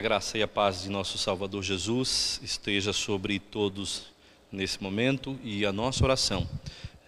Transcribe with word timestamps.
A 0.00 0.02
graça 0.02 0.38
e 0.38 0.42
a 0.42 0.48
paz 0.48 0.84
de 0.84 0.88
nosso 0.88 1.18
Salvador 1.18 1.62
Jesus 1.62 2.40
esteja 2.42 2.90
sobre 2.90 3.38
todos 3.38 4.04
nesse 4.50 4.82
momento 4.82 5.38
e 5.44 5.66
a 5.66 5.72
nossa 5.72 6.02
oração 6.02 6.48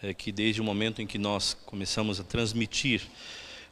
é 0.02 0.12
que 0.12 0.30
desde 0.30 0.60
o 0.60 0.64
momento 0.64 1.00
em 1.00 1.06
que 1.06 1.16
nós 1.16 1.56
começamos 1.64 2.20
a 2.20 2.22
transmitir 2.22 3.00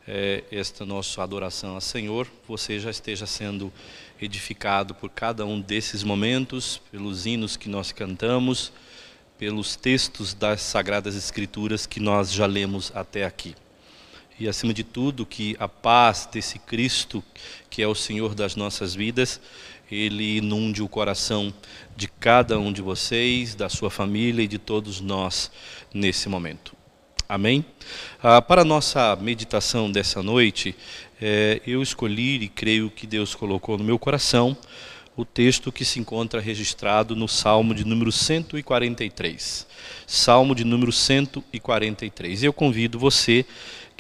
é, 0.09 0.43
esta 0.51 0.87
nossa 0.87 1.23
adoração 1.23 1.75
ao 1.75 1.83
Senhor, 1.83 2.27
você 2.49 2.81
já 2.81 2.91
esteja 2.91 3.27
sendo 3.27 3.71
edificado 4.19 4.95
por 4.95 5.11
cada 5.11 5.45
um 5.45 5.61
desses 5.61 6.03
momentos, 6.03 6.81
pelos 6.91 7.27
hinos 7.27 7.59
que 7.59 7.69
nós 7.69 7.93
cantamos, 7.93 8.73
pelos 9.37 9.77
textos 9.77 10.33
das 10.33 10.63
Sagradas 10.63 11.15
Escrituras 11.15 11.85
que 11.85 12.01
nós 12.01 12.33
já 12.33 12.47
lemos 12.47 12.91
até 12.95 13.27
aqui 13.27 13.55
e, 14.41 14.49
acima 14.49 14.73
de 14.73 14.83
tudo, 14.83 15.27
que 15.27 15.55
a 15.61 15.69
paz 15.69 16.27
desse 16.33 16.59
Cristo, 16.59 17.23
que 17.69 17.83
é 17.83 17.87
o 17.87 17.95
Senhor 17.95 18.35
das 18.35 18.57
nossas 18.57 18.95
vidas, 18.95 19.39
ele 19.93 20.39
inunde 20.39 20.83
o 20.83 20.89
coração 20.89 21.53
de 21.95 22.09
cada 22.09 22.59
um 22.59 22.73
de 22.73 22.81
vocês, 22.81 23.55
da 23.55 23.69
sua 23.69 23.91
família 23.91 24.43
e 24.43 24.49
de 24.49 24.57
todos 24.57 25.01
nós 25.01 25.51
nesse 25.93 26.29
momento. 26.29 26.75
Amém? 27.29 27.65
Ah, 28.23 28.41
para 28.41 28.63
a 28.63 28.65
nossa 28.65 29.15
meditação 29.17 29.93
dessa 29.93 30.23
noite, 30.23 30.75
é, 31.21 31.61
eu 31.67 31.83
escolhi 31.83 32.43
e 32.43 32.49
creio 32.49 32.91
que 32.91 33.07
Deus 33.07 33.35
colocou 33.35 33.77
no 33.77 33.85
meu 33.85 33.99
coração 33.99 34.57
o 35.17 35.25
texto 35.25 35.71
que 35.71 35.85
se 35.85 36.01
encontra 36.01 36.41
registrado 36.41 37.15
no 37.15 37.29
Salmo 37.29 37.75
de 37.75 37.85
número 37.85 38.11
143. 38.11 39.67
Salmo 40.07 40.55
de 40.55 40.65
número 40.65 40.91
143. 40.91 42.43
Eu 42.43 42.53
convido 42.53 42.99
você 42.99 43.45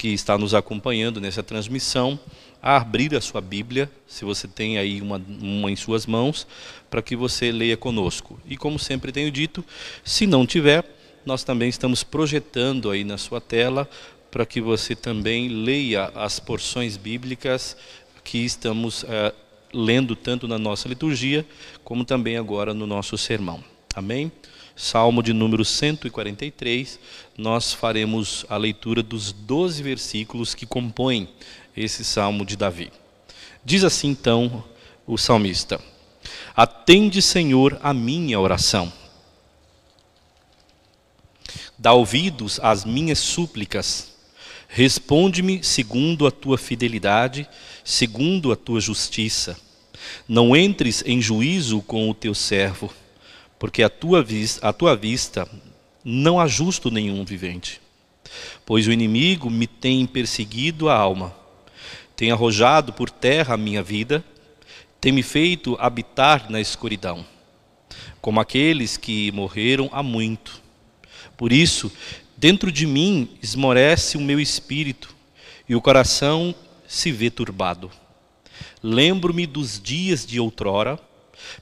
que 0.00 0.08
está 0.08 0.38
nos 0.38 0.54
acompanhando 0.54 1.20
nessa 1.20 1.42
transmissão 1.42 2.18
a 2.62 2.78
abrir 2.78 3.14
a 3.14 3.20
sua 3.20 3.42
Bíblia, 3.42 3.90
se 4.06 4.24
você 4.24 4.48
tem 4.48 4.78
aí 4.78 4.98
uma, 4.98 5.20
uma 5.28 5.70
em 5.70 5.76
suas 5.76 6.06
mãos, 6.06 6.46
para 6.88 7.02
que 7.02 7.14
você 7.14 7.52
leia 7.52 7.76
conosco. 7.76 8.40
E 8.46 8.56
como 8.56 8.78
sempre 8.78 9.12
tenho 9.12 9.30
dito, 9.30 9.62
se 10.02 10.26
não 10.26 10.46
tiver, 10.46 10.86
nós 11.26 11.44
também 11.44 11.68
estamos 11.68 12.02
projetando 12.02 12.90
aí 12.90 13.04
na 13.04 13.18
sua 13.18 13.42
tela 13.42 13.86
para 14.30 14.46
que 14.46 14.58
você 14.58 14.96
também 14.96 15.48
leia 15.48 16.06
as 16.14 16.40
porções 16.40 16.96
bíblicas 16.96 17.76
que 18.24 18.38
estamos 18.38 19.02
uh, 19.02 19.34
lendo 19.70 20.16
tanto 20.16 20.48
na 20.48 20.58
nossa 20.58 20.88
liturgia, 20.88 21.44
como 21.84 22.06
também 22.06 22.38
agora 22.38 22.72
no 22.72 22.86
nosso 22.86 23.18
sermão. 23.18 23.62
Amém? 23.94 24.32
Salmo 24.82 25.22
de 25.22 25.34
número 25.34 25.62
143, 25.62 26.98
nós 27.36 27.70
faremos 27.70 28.46
a 28.48 28.56
leitura 28.56 29.02
dos 29.02 29.30
12 29.30 29.82
versículos 29.82 30.54
que 30.54 30.64
compõem 30.64 31.28
esse 31.76 32.02
salmo 32.02 32.46
de 32.46 32.56
Davi. 32.56 32.90
Diz 33.62 33.84
assim 33.84 34.08
então 34.08 34.64
o 35.06 35.18
salmista: 35.18 35.78
Atende, 36.56 37.20
Senhor, 37.20 37.78
a 37.82 37.92
minha 37.92 38.40
oração. 38.40 38.90
Dá 41.78 41.92
ouvidos 41.92 42.58
às 42.62 42.82
minhas 42.82 43.18
súplicas. 43.18 44.14
Responde-me 44.66 45.62
segundo 45.62 46.26
a 46.26 46.30
tua 46.30 46.56
fidelidade, 46.56 47.46
segundo 47.84 48.50
a 48.50 48.56
tua 48.56 48.80
justiça. 48.80 49.60
Não 50.26 50.56
entres 50.56 51.04
em 51.04 51.20
juízo 51.20 51.82
com 51.82 52.08
o 52.08 52.14
teu 52.14 52.34
servo 52.34 52.90
porque 53.60 53.82
a 53.82 53.90
tua, 53.90 54.24
a 54.62 54.72
tua 54.72 54.96
vista 54.96 55.46
não 56.02 56.40
há 56.40 56.46
justo 56.46 56.90
nenhum 56.90 57.26
vivente. 57.26 57.78
Pois 58.64 58.88
o 58.88 58.92
inimigo 58.92 59.50
me 59.50 59.66
tem 59.66 60.06
perseguido 60.06 60.88
a 60.88 60.96
alma, 60.96 61.36
tem 62.16 62.32
arrojado 62.32 62.90
por 62.90 63.10
terra 63.10 63.54
a 63.54 63.58
minha 63.58 63.82
vida, 63.82 64.24
tem 64.98 65.12
me 65.12 65.22
feito 65.22 65.76
habitar 65.78 66.50
na 66.50 66.58
escuridão, 66.58 67.24
como 68.18 68.40
aqueles 68.40 68.96
que 68.96 69.30
morreram 69.32 69.90
há 69.92 70.02
muito. 70.02 70.62
Por 71.36 71.52
isso, 71.52 71.92
dentro 72.38 72.72
de 72.72 72.86
mim 72.86 73.28
esmorece 73.42 74.16
o 74.16 74.22
meu 74.22 74.40
espírito 74.40 75.14
e 75.68 75.76
o 75.76 75.82
coração 75.82 76.54
se 76.88 77.12
vê 77.12 77.28
turbado. 77.30 77.90
Lembro-me 78.82 79.46
dos 79.46 79.78
dias 79.78 80.24
de 80.24 80.40
outrora, 80.40 80.98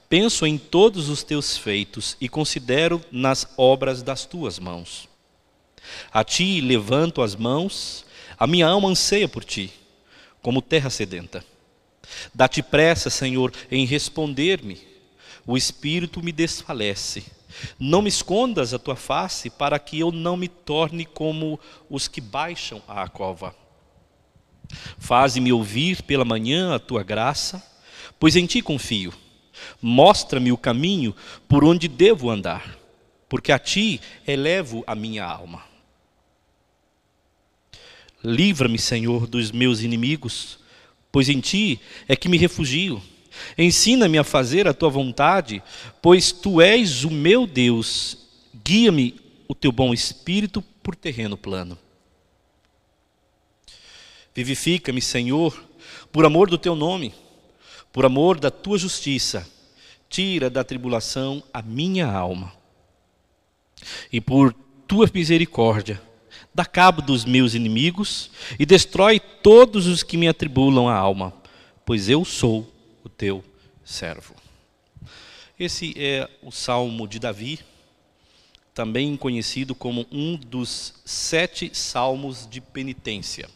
Penso 0.07 0.45
em 0.45 0.57
todos 0.57 1.09
os 1.09 1.23
teus 1.23 1.57
feitos 1.57 2.17
e 2.19 2.27
considero 2.27 3.01
nas 3.11 3.47
obras 3.57 4.01
das 4.01 4.25
tuas 4.25 4.59
mãos. 4.59 5.07
A 6.11 6.23
ti 6.23 6.61
levanto 6.61 7.21
as 7.21 7.35
mãos, 7.35 8.05
a 8.37 8.45
minha 8.45 8.67
alma 8.67 8.89
anseia 8.89 9.27
por 9.27 9.43
ti, 9.43 9.71
como 10.41 10.61
terra 10.61 10.89
sedenta. 10.89 11.43
Dá-te 12.33 12.61
pressa, 12.61 13.09
Senhor, 13.09 13.53
em 13.71 13.85
responder-me. 13.85 14.81
O 15.45 15.57
espírito 15.57 16.23
me 16.23 16.31
desfalece. 16.31 17.25
Não 17.79 18.01
me 18.01 18.09
escondas 18.09 18.73
a 18.73 18.79
tua 18.79 18.95
face, 18.95 19.49
para 19.49 19.79
que 19.79 19.99
eu 19.99 20.11
não 20.11 20.37
me 20.37 20.47
torne 20.47 21.05
como 21.05 21.59
os 21.89 22.07
que 22.07 22.21
baixam 22.21 22.81
à 22.87 23.07
cova. 23.07 23.55
Faze-me 24.97 25.51
ouvir 25.51 26.03
pela 26.03 26.23
manhã 26.23 26.75
a 26.75 26.79
tua 26.79 27.03
graça, 27.03 27.63
pois 28.19 28.35
em 28.35 28.45
ti 28.45 28.61
confio. 28.61 29.13
Mostra-me 29.81 30.51
o 30.51 30.57
caminho 30.57 31.15
por 31.47 31.63
onde 31.63 31.87
devo 31.87 32.29
andar, 32.29 32.77
porque 33.27 33.51
a 33.51 33.59
ti 33.59 34.01
elevo 34.27 34.83
a 34.85 34.95
minha 34.95 35.25
alma. 35.25 35.63
Livra-me, 38.23 38.77
Senhor, 38.77 39.27
dos 39.27 39.51
meus 39.51 39.81
inimigos, 39.81 40.59
pois 41.11 41.29
em 41.29 41.39
ti 41.39 41.79
é 42.07 42.15
que 42.15 42.27
me 42.27 42.37
refugio. 42.37 43.01
Ensina-me 43.57 44.17
a 44.17 44.23
fazer 44.23 44.67
a 44.67 44.73
tua 44.73 44.89
vontade, 44.89 45.63
pois 46.01 46.31
tu 46.31 46.59
és 46.59 47.03
o 47.05 47.11
meu 47.11 47.47
Deus. 47.47 48.17
Guia-me 48.63 49.19
o 49.47 49.55
teu 49.55 49.71
bom 49.71 49.93
espírito 49.93 50.61
por 50.83 50.95
terreno 50.95 51.37
plano. 51.37 51.77
Vivifica-me, 54.35 55.01
Senhor, 55.01 55.63
por 56.11 56.25
amor 56.25 56.49
do 56.49 56.57
teu 56.57 56.75
nome 56.75 57.13
por 57.91 58.05
amor 58.05 58.39
da 58.39 58.51
tua 58.51 58.77
justiça, 58.77 59.47
tira 60.09 60.49
da 60.49 60.63
tribulação 60.63 61.43
a 61.53 61.61
minha 61.61 62.07
alma. 62.07 62.53
E 64.11 64.19
por 64.19 64.53
tua 64.87 65.09
misericórdia, 65.13 66.01
dá 66.53 66.65
cabo 66.65 67.01
dos 67.01 67.25
meus 67.25 67.53
inimigos 67.53 68.31
e 68.57 68.65
destrói 68.65 69.19
todos 69.19 69.87
os 69.87 70.03
que 70.03 70.17
me 70.17 70.27
atribulam 70.27 70.87
a 70.87 70.95
alma, 70.95 71.33
pois 71.85 72.09
eu 72.09 72.25
sou 72.25 72.67
o 73.03 73.09
teu 73.09 73.43
servo. 73.83 74.35
Esse 75.59 75.93
é 75.97 76.29
o 76.41 76.51
salmo 76.51 77.07
de 77.07 77.19
Davi, 77.19 77.59
também 78.73 79.17
conhecido 79.17 79.75
como 79.75 80.05
um 80.11 80.37
dos 80.37 80.93
sete 81.03 81.69
salmos 81.73 82.47
de 82.49 82.61
penitência. 82.61 83.49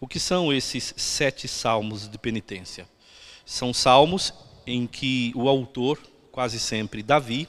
O 0.00 0.08
que 0.08 0.18
são 0.18 0.52
esses 0.52 0.92
sete 0.96 1.46
salmos 1.46 2.08
de 2.08 2.18
penitência? 2.18 2.88
São 3.46 3.72
salmos 3.72 4.34
em 4.66 4.88
que 4.88 5.32
o 5.36 5.48
autor, 5.48 6.00
quase 6.32 6.58
sempre 6.58 7.00
Davi, 7.00 7.48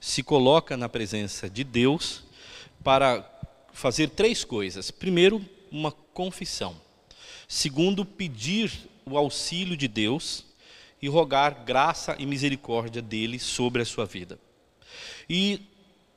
se 0.00 0.22
coloca 0.22 0.76
na 0.76 0.88
presença 0.88 1.50
de 1.50 1.64
Deus 1.64 2.22
para 2.82 3.28
fazer 3.72 4.10
três 4.10 4.44
coisas. 4.44 4.92
Primeiro, 4.92 5.44
uma 5.70 5.90
confissão. 5.90 6.76
Segundo, 7.48 8.04
pedir 8.04 8.72
o 9.04 9.18
auxílio 9.18 9.76
de 9.76 9.88
Deus 9.88 10.44
e 11.00 11.08
rogar 11.08 11.64
graça 11.64 12.14
e 12.20 12.24
misericórdia 12.24 13.02
dele 13.02 13.40
sobre 13.40 13.82
a 13.82 13.84
sua 13.84 14.06
vida. 14.06 14.38
E 15.28 15.60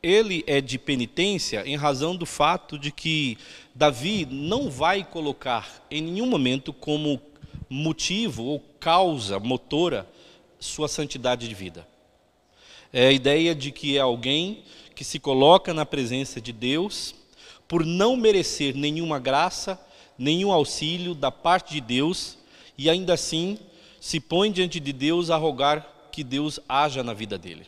ele 0.04 0.44
é 0.46 0.62
de 0.62 0.78
penitência 0.78 1.64
em 1.66 1.76
razão 1.76 2.16
do 2.16 2.28
fato 2.28 2.78
de 2.78 2.92
que 2.92 3.40
Davi 3.74 4.28
não 4.30 4.70
vai 4.70 5.04
colocar 5.04 5.84
em 5.90 6.00
nenhum 6.00 6.28
momento 6.28 6.72
como 6.72 7.20
motivo 7.68 8.44
ou 8.44 8.60
causa 8.86 9.40
motora 9.40 10.08
sua 10.60 10.88
santidade 10.88 11.48
de 11.48 11.56
vida. 11.56 11.88
É 12.94 13.08
a 13.08 13.12
ideia 13.12 13.56
de 13.56 13.72
que 13.72 13.98
é 13.98 14.00
alguém 14.00 14.64
que 14.94 15.04
se 15.04 15.18
coloca 15.18 15.74
na 15.74 15.88
presença 15.88 16.40
de 16.40 16.54
Deus 16.54 17.16
por 17.68 17.84
não 17.84 18.16
merecer 18.16 18.76
nenhuma 18.76 19.18
graça, 19.18 19.84
nenhum 20.20 20.52
auxílio 20.52 21.16
da 21.16 21.32
parte 21.32 21.74
de 21.74 21.82
Deus 21.82 22.38
e 22.78 22.88
ainda 22.88 23.16
assim 23.16 23.58
se 24.00 24.20
põe 24.20 24.52
diante 24.52 24.80
de 24.80 24.94
Deus 24.94 25.32
a 25.32 25.36
rogar 25.36 26.10
que 26.12 26.24
Deus 26.24 26.60
haja 26.70 27.02
na 27.02 27.12
vida 27.16 27.40
dele. 27.40 27.66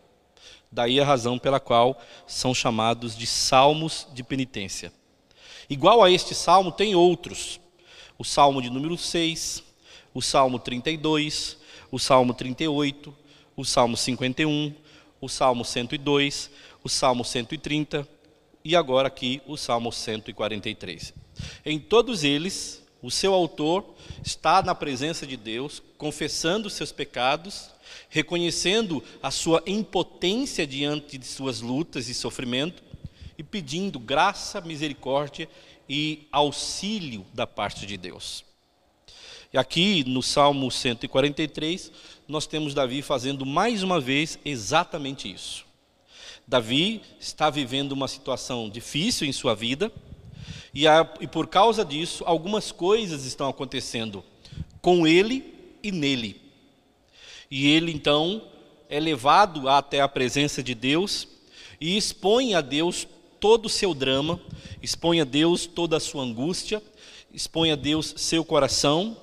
Daí 0.71 0.99
a 0.99 1.05
razão 1.05 1.39
pela 1.39 1.59
qual 1.59 1.99
são 2.27 2.53
chamados 2.53 3.17
de 3.17 3.25
salmos 3.25 4.07
de 4.13 4.21
penitência. 4.21 4.93
Igual 5.67 6.03
a 6.03 6.11
este 6.11 6.35
salmo, 6.35 6.71
tem 6.71 6.93
outros. 6.93 7.59
O 8.19 8.23
salmo 8.23 8.61
de 8.61 8.69
número 8.69 8.95
6, 8.95 9.63
o 10.17 10.21
Salmo 10.23 10.57
32, 10.57 11.57
o 11.91 11.99
Salmo 11.99 12.33
38, 12.33 13.13
o 13.55 13.63
Salmo 13.63 13.95
51, 13.95 14.73
o 15.21 15.29
Salmo 15.29 15.63
102, 15.63 16.49
o 16.83 16.89
Salmo 16.89 17.23
130 17.23 18.07
e 18.65 18.75
agora 18.75 19.09
aqui 19.09 19.43
o 19.45 19.55
Salmo 19.55 19.91
143. 19.91 21.13
Em 21.63 21.77
todos 21.77 22.23
eles, 22.23 22.83
o 22.99 23.11
seu 23.11 23.31
autor 23.31 23.85
está 24.25 24.63
na 24.63 24.73
presença 24.73 25.27
de 25.27 25.37
Deus, 25.37 25.83
confessando 25.99 26.67
seus 26.67 26.91
pecados, 26.91 27.69
reconhecendo 28.09 29.03
a 29.21 29.29
sua 29.29 29.61
impotência 29.67 30.65
diante 30.65 31.19
de 31.19 31.27
suas 31.27 31.61
lutas 31.61 32.09
e 32.09 32.15
sofrimento 32.15 32.81
e 33.37 33.43
pedindo 33.43 33.99
graça, 33.99 34.61
misericórdia 34.61 35.47
e 35.87 36.27
auxílio 36.31 37.23
da 37.35 37.45
parte 37.45 37.85
de 37.85 37.97
Deus. 37.97 38.46
Aqui 39.57 40.03
no 40.07 40.21
Salmo 40.21 40.69
143, 40.69 41.91
nós 42.27 42.45
temos 42.45 42.75
Davi 42.75 43.01
fazendo 43.01 43.43
mais 43.43 43.81
uma 43.81 43.99
vez 43.99 44.37
exatamente 44.45 45.33
isso. 45.33 45.65
Davi 46.47 47.01
está 47.19 47.49
vivendo 47.49 47.93
uma 47.93 48.07
situação 48.07 48.69
difícil 48.69 49.25
em 49.25 49.31
sua 49.31 49.55
vida, 49.55 49.91
e, 50.75 50.87
a, 50.87 51.11
e 51.19 51.25
por 51.25 51.47
causa 51.47 51.83
disso, 51.83 52.23
algumas 52.27 52.71
coisas 52.71 53.25
estão 53.25 53.49
acontecendo 53.49 54.23
com 54.79 55.07
ele 55.07 55.55
e 55.81 55.91
nele. 55.91 56.39
E 57.49 57.67
ele 57.67 57.91
então 57.91 58.43
é 58.87 58.99
levado 58.99 59.67
até 59.67 60.01
a 60.01 60.07
presença 60.07 60.61
de 60.61 60.75
Deus 60.75 61.27
e 61.81 61.97
expõe 61.97 62.53
a 62.53 62.61
Deus 62.61 63.07
todo 63.39 63.65
o 63.65 63.69
seu 63.69 63.95
drama, 63.95 64.39
expõe 64.83 65.19
a 65.19 65.25
Deus 65.25 65.65
toda 65.65 65.97
a 65.97 65.99
sua 65.99 66.21
angústia, 66.21 66.79
expõe 67.33 67.71
a 67.71 67.75
Deus 67.75 68.13
seu 68.17 68.45
coração 68.45 69.17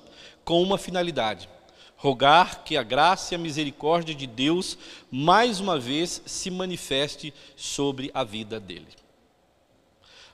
com 0.45 0.61
uma 0.61 0.77
finalidade: 0.77 1.49
rogar 1.97 2.63
que 2.63 2.77
a 2.77 2.83
graça 2.83 3.33
e 3.33 3.35
a 3.35 3.39
misericórdia 3.39 4.15
de 4.15 4.27
Deus 4.27 4.77
mais 5.11 5.59
uma 5.59 5.77
vez 5.77 6.21
se 6.25 6.49
manifeste 6.49 7.33
sobre 7.57 8.09
a 8.13 8.23
vida 8.23 8.59
dele. 8.59 8.87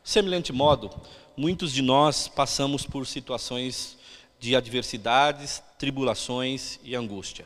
Semelhante 0.03 0.51
modo, 0.51 0.91
muitos 1.35 1.71
de 1.71 1.81
nós 1.81 2.27
passamos 2.27 2.85
por 2.85 3.07
situações 3.07 3.97
de 4.39 4.55
adversidades, 4.55 5.63
tribulações 5.77 6.79
e 6.83 6.95
angústia. 6.95 7.45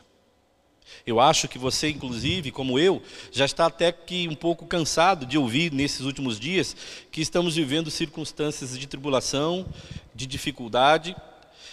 Eu 1.06 1.20
acho 1.20 1.48
que 1.48 1.58
você, 1.58 1.90
inclusive, 1.90 2.50
como 2.50 2.78
eu, 2.78 3.02
já 3.30 3.44
está 3.44 3.66
até 3.66 3.92
que 3.92 4.28
um 4.28 4.34
pouco 4.34 4.66
cansado 4.66 5.26
de 5.26 5.36
ouvir 5.36 5.72
nesses 5.72 6.00
últimos 6.00 6.38
dias 6.38 6.76
que 7.10 7.20
estamos 7.20 7.56
vivendo 7.56 7.90
circunstâncias 7.90 8.78
de 8.78 8.86
tribulação, 8.86 9.66
de 10.14 10.26
dificuldade, 10.26 11.14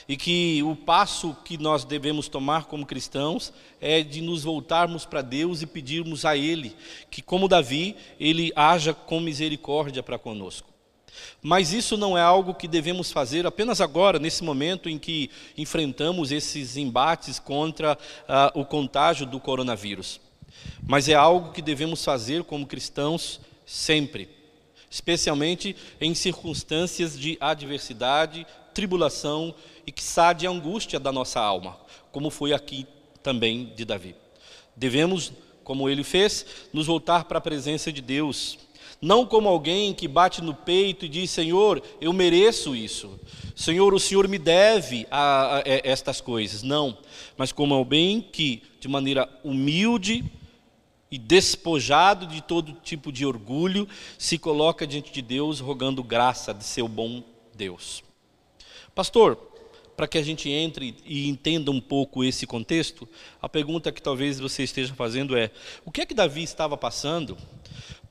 e 0.07 0.17
que 0.17 0.61
o 0.63 0.75
passo 0.75 1.35
que 1.45 1.57
nós 1.57 1.85
devemos 1.85 2.27
tomar 2.27 2.65
como 2.65 2.85
cristãos 2.85 3.53
é 3.79 4.01
de 4.01 4.21
nos 4.21 4.43
voltarmos 4.43 5.05
para 5.05 5.21
Deus 5.21 5.61
e 5.61 5.65
pedirmos 5.65 6.25
a 6.25 6.35
Ele 6.35 6.75
que, 7.09 7.21
como 7.21 7.47
Davi, 7.47 7.95
Ele 8.19 8.51
haja 8.55 8.93
com 8.93 9.19
misericórdia 9.19 10.03
para 10.03 10.19
conosco. 10.19 10.73
Mas 11.41 11.73
isso 11.73 11.95
não 11.97 12.17
é 12.17 12.21
algo 12.21 12.53
que 12.53 12.67
devemos 12.67 13.11
fazer 13.11 13.45
apenas 13.45 13.81
agora, 13.81 14.19
nesse 14.19 14.43
momento 14.43 14.89
em 14.89 14.97
que 14.97 15.29
enfrentamos 15.57 16.31
esses 16.31 16.77
embates 16.77 17.39
contra 17.39 17.93
uh, 17.93 18.59
o 18.59 18.65
contágio 18.65 19.25
do 19.25 19.39
coronavírus. 19.39 20.19
Mas 20.85 21.07
é 21.09 21.13
algo 21.13 21.51
que 21.51 21.61
devemos 21.61 22.03
fazer 22.03 22.43
como 22.43 22.65
cristãos 22.65 23.39
sempre, 23.65 24.29
especialmente 24.89 25.75
em 25.99 26.13
circunstâncias 26.13 27.17
de 27.17 27.37
adversidade, 27.39 28.45
tribulação 28.73 29.53
e 29.85 29.91
que 29.91 30.03
de 30.35 30.47
angústia 30.47 30.99
da 30.99 31.11
nossa 31.11 31.39
alma, 31.39 31.77
como 32.11 32.29
foi 32.29 32.53
aqui 32.53 32.85
também 33.21 33.73
de 33.75 33.85
Davi. 33.85 34.15
Devemos, 34.75 35.31
como 35.63 35.89
ele 35.89 36.03
fez, 36.03 36.45
nos 36.71 36.87
voltar 36.87 37.25
para 37.25 37.37
a 37.37 37.41
presença 37.41 37.91
de 37.91 38.01
Deus 38.01 38.57
não 39.03 39.25
como 39.25 39.49
alguém 39.49 39.93
que 39.93 40.07
bate 40.07 40.41
no 40.41 40.53
peito 40.53 41.05
e 41.05 41.09
diz: 41.09 41.29
Senhor, 41.29 41.83
eu 41.99 42.13
mereço 42.13 42.73
isso. 42.73 43.19
Senhor, 43.53 43.93
o 43.93 43.99
Senhor 43.99 44.29
me 44.29 44.37
deve 44.37 45.05
a, 45.11 45.57
a, 45.57 45.57
a 45.57 45.61
estas 45.83 46.21
coisas. 46.21 46.63
Não, 46.63 46.97
mas 47.35 47.51
como 47.51 47.73
alguém 47.73 48.21
que, 48.21 48.63
de 48.79 48.87
maneira 48.87 49.29
humilde 49.43 50.23
e 51.11 51.17
despojado 51.17 52.25
de 52.25 52.41
todo 52.41 52.77
tipo 52.81 53.11
de 53.11 53.25
orgulho, 53.25 53.89
se 54.17 54.37
coloca 54.37 54.87
diante 54.87 55.11
de 55.11 55.21
Deus 55.21 55.59
rogando 55.59 56.01
graça 56.01 56.53
de 56.53 56.63
seu 56.63 56.87
bom 56.87 57.21
Deus. 57.53 58.01
Pastor, 58.95 59.37
para 59.95 60.07
que 60.07 60.17
a 60.17 60.23
gente 60.23 60.49
entre 60.49 60.95
e 61.05 61.27
entenda 61.27 61.71
um 61.71 61.81
pouco 61.81 62.23
esse 62.23 62.45
contexto, 62.45 63.07
a 63.41 63.49
pergunta 63.49 63.91
que 63.91 64.01
talvez 64.01 64.39
você 64.39 64.63
esteja 64.63 64.93
fazendo 64.93 65.35
é: 65.35 65.49
o 65.85 65.91
que 65.91 66.01
é 66.01 66.05
que 66.05 66.13
Davi 66.13 66.43
estava 66.43 66.77
passando 66.77 67.37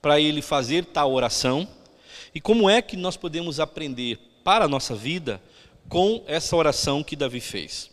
para 0.01 0.21
ele 0.21 0.43
fazer 0.43 0.85
tal 0.87 1.13
oração 1.13 1.69
e 2.35 2.41
como 2.41 2.69
é 2.69 2.83
que 2.83 2.97
nós 2.97 3.17
podemos 3.17 3.61
aprender 3.61 4.19
para 4.43 4.65
a 4.65 4.69
nossa 4.69 4.95
vida 4.95 5.41
com 5.89 6.25
essa 6.27 6.57
oração 6.57 7.03
que 7.03 7.15
Davi 7.15 7.41
fez. 7.41 7.91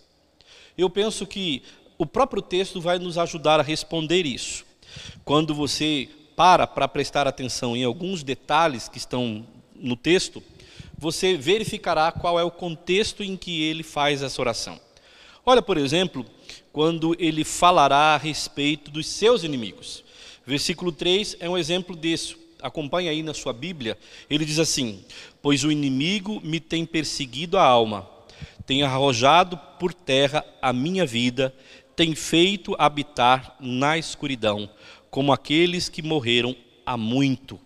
Eu 0.78 0.90
penso 0.90 1.28
que 1.28 1.62
o 1.98 2.06
próprio 2.06 2.42
texto 2.42 2.80
vai 2.80 2.98
nos 2.98 3.18
ajudar 3.18 3.60
a 3.60 3.64
responder 3.64 4.26
isso. 4.26 4.66
Quando 5.24 5.54
você 5.54 6.10
para 6.36 6.66
para 6.66 6.88
prestar 6.88 7.28
atenção 7.28 7.76
em 7.76 7.84
alguns 7.84 8.24
detalhes 8.24 8.88
que 8.88 8.98
estão 8.98 9.46
no 9.76 9.96
texto, 9.96 10.42
você 11.00 11.38
verificará 11.38 12.12
qual 12.12 12.38
é 12.38 12.44
o 12.44 12.52
contexto 12.52 13.24
em 13.24 13.38
que 13.38 13.64
ele 13.64 13.84
faz 13.84 14.22
essa 14.22 14.42
oração. 14.42 14.78
Olha, 15.46 15.62
por 15.62 15.78
exemplo, 15.78 16.26
quando 16.74 17.16
ele 17.18 17.46
falará 17.46 18.16
a 18.16 18.18
respeito 18.18 18.92
dos 18.92 19.08
seus 19.08 19.46
inimigos. 19.46 20.04
Versículo 20.46 20.92
3 20.92 21.38
é 21.40 21.50
um 21.50 21.58
exemplo 21.58 21.96
disso. 21.96 22.38
Acompanhe 22.62 23.08
aí 23.08 23.24
na 23.24 23.34
sua 23.34 23.54
Bíblia. 23.54 23.98
Ele 24.30 24.44
diz 24.44 24.60
assim: 24.60 25.02
Pois 25.42 25.64
o 25.64 25.72
inimigo 25.72 26.42
me 26.44 26.60
tem 26.60 26.86
perseguido 26.86 27.58
a 27.58 27.64
alma, 27.64 28.06
tem 28.66 28.84
arrojado 28.84 29.58
por 29.80 29.94
terra 29.94 30.44
a 30.62 30.74
minha 30.74 31.06
vida, 31.06 31.56
tem 31.96 32.14
feito 32.14 32.76
habitar 32.78 33.56
na 33.58 33.98
escuridão, 33.98 34.70
como 35.10 35.32
aqueles 35.32 35.88
que 35.88 36.02
morreram 36.02 36.54
há 36.86 36.98
muito. 36.98 37.58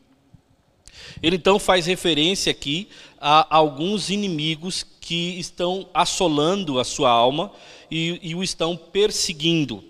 Ele 1.22 1.36
então 1.36 1.60
faz 1.60 1.86
referência 1.86 2.52
aqui 2.52 2.88
a 3.26 3.56
alguns 3.56 4.10
inimigos 4.10 4.86
que 5.00 5.40
estão 5.40 5.88
assolando 5.94 6.78
a 6.78 6.84
sua 6.84 7.10
alma 7.10 7.52
e, 7.90 8.20
e 8.22 8.36
o 8.36 8.44
estão 8.44 8.76
perseguindo 8.76 9.84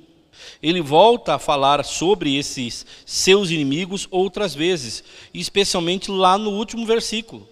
ele 0.62 0.82
volta 0.82 1.36
a 1.36 1.40
falar 1.40 1.84
sobre 1.84 2.36
esses 2.38 2.86
seus 3.06 3.52
inimigos 3.52 4.08
outras 4.10 4.56
vezes, 4.56 5.04
especialmente 5.34 6.10
lá 6.10 6.38
no 6.38 6.52
último 6.52 6.86
versículo, 6.86 7.48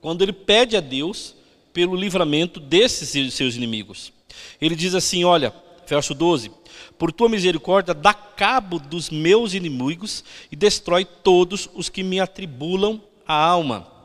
quando 0.00 0.22
ele 0.22 0.32
pede 0.32 0.76
a 0.76 0.80
Deus 0.80 1.34
pelo 1.72 1.94
livramento 1.94 2.58
desses 2.58 3.34
seus 3.34 3.54
inimigos. 3.54 4.12
Ele 4.60 4.74
diz 4.74 4.94
assim: 4.94 5.24
Olha, 5.24 5.54
verso 5.86 6.14
12: 6.14 6.50
Por 6.98 7.12
tua 7.12 7.28
misericórdia, 7.28 7.94
dá 7.94 8.12
cabo 8.12 8.78
dos 8.78 9.10
meus 9.10 9.54
inimigos 9.54 10.24
e 10.50 10.56
destrói 10.56 11.04
todos 11.04 11.68
os 11.74 11.88
que 11.88 12.02
me 12.02 12.20
atribulam 12.20 13.00
a 13.26 13.34
alma. 13.34 13.95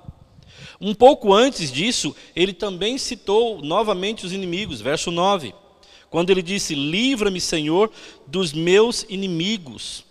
Um 0.81 0.93
pouco 0.93 1.31
antes 1.31 1.71
disso, 1.71 2.13
ele 2.35 2.51
também 2.51 2.97
citou 2.97 3.61
novamente 3.61 4.25
os 4.25 4.33
inimigos, 4.33 4.81
verso 4.81 5.11
9 5.11 5.53
quando 6.11 6.29
ele 6.29 6.43
disse: 6.43 6.75
Livra-me, 6.75 7.41
Senhor, 7.41 7.89
dos 8.27 8.53
meus 8.53 9.03
inimigos. 9.09 10.03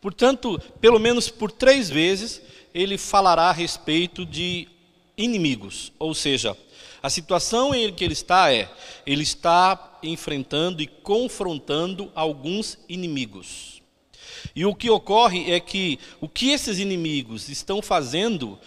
Portanto, 0.00 0.58
pelo 0.80 1.00
menos 1.00 1.28
por 1.28 1.50
três 1.50 1.90
vezes, 1.90 2.40
ele 2.72 2.96
falará 2.96 3.50
a 3.50 3.52
respeito 3.52 4.24
de 4.24 4.68
inimigos, 5.16 5.92
ou 5.98 6.14
seja, 6.14 6.56
a 7.02 7.10
situação 7.10 7.74
em 7.74 7.92
que 7.92 8.04
ele 8.04 8.12
está 8.12 8.52
é, 8.52 8.70
ele 9.04 9.22
está 9.22 9.98
enfrentando 10.02 10.80
e 10.80 10.86
confrontando 10.86 12.12
alguns 12.14 12.78
inimigos. 12.88 13.82
E 14.54 14.64
o 14.64 14.74
que 14.74 14.88
ocorre 14.88 15.50
é 15.50 15.58
que 15.58 15.98
o 16.20 16.28
que 16.28 16.50
esses 16.50 16.78
inimigos 16.78 17.48
estão 17.48 17.82
fazendo 17.82 18.58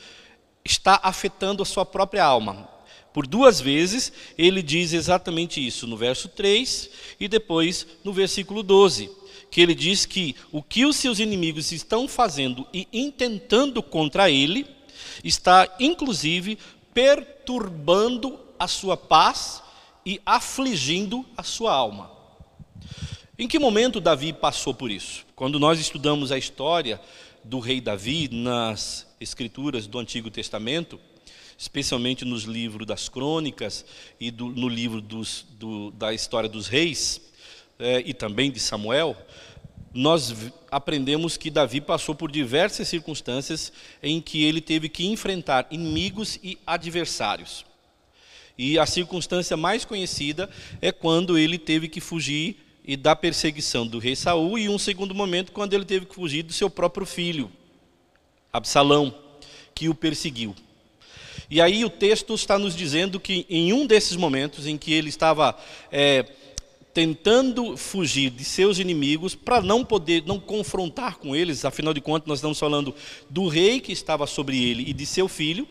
está 0.71 0.99
afetando 1.01 1.63
a 1.63 1.65
sua 1.65 1.85
própria 1.85 2.23
alma. 2.23 2.69
Por 3.11 3.25
duas 3.25 3.59
vezes 3.59 4.13
ele 4.37 4.61
diz 4.61 4.93
exatamente 4.93 5.65
isso, 5.65 5.87
no 5.87 5.97
verso 5.97 6.29
3 6.29 6.89
e 7.19 7.27
depois 7.27 7.87
no 8.03 8.13
versículo 8.13 8.61
12, 8.61 9.09
que 9.49 9.61
ele 9.61 9.73
diz 9.73 10.05
que 10.05 10.35
o 10.51 10.61
que 10.61 10.85
os 10.85 10.95
seus 10.95 11.19
inimigos 11.19 11.71
estão 11.71 12.07
fazendo 12.07 12.67
e 12.71 12.87
intentando 12.93 13.81
contra 13.81 14.29
ele 14.29 14.65
está 15.23 15.67
inclusive 15.79 16.57
perturbando 16.93 18.39
a 18.59 18.67
sua 18.67 18.95
paz 18.95 19.63
e 20.05 20.21
afligindo 20.25 21.25
a 21.35 21.43
sua 21.43 21.73
alma. 21.73 22.11
Em 23.37 23.47
que 23.47 23.57
momento 23.57 23.99
Davi 23.99 24.33
passou 24.33 24.73
por 24.73 24.91
isso? 24.91 25.25
Quando 25.35 25.59
nós 25.59 25.79
estudamos 25.79 26.31
a 26.31 26.37
história 26.37 27.01
do 27.43 27.59
rei 27.59 27.81
Davi 27.81 28.29
nas 28.31 29.08
escrituras 29.19 29.87
do 29.87 29.99
Antigo 29.99 30.29
Testamento, 30.29 30.99
especialmente 31.57 32.23
nos 32.23 32.43
livros 32.43 32.87
das 32.87 33.09
crônicas 33.09 33.85
e 34.19 34.31
do, 34.31 34.47
no 34.47 34.69
livro 34.69 35.01
dos, 35.01 35.45
do, 35.51 35.91
da 35.91 36.13
história 36.13 36.47
dos 36.47 36.67
reis 36.67 37.21
é, 37.77 38.01
e 38.05 38.13
também 38.13 38.49
de 38.49 38.59
Samuel, 38.59 39.17
nós 39.93 40.33
aprendemos 40.71 41.35
que 41.35 41.49
Davi 41.49 41.81
passou 41.81 42.13
por 42.13 42.31
diversas 42.31 42.87
circunstâncias 42.87 43.73
em 44.01 44.21
que 44.21 44.43
ele 44.43 44.61
teve 44.61 44.87
que 44.87 45.05
enfrentar 45.05 45.67
inimigos 45.71 46.39
e 46.43 46.57
adversários. 46.65 47.65
E 48.57 48.77
a 48.77 48.85
circunstância 48.85 49.57
mais 49.57 49.85
conhecida 49.85 50.49
é 50.81 50.91
quando 50.91 51.37
ele 51.37 51.57
teve 51.57 51.87
que 51.87 51.99
fugir 51.99 52.57
e 52.85 52.95
da 52.95 53.15
perseguição 53.15 53.87
do 53.87 53.99
rei 53.99 54.15
Saul 54.15 54.57
e 54.57 54.69
um 54.69 54.77
segundo 54.77 55.15
momento 55.15 55.51
quando 55.51 55.73
ele 55.73 55.85
teve 55.85 56.05
que 56.05 56.15
fugir 56.15 56.43
do 56.43 56.53
seu 56.53 56.69
próprio 56.69 57.05
filho, 57.05 57.51
Absalão, 58.51 59.13
que 59.73 59.89
o 59.89 59.95
perseguiu. 59.95 60.55
E 61.49 61.59
aí 61.61 61.83
o 61.83 61.89
texto 61.89 62.33
está 62.35 62.59
nos 62.59 62.75
dizendo 62.75 63.19
que 63.19 63.45
em 63.49 63.73
um 63.73 63.87
desses 63.87 64.15
momentos 64.15 64.67
em 64.67 64.77
que 64.77 64.93
ele 64.93 65.09
estava 65.09 65.57
é, 65.91 66.25
tentando 66.93 67.75
fugir 67.77 68.29
de 68.29 68.43
seus 68.43 68.77
inimigos 68.77 69.33
para 69.33 69.61
não 69.61 69.83
poder, 69.83 70.23
não 70.25 70.39
confrontar 70.39 71.17
com 71.17 71.35
eles, 71.35 71.65
afinal 71.65 71.93
de 71.93 72.01
contas 72.01 72.27
nós 72.27 72.39
estamos 72.39 72.59
falando 72.59 72.93
do 73.29 73.47
rei 73.47 73.79
que 73.79 73.91
estava 73.91 74.27
sobre 74.27 74.63
ele 74.63 74.89
e 74.89 74.93
de 74.93 75.05
seu 75.05 75.27
filho. 75.27 75.67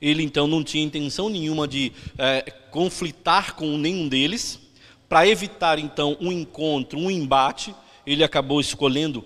Ele 0.00 0.22
então 0.22 0.46
não 0.46 0.62
tinha 0.62 0.84
intenção 0.84 1.28
nenhuma 1.28 1.66
de 1.66 1.92
é, 2.18 2.42
conflitar 2.70 3.54
com 3.54 3.78
nenhum 3.78 4.08
deles. 4.08 4.60
Para 5.08 5.26
evitar 5.26 5.78
então 5.78 6.16
um 6.20 6.30
encontro, 6.30 6.98
um 6.98 7.10
embate, 7.10 7.74
ele 8.06 8.22
acabou 8.22 8.60
escolhendo 8.60 9.24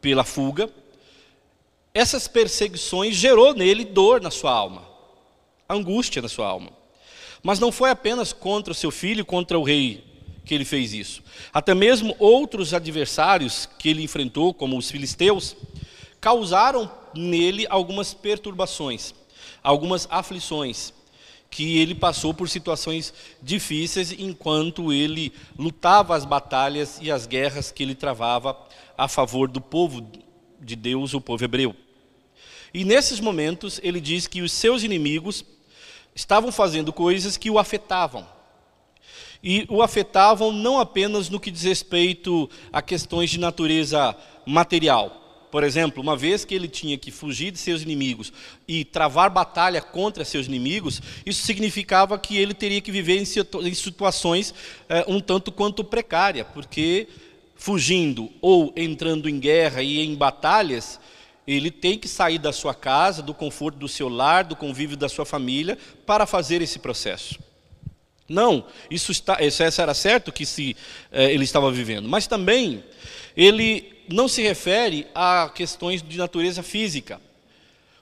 pela 0.00 0.24
fuga. 0.24 0.70
Essas 1.98 2.28
perseguições 2.28 3.16
gerou 3.16 3.54
nele 3.54 3.84
dor 3.84 4.20
na 4.20 4.30
sua 4.30 4.52
alma 4.52 4.88
angústia 5.68 6.22
na 6.22 6.28
sua 6.28 6.46
alma. 6.46 6.70
Mas 7.42 7.60
não 7.60 7.70
foi 7.70 7.90
apenas 7.90 8.32
contra 8.32 8.72
o 8.72 8.74
seu 8.74 8.90
filho, 8.90 9.24
contra 9.24 9.58
o 9.58 9.62
rei, 9.62 10.04
que 10.44 10.54
ele 10.54 10.64
fez 10.64 10.92
isso. 10.92 11.22
Até 11.52 11.74
mesmo 11.74 12.16
outros 12.18 12.72
adversários 12.72 13.68
que 13.78 13.88
ele 13.88 14.02
enfrentou, 14.02 14.54
como 14.54 14.78
os 14.78 14.90
filisteus, 14.90 15.54
causaram 16.20 16.90
nele 17.14 17.66
algumas 17.68 18.14
perturbações, 18.14 19.14
algumas 19.62 20.08
aflições, 20.10 20.92
que 21.50 21.78
ele 21.78 21.94
passou 21.94 22.34
por 22.34 22.48
situações 22.48 23.12
difíceis 23.42 24.12
enquanto 24.12 24.92
ele 24.92 25.32
lutava 25.58 26.14
as 26.14 26.24
batalhas 26.24 26.98
e 27.00 27.10
as 27.10 27.26
guerras 27.26 27.70
que 27.70 27.82
ele 27.82 27.94
travava 27.94 28.58
a 28.96 29.08
favor 29.08 29.48
do 29.48 29.60
povo 29.60 30.06
de 30.60 30.76
Deus, 30.76 31.14
o 31.14 31.20
povo 31.20 31.44
hebreu. 31.44 31.74
E 32.72 32.84
nesses 32.84 33.20
momentos 33.20 33.80
ele 33.82 34.00
diz 34.00 34.26
que 34.26 34.42
os 34.42 34.52
seus 34.52 34.82
inimigos 34.82 35.44
estavam 36.14 36.50
fazendo 36.50 36.92
coisas 36.92 37.36
que 37.36 37.50
o 37.50 37.58
afetavam. 37.58 38.26
E 39.42 39.66
o 39.68 39.82
afetavam 39.82 40.52
não 40.52 40.80
apenas 40.80 41.28
no 41.28 41.38
que 41.38 41.50
diz 41.50 41.62
respeito 41.62 42.50
a 42.72 42.82
questões 42.82 43.30
de 43.30 43.38
natureza 43.38 44.16
material. 44.44 45.18
Por 45.50 45.64
exemplo, 45.64 46.02
uma 46.02 46.16
vez 46.16 46.44
que 46.44 46.54
ele 46.54 46.68
tinha 46.68 46.98
que 46.98 47.10
fugir 47.10 47.50
de 47.50 47.58
seus 47.58 47.80
inimigos 47.80 48.32
e 48.66 48.84
travar 48.84 49.30
batalha 49.30 49.80
contra 49.80 50.24
seus 50.24 50.46
inimigos, 50.46 51.00
isso 51.24 51.46
significava 51.46 52.18
que 52.18 52.36
ele 52.36 52.52
teria 52.52 52.80
que 52.80 52.92
viver 52.92 53.16
em 53.18 53.74
situações 53.74 54.52
é, 54.88 55.04
um 55.08 55.20
tanto 55.20 55.50
quanto 55.50 55.82
precária, 55.82 56.44
porque 56.44 57.08
fugindo 57.56 58.30
ou 58.42 58.72
entrando 58.76 59.28
em 59.28 59.38
guerra 59.38 59.82
e 59.82 60.00
em 60.00 60.14
batalhas, 60.14 61.00
ele 61.48 61.70
tem 61.70 61.98
que 61.98 62.06
sair 62.06 62.38
da 62.38 62.52
sua 62.52 62.74
casa, 62.74 63.22
do 63.22 63.32
conforto 63.32 63.78
do 63.78 63.88
seu 63.88 64.06
lar, 64.06 64.44
do 64.44 64.54
convívio 64.54 64.98
da 64.98 65.08
sua 65.08 65.24
família, 65.24 65.78
para 66.04 66.26
fazer 66.26 66.60
esse 66.60 66.78
processo. 66.78 67.38
Não, 68.28 68.66
isso, 68.90 69.10
está, 69.10 69.42
isso 69.42 69.62
era 69.62 69.94
certo 69.94 70.30
que 70.30 70.44
se, 70.44 70.76
eh, 71.10 71.32
ele 71.32 71.44
estava 71.44 71.72
vivendo, 71.72 72.06
mas 72.06 72.26
também 72.26 72.84
ele 73.34 74.04
não 74.06 74.28
se 74.28 74.42
refere 74.42 75.06
a 75.14 75.50
questões 75.54 76.02
de 76.02 76.18
natureza 76.18 76.62
física. 76.62 77.18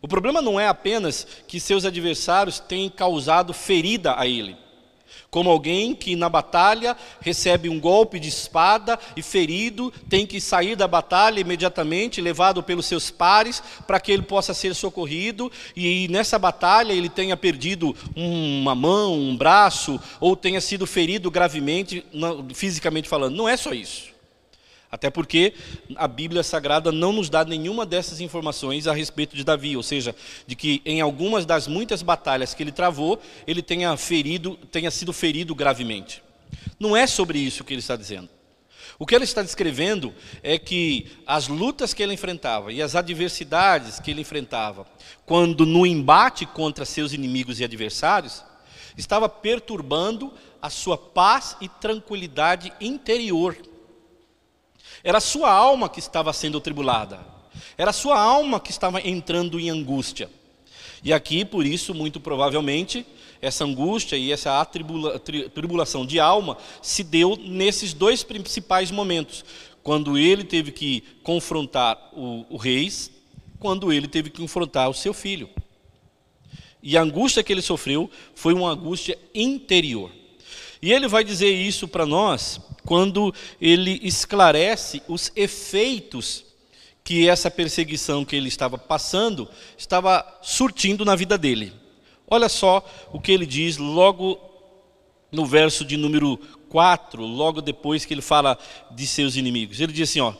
O 0.03 0.09
problema 0.09 0.43
não 0.43 0.59
é 0.59 0.67
apenas 0.67 1.25
que 1.47 1.61
seus 1.61 1.85
adversários 1.85 2.59
têm 2.59 2.91
causado 2.91 3.53
ferida 3.53 4.19
a 4.19 4.27
ele 4.27 4.57
como 5.31 5.51
alguém 5.51 5.95
que 5.95 6.17
na 6.17 6.29
batalha 6.29 6.97
recebe 7.21 7.69
um 7.69 7.79
golpe 7.79 8.19
de 8.19 8.29
espada 8.29 8.99
e 9.17 9.23
ferido, 9.23 9.93
tem 10.09 10.27
que 10.27 10.41
sair 10.41 10.77
da 10.77 10.89
batalha 10.89 11.41
imediatamente, 11.41 12.21
levado 12.21 12.63
pelos 12.63 12.87
seus 12.87 13.11
pares, 13.11 13.63
para 13.87 14.01
que 14.01 14.11
ele 14.11 14.23
possa 14.23 14.55
ser 14.55 14.75
socorrido, 14.75 15.51
e 15.75 16.09
nessa 16.09 16.39
batalha 16.39 16.93
ele 16.93 17.09
tenha 17.09 17.37
perdido 17.37 17.95
uma 18.15 18.75
mão, 18.75 19.15
um 19.15 19.37
braço, 19.37 20.01
ou 20.21 20.37
tenha 20.37 20.61
sido 20.61 20.87
ferido 20.87 21.31
gravemente, 21.31 22.05
fisicamente 22.55 23.09
falando. 23.09 23.37
Não 23.37 23.49
é 23.49 23.57
só 23.57 23.73
isso. 23.73 24.16
Até 24.97 25.11
porque 25.11 25.53
a 25.95 26.09
Bíblia 26.09 26.43
Sagrada 26.43 26.91
não 26.91 27.13
nos 27.13 27.29
dá 27.29 27.45
nenhuma 27.45 27.85
dessas 27.85 28.19
informações 28.19 28.87
a 28.87 28.95
respeito 28.95 29.37
de 29.37 29.45
Davi, 29.45 29.77
ou 29.77 29.83
seja, 29.83 30.17
de 30.47 30.57
que 30.57 30.81
em 30.87 31.03
algumas 31.03 31.45
das 31.45 31.69
muitas 31.69 32.01
batalhas 32.01 32.55
que 32.55 32.63
ele 32.63 32.73
travou, 32.73 33.21
ele 33.47 33.61
tenha 33.61 33.95
ferido, 33.99 34.57
tenha 34.73 34.91
sido 34.91 35.13
ferido 35.13 35.55
gravemente. 35.55 36.23
Não 36.81 36.97
é 36.97 37.07
sobre 37.07 37.39
isso 37.39 37.63
que 37.63 37.75
ele 37.75 37.81
está 37.81 37.95
dizendo. 37.95 38.31
O 38.99 39.05
que 39.05 39.15
ele 39.15 39.25
está 39.25 39.43
descrevendo 39.43 40.15
é 40.43 40.59
que 40.59 41.13
as 41.27 41.47
lutas 41.47 41.93
que 41.93 42.03
ele 42.03 42.15
enfrentava 42.15 42.73
e 42.73 42.81
as 42.81 42.97
adversidades 42.97 44.01
que 44.01 44.11
ele 44.11 44.23
enfrentava, 44.23 44.87
quando 45.27 45.67
no 45.67 45.85
embate 45.85 46.47
contra 46.47 46.87
seus 46.87 47.13
inimigos 47.13 47.61
e 47.61 47.65
adversários, 47.65 48.43
estava 48.97 49.29
perturbando 49.29 50.33
a 50.63 50.71
sua 50.71 50.97
paz 50.97 51.55
e 51.61 51.69
tranquilidade 51.69 52.73
interior. 52.81 53.55
Era 55.03 55.21
sua 55.21 55.51
alma 55.51 55.89
que 55.89 55.99
estava 55.99 56.33
sendo 56.33 56.61
tribulada. 56.61 57.21
Era 57.77 57.93
sua 57.93 58.19
alma 58.21 58.61
que 58.61 58.71
estava 58.71 59.01
entrando 59.01 59.59
em 59.59 59.71
angústia. 59.71 60.31
E 61.03 61.13
aqui, 61.13 61.45
por 61.45 61.65
isso, 61.65 61.95
muito 61.95 62.19
provavelmente, 62.19 63.07
essa 63.41 63.65
angústia 63.65 64.17
e 64.17 64.33
essa 64.33 64.61
atribula, 64.61 65.19
tribulação 65.19 66.05
de 66.05 66.19
alma 66.19 66.57
se 66.81 67.05
deu 67.05 67.37
nesses 67.37 67.93
dois 67.93 68.23
principais 68.23 68.91
momentos. 68.91 69.45
Quando 69.83 70.19
ele 70.19 70.43
teve 70.43 70.73
que 70.73 71.05
confrontar 71.23 72.11
o, 72.13 72.45
o 72.51 72.57
reis, 72.57 73.11
quando 73.59 73.93
ele 73.93 74.09
teve 74.09 74.31
que 74.31 74.41
confrontar 74.41 74.89
o 74.89 74.95
seu 74.95 75.15
filho. 75.15 75.49
E 76.83 76.97
a 76.97 77.03
angústia 77.03 77.43
que 77.43 77.53
ele 77.53 77.63
sofreu 77.63 78.11
foi 78.35 78.55
uma 78.55 78.71
angústia 78.71 79.19
interior. 79.35 80.11
E 80.81 80.93
ele 80.93 81.09
vai 81.09 81.25
dizer 81.25 81.51
isso 81.51 81.89
para 81.89 82.07
nós 82.07 82.61
quando 82.85 83.35
ele 83.61 84.01
esclarece 84.03 85.03
os 85.09 85.33
efeitos 85.35 86.45
que 87.03 87.29
essa 87.29 87.51
perseguição 87.51 88.25
que 88.25 88.35
ele 88.35 88.49
estava 88.49 88.77
passando 88.77 89.49
estava 89.79 90.25
surtindo 90.43 91.05
na 91.05 91.15
vida 91.15 91.39
dele. 91.39 91.73
Olha 92.29 92.49
só 92.49 92.85
o 93.13 93.21
que 93.21 93.31
ele 93.31 93.47
diz 93.47 93.77
logo 93.77 94.41
no 95.31 95.47
verso 95.47 95.85
de 95.85 95.97
número 95.97 96.37
4, 96.69 97.25
logo 97.25 97.61
depois 97.61 98.05
que 98.05 98.13
ele 98.13 98.23
fala 98.23 98.59
de 98.91 99.07
seus 99.07 99.37
inimigos. 99.37 99.81
Ele 99.81 99.93
diz 99.93 100.11
assim, 100.11 100.21
ó: 100.21 100.35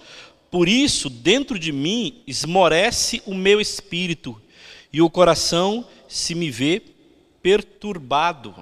"Por 0.51 0.69
isso 0.69 1.09
dentro 1.09 1.59
de 1.59 1.71
mim 1.71 2.23
esmorece 2.27 3.23
o 3.27 3.35
meu 3.35 3.61
espírito, 3.61 4.41
e 4.93 5.01
o 5.01 5.11
coração 5.11 5.87
se 6.09 6.35
me 6.35 6.51
vê 6.51 6.83
perturbado." 7.41 8.55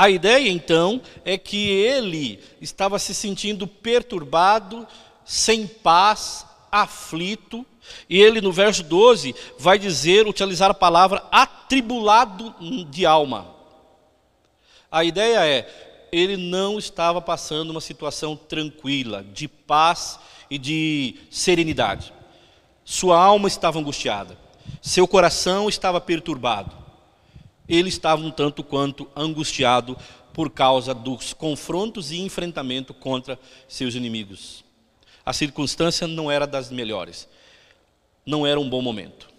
A 0.00 0.08
ideia 0.08 0.48
então 0.48 0.98
é 1.26 1.36
que 1.36 1.68
ele 1.68 2.40
estava 2.58 2.98
se 2.98 3.12
sentindo 3.12 3.66
perturbado, 3.66 4.88
sem 5.26 5.66
paz, 5.66 6.46
aflito, 6.72 7.66
e 8.08 8.18
ele 8.18 8.40
no 8.40 8.50
verso 8.50 8.82
12 8.82 9.34
vai 9.58 9.78
dizer, 9.78 10.26
utilizar 10.26 10.70
a 10.70 10.74
palavra 10.74 11.22
atribulado 11.30 12.54
de 12.88 13.04
alma. 13.04 13.54
A 14.90 15.04
ideia 15.04 15.46
é, 15.46 16.08
ele 16.10 16.38
não 16.38 16.78
estava 16.78 17.20
passando 17.20 17.68
uma 17.68 17.80
situação 17.82 18.34
tranquila, 18.34 19.22
de 19.22 19.46
paz 19.48 20.18
e 20.48 20.56
de 20.56 21.16
serenidade. 21.30 22.10
Sua 22.86 23.22
alma 23.22 23.48
estava 23.48 23.78
angustiada, 23.78 24.38
seu 24.80 25.06
coração 25.06 25.68
estava 25.68 26.00
perturbado 26.00 26.79
ele 27.70 27.88
estava 27.88 28.20
um 28.20 28.32
tanto 28.32 28.64
quanto 28.64 29.08
angustiado 29.14 29.96
por 30.34 30.50
causa 30.50 30.92
dos 30.92 31.32
confrontos 31.32 32.10
e 32.10 32.18
enfrentamento 32.18 32.92
contra 32.92 33.38
seus 33.68 33.94
inimigos. 33.94 34.64
A 35.24 35.32
circunstância 35.32 36.08
não 36.08 36.28
era 36.30 36.46
das 36.46 36.70
melhores, 36.70 37.28
não 38.26 38.44
era 38.44 38.58
um 38.58 38.68
bom 38.68 38.82
momento. 38.82 39.30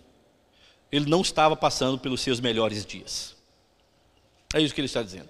Ele 0.90 1.10
não 1.10 1.22
estava 1.22 1.58
passando 1.58 2.00
pelos 2.00 2.22
seus 2.22 2.40
melhores 2.40 2.86
dias. 2.86 3.36
É 4.54 4.62
isso 4.62 4.74
que 4.74 4.80
ele 4.80 4.86
está 4.86 5.04
dizendo. 5.04 5.30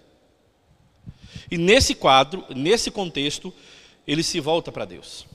E 1.49 1.57
nesse 1.57 1.95
quadro, 1.95 2.45
nesse 2.55 2.91
contexto, 2.91 3.53
ele 4.05 4.21
se 4.21 4.39
volta 4.39 4.71
para 4.71 4.85
Deus. 4.85 5.25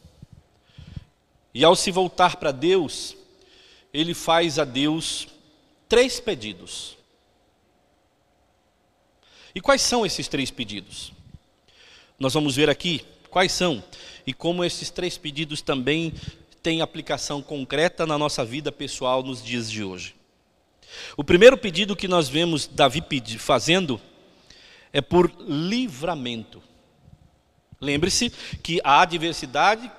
E 1.53 1.65
ao 1.65 1.75
se 1.75 1.91
voltar 1.91 2.37
para 2.37 2.53
Deus, 2.53 3.17
ele 3.93 4.15
faz 4.15 4.59
a 4.59 4.65
Deus 4.65 5.27
três 5.89 6.21
pedidos. 6.21 6.97
E 9.57 9.61
quais 9.63 9.81
são 9.81 10.05
esses 10.05 10.29
três 10.29 10.51
pedidos? 10.51 11.15
Nós 12.19 12.35
vamos 12.35 12.55
ver 12.55 12.69
aqui 12.69 13.03
quais 13.31 13.53
são 13.53 13.83
e 14.27 14.35
como 14.35 14.63
esses 14.63 14.91
três 14.91 15.17
pedidos 15.17 15.63
também 15.63 16.13
têm 16.63 16.83
aplicação 16.83 17.41
concreta 17.41 18.05
na 18.05 18.19
nossa 18.19 18.45
vida 18.45 18.71
pessoal 18.71 19.23
nos 19.23 19.43
dias 19.43 19.71
de 19.71 19.83
hoje. 19.83 20.15
O 21.17 21.25
primeiro 21.25 21.57
pedido 21.57 21.97
que 21.97 22.07
nós 22.07 22.29
vemos 22.29 22.67
Davi 22.67 23.03
fazendo 23.39 23.99
é 24.93 25.01
por 25.01 25.33
livramento. 25.49 26.63
Lembre-se 27.81 28.29
que 28.63 28.79
a 28.85 29.01
adversidade 29.01 29.91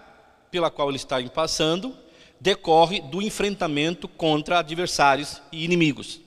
pela 0.51 0.69
qual 0.69 0.89
ele 0.89 0.97
está 0.97 1.19
passando 1.29 1.97
decorre 2.39 3.01
do 3.01 3.23
enfrentamento 3.23 4.07
contra 4.07 4.59
adversários 4.59 5.41
e 5.51 5.65
inimigos. 5.65 6.21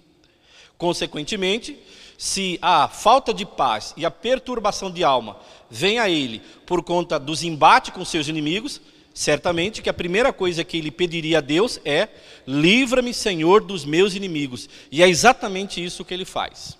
Consequentemente, 0.76 1.78
se 2.20 2.58
a 2.60 2.86
falta 2.86 3.32
de 3.32 3.46
paz 3.46 3.94
e 3.96 4.04
a 4.04 4.10
perturbação 4.10 4.90
de 4.90 5.02
alma 5.02 5.38
vem 5.70 5.98
a 5.98 6.10
ele 6.10 6.42
por 6.66 6.82
conta 6.82 7.18
dos 7.18 7.42
embates 7.42 7.94
com 7.94 8.04
seus 8.04 8.28
inimigos, 8.28 8.78
certamente 9.14 9.80
que 9.80 9.88
a 9.88 9.94
primeira 9.94 10.30
coisa 10.30 10.62
que 10.62 10.76
ele 10.76 10.90
pediria 10.90 11.38
a 11.38 11.40
Deus 11.40 11.80
é: 11.82 12.10
livra-me, 12.46 13.14
Senhor, 13.14 13.64
dos 13.64 13.86
meus 13.86 14.14
inimigos. 14.14 14.68
E 14.92 15.02
é 15.02 15.08
exatamente 15.08 15.82
isso 15.82 16.04
que 16.04 16.12
ele 16.12 16.26
faz. 16.26 16.76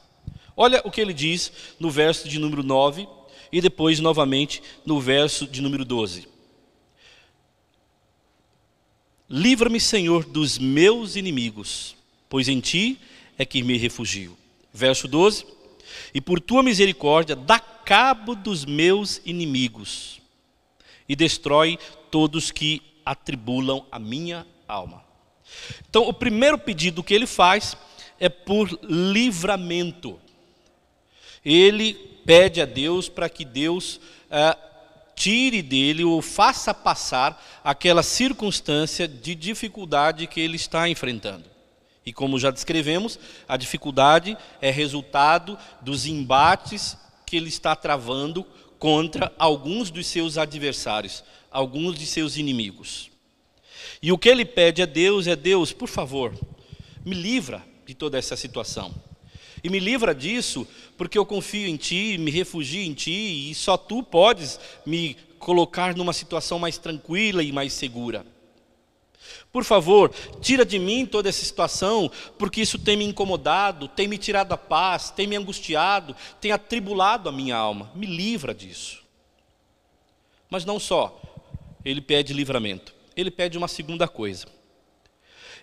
Olha 0.55 0.83
o 0.85 0.91
que 0.91 1.01
ele 1.01 1.15
diz 1.15 1.51
no 1.81 1.91
verso 1.91 2.29
de 2.29 2.39
número 2.39 2.63
9 2.63 3.09
e 3.51 3.63
depois 3.63 3.99
novamente 3.99 4.63
no 4.85 5.01
verso 5.01 5.47
de 5.47 5.63
número 5.63 5.87
12. 5.87 6.29
Livra-me, 9.27 9.81
Senhor, 9.81 10.23
dos 10.23 10.59
meus 10.59 11.17
inimigos, 11.17 11.97
pois 12.29 12.47
em 12.47 12.61
ti 12.61 12.99
é 13.39 13.47
que 13.47 13.63
me 13.63 13.79
refugio. 13.79 14.37
Verso 14.73 15.09
12. 15.09 15.47
E 16.15 16.21
por 16.21 16.41
tua 16.41 16.63
misericórdia, 16.63 17.35
dá 17.35 17.59
cabo 17.59 18.35
dos 18.35 18.65
meus 18.65 19.21
inimigos 19.25 20.21
e 21.09 21.17
destrói 21.17 21.77
todos 22.11 22.53
que 22.53 22.81
atribulam 23.05 23.85
a 23.91 23.99
minha 23.99 24.47
alma. 24.69 25.03
Então, 25.89 26.05
o 26.09 26.13
primeiro 26.13 26.57
pedido 26.57 27.03
que 27.03 27.13
ele 27.13 27.27
faz 27.27 27.77
é 28.21 28.29
por 28.29 28.79
livramento. 28.85 30.21
Ele 31.45 31.95
pede 32.25 32.61
a 32.61 32.65
Deus 32.65 33.09
para 33.09 33.29
que 33.29 33.45
Deus 33.45 34.01
eh, 34.31 34.57
tire 35.17 35.63
dele 35.63 36.05
ou 36.05 36.23
faça 36.23 36.73
passar 36.73 37.61
aquela 37.65 38.05
circunstância 38.05 39.09
de 39.09 39.35
dificuldade 39.35 40.29
que 40.29 40.41
ele 40.41 40.55
está 40.55 40.89
enfrentando. 40.89 41.50
E 42.11 42.13
como 42.13 42.41
já 42.41 42.51
descrevemos, 42.51 43.21
a 43.47 43.57
dificuldade 43.57 44.37
é 44.61 44.69
resultado 44.69 45.57
dos 45.81 46.07
embates 46.07 46.97
que 47.25 47.37
ele 47.37 47.49
está 47.49 47.77
travando 47.77 48.45
contra 48.81 49.33
alguns 49.39 49.93
dos 49.93 50.09
seus 50.09 50.37
adversários, 50.37 51.23
alguns 51.53 51.97
de 51.97 52.05
seus 52.07 52.37
inimigos. 52.37 53.13
E 54.03 54.11
o 54.11 54.19
que 54.19 54.29
ele 54.29 54.45
pede 54.45 54.83
a 54.83 54.87
Deus 54.87 55.29
é: 55.29 55.37
Deus, 55.37 55.73
por 55.73 55.89
favor, 55.89 56.37
me 57.07 57.15
livra 57.15 57.65
de 57.87 57.95
toda 57.95 58.19
essa 58.19 58.37
situação. 58.37 58.93
E 59.63 59.71
me 59.71 59.79
livra 59.79 60.13
disso, 60.13 60.67
porque 60.99 61.17
eu 61.17 61.25
confio 61.25 61.69
em 61.69 61.77
Ti, 61.77 62.19
me 62.19 62.33
refugio 62.33 62.83
em 62.83 62.93
Ti, 62.93 63.53
e 63.53 63.55
só 63.55 63.77
Tu 63.77 64.03
podes 64.03 64.59
me 64.85 65.17
colocar 65.39 65.95
numa 65.95 66.13
situação 66.13 66.59
mais 66.59 66.77
tranquila 66.77 67.41
e 67.41 67.53
mais 67.53 67.73
segura. 67.73 68.27
Por 69.53 69.65
favor, 69.65 70.13
tira 70.41 70.65
de 70.65 70.79
mim 70.79 71.05
toda 71.05 71.29
essa 71.29 71.45
situação, 71.45 72.11
porque 72.39 72.61
isso 72.61 72.79
tem 72.79 72.97
me 72.97 73.05
incomodado, 73.05 73.89
tem 73.89 74.07
me 74.07 74.17
tirado 74.17 74.53
a 74.53 74.57
paz, 74.57 75.11
tem 75.11 75.27
me 75.27 75.37
angustiado, 75.37 76.15
tem 76.41 76.53
atribulado 76.53 77.29
a 77.29 77.33
minha 77.33 77.57
alma. 77.57 77.91
Me 77.95 78.07
livra 78.07 78.55
disso. 78.55 79.03
Mas 80.49 80.65
não 80.65 80.79
só, 80.79 81.21
ele 81.85 82.01
pede 82.01 82.33
livramento, 82.33 82.95
ele 83.17 83.31
pede 83.31 83.59
uma 83.59 83.69
segunda 83.69 84.07
coisa. 84.07 84.47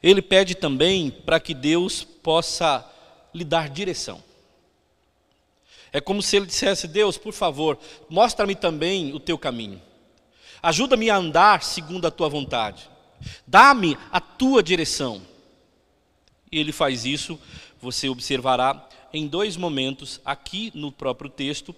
Ele 0.04 0.22
pede 0.22 0.54
também 0.54 1.10
para 1.10 1.40
que 1.40 1.54
Deus 1.54 2.04
possa 2.04 2.86
lhe 3.34 3.44
dar 3.44 3.70
direção. 3.70 4.24
É 5.92 6.02
como 6.02 6.22
se 6.22 6.36
ele 6.36 6.46
dissesse: 6.46 6.88
Deus, 6.88 7.18
por 7.18 7.34
favor, 7.34 7.80
mostra-me 8.10 8.54
também 8.54 9.14
o 9.14 9.20
teu 9.20 9.38
caminho. 9.38 9.82
Ajuda-me 10.62 11.10
a 11.10 11.16
andar 11.16 11.64
segundo 11.64 12.06
a 12.06 12.12
tua 12.12 12.30
vontade. 12.30 12.90
Dá-me 13.46 13.98
a 14.12 14.20
tua 14.20 14.62
direção. 14.62 15.22
E 16.52 16.60
ele 16.60 16.72
faz 16.72 17.06
isso, 17.06 17.40
você 17.82 18.10
observará 18.10 18.88
em 19.14 19.28
dois 19.28 19.58
momentos 19.58 20.22
aqui 20.24 20.72
no 20.74 20.92
próprio 20.92 21.30
texto, 21.30 21.76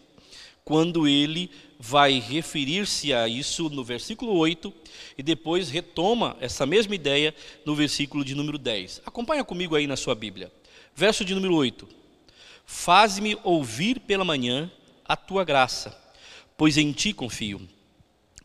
quando 0.63 1.07
ele 1.07 1.49
vai 1.79 2.19
referir-se 2.19 3.13
a 3.13 3.27
isso 3.27 3.69
no 3.69 3.83
versículo 3.83 4.33
8 4.33 4.71
e 5.17 5.23
depois 5.23 5.69
retoma 5.69 6.37
essa 6.39 6.65
mesma 6.65 6.93
ideia 6.93 7.33
no 7.65 7.73
versículo 7.73 8.23
de 8.23 8.35
número 8.35 8.57
10. 8.57 9.01
Acompanha 9.05 9.43
comigo 9.43 9.75
aí 9.75 9.87
na 9.87 9.95
sua 9.95 10.13
Bíblia. 10.13 10.51
Verso 10.93 11.23
de 11.23 11.33
número 11.33 11.55
8: 11.55 11.87
Faz-me 12.65 13.37
ouvir 13.43 14.01
pela 14.01 14.25
manhã 14.25 14.69
a 15.05 15.15
tua 15.15 15.43
graça, 15.43 15.97
pois 16.55 16.77
em 16.77 16.91
ti 16.91 17.13
confio. 17.13 17.61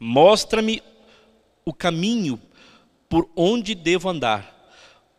Mostra-me 0.01 0.83
o 1.65 1.75
caminho 1.75 2.41
por 3.15 3.31
onde 3.37 3.77
devo 3.77 4.09
andar, 4.09 4.69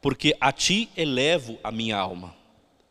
porque 0.02 0.36
a 0.42 0.52
ti 0.52 0.90
elevo 0.98 1.58
a 1.64 1.72
minha 1.72 1.96
alma. 1.96 2.36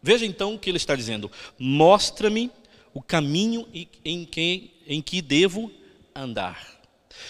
Veja 0.03 0.25
então 0.25 0.55
o 0.55 0.59
que 0.59 0.71
ele 0.71 0.79
está 0.79 0.97
dizendo: 0.97 1.31
Mostra-me 1.59 2.51
o 2.95 3.03
caminho 3.03 3.69
em 4.03 4.25
que, 4.25 4.71
em 4.87 5.03
que 5.03 5.21
devo 5.21 5.71
andar. 6.15 6.81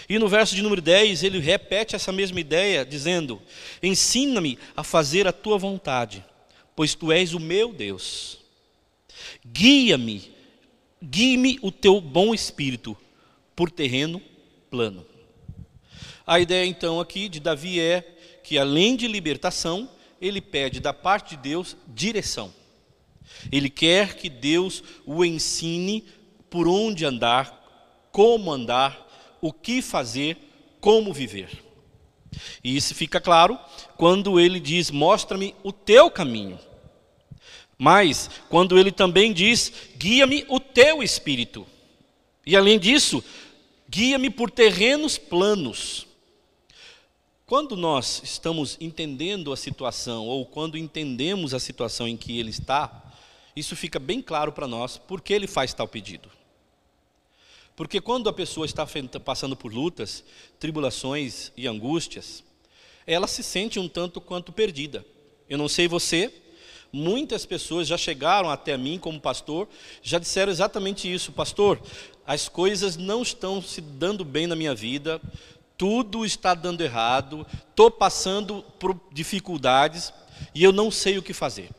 E 0.09 0.21
no 0.21 0.29
verso 0.29 0.55
de 0.55 0.63
número 0.63 0.81
10, 0.81 1.25
ele 1.25 1.41
repete 1.41 1.97
essa 1.97 2.13
mesma 2.13 2.39
ideia, 2.39 2.85
dizendo: 2.85 3.43
Ensina-me 3.83 4.57
a 4.77 4.85
fazer 4.85 5.27
a 5.27 5.33
tua 5.33 5.59
vontade 5.59 6.25
pois 6.77 6.95
tu 6.95 7.13
és 7.13 7.35
o 7.35 7.41
meu 7.41 7.73
Deus. 7.73 8.39
Guia-me, 9.45 10.31
guie-me 11.03 11.59
o 11.63 11.71
teu 11.71 12.01
bom 12.01 12.35
espírito 12.35 12.97
por 13.55 13.71
terreno 13.71 14.21
plano. 14.71 15.07
A 16.27 16.41
ideia 16.41 16.65
então 16.67 17.01
aqui 17.01 17.29
de 17.29 17.39
Davi 17.39 17.79
é 17.79 18.03
que 18.43 18.59
além 18.59 18.97
de 18.97 19.07
libertação, 19.07 19.89
ele 20.21 20.41
pede 20.41 20.81
da 20.81 20.93
parte 20.93 21.37
de 21.37 21.43
Deus 21.43 21.77
direção. 21.87 22.53
Ele 23.53 23.69
quer 23.69 24.17
que 24.17 24.29
Deus 24.29 24.83
o 25.05 25.25
ensine 25.25 26.05
por 26.49 26.67
onde 26.67 27.05
andar, 27.05 28.09
como 28.11 28.51
andar, 28.51 29.05
o 29.41 29.53
que 29.53 29.83
fazer, 29.83 30.37
como 30.81 31.13
viver. 31.13 31.63
E 32.63 32.77
isso 32.77 32.95
fica 32.95 33.21
claro 33.21 33.59
quando 33.97 34.41
ele 34.41 34.59
diz: 34.59 34.91
Mostra-me 34.91 35.55
o 35.63 35.73
teu 35.73 36.11
caminho. 36.11 36.59
Mas, 37.77 38.31
quando 38.49 38.79
ele 38.79 38.91
também 38.91 39.33
diz: 39.33 39.73
Guia-me 39.97 40.45
o 40.49 40.59
teu 40.59 41.03
espírito. 41.03 41.67
E 42.47 42.57
além 42.57 42.79
disso, 42.79 43.23
guia-me 43.89 44.31
por 44.31 44.51
terrenos 44.51 45.19
planos. 45.19 46.07
Quando 47.47 47.77
nós 47.77 48.23
estamos 48.25 48.79
entendendo 48.81 49.53
a 49.53 49.57
situação, 49.57 50.27
ou 50.27 50.47
quando 50.47 50.79
entendemos 50.79 51.53
a 51.53 51.61
situação 51.61 52.09
em 52.09 52.17
que 52.17 52.39
ele 52.39 52.49
está, 52.49 53.13
isso 53.55 53.77
fica 53.77 53.99
bem 53.99 54.23
claro 54.23 54.51
para 54.51 54.67
nós 54.67 54.97
por 54.97 55.21
que 55.21 55.35
ele 55.35 55.47
faz 55.47 55.75
tal 55.75 55.87
pedido. 55.87 56.31
Porque 57.77 58.01
quando 58.01 58.31
a 58.31 58.33
pessoa 58.33 58.65
está 58.65 58.87
passando 59.23 59.55
por 59.55 59.75
lutas, 59.75 60.25
tribulações 60.59 61.53
e 61.55 61.67
angústias, 61.67 62.43
ela 63.07 63.27
se 63.27 63.43
sente 63.43 63.79
um 63.79 63.89
tanto 63.91 64.23
quanto 64.23 64.51
perdida. 64.51 65.05
Eu 65.47 65.59
não 65.59 65.69
sei 65.69 65.87
você, 65.87 66.33
muitas 66.91 67.45
pessoas 67.45 67.87
já 67.87 67.99
chegaram 67.99 68.49
até 68.49 68.75
mim 68.79 68.99
como 68.99 69.21
pastor, 69.21 69.69
já 70.03 70.19
disseram 70.19 70.51
exatamente 70.51 71.13
isso, 71.13 71.31
pastor, 71.31 71.79
as 72.27 72.49
coisas 72.49 72.97
não 72.97 73.21
estão 73.21 73.61
se 73.61 73.83
dando 73.83 74.25
bem 74.25 74.47
na 74.47 74.57
minha 74.57 74.75
vida, 74.75 75.21
tudo 75.77 76.25
está 76.25 76.55
dando 76.55 76.83
errado, 76.83 77.47
estou 77.71 77.91
passando 77.91 78.63
por 78.79 78.99
dificuldades 79.13 80.13
e 80.55 80.63
eu 80.63 80.73
não 80.73 80.91
sei 80.91 81.19
o 81.19 81.23
que 81.23 81.33
fazer 81.33 81.71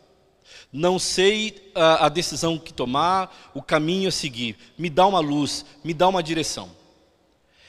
não 0.76 1.00
sei 1.00 1.72
a, 1.74 2.06
a, 2.06 2.10
decisão 2.10 2.58
que 2.58 2.74
tomar, 2.74 3.52
o 3.54 3.62
caminho 3.62 4.10
a 4.10 4.12
seguir. 4.12 4.58
Me 4.78 4.90
dá 4.90 5.08
uma 5.08 5.22
luz, 5.22 5.66
me 5.82 5.94
dá 5.94 6.06
uma 6.06 6.22
direção. 6.22 6.70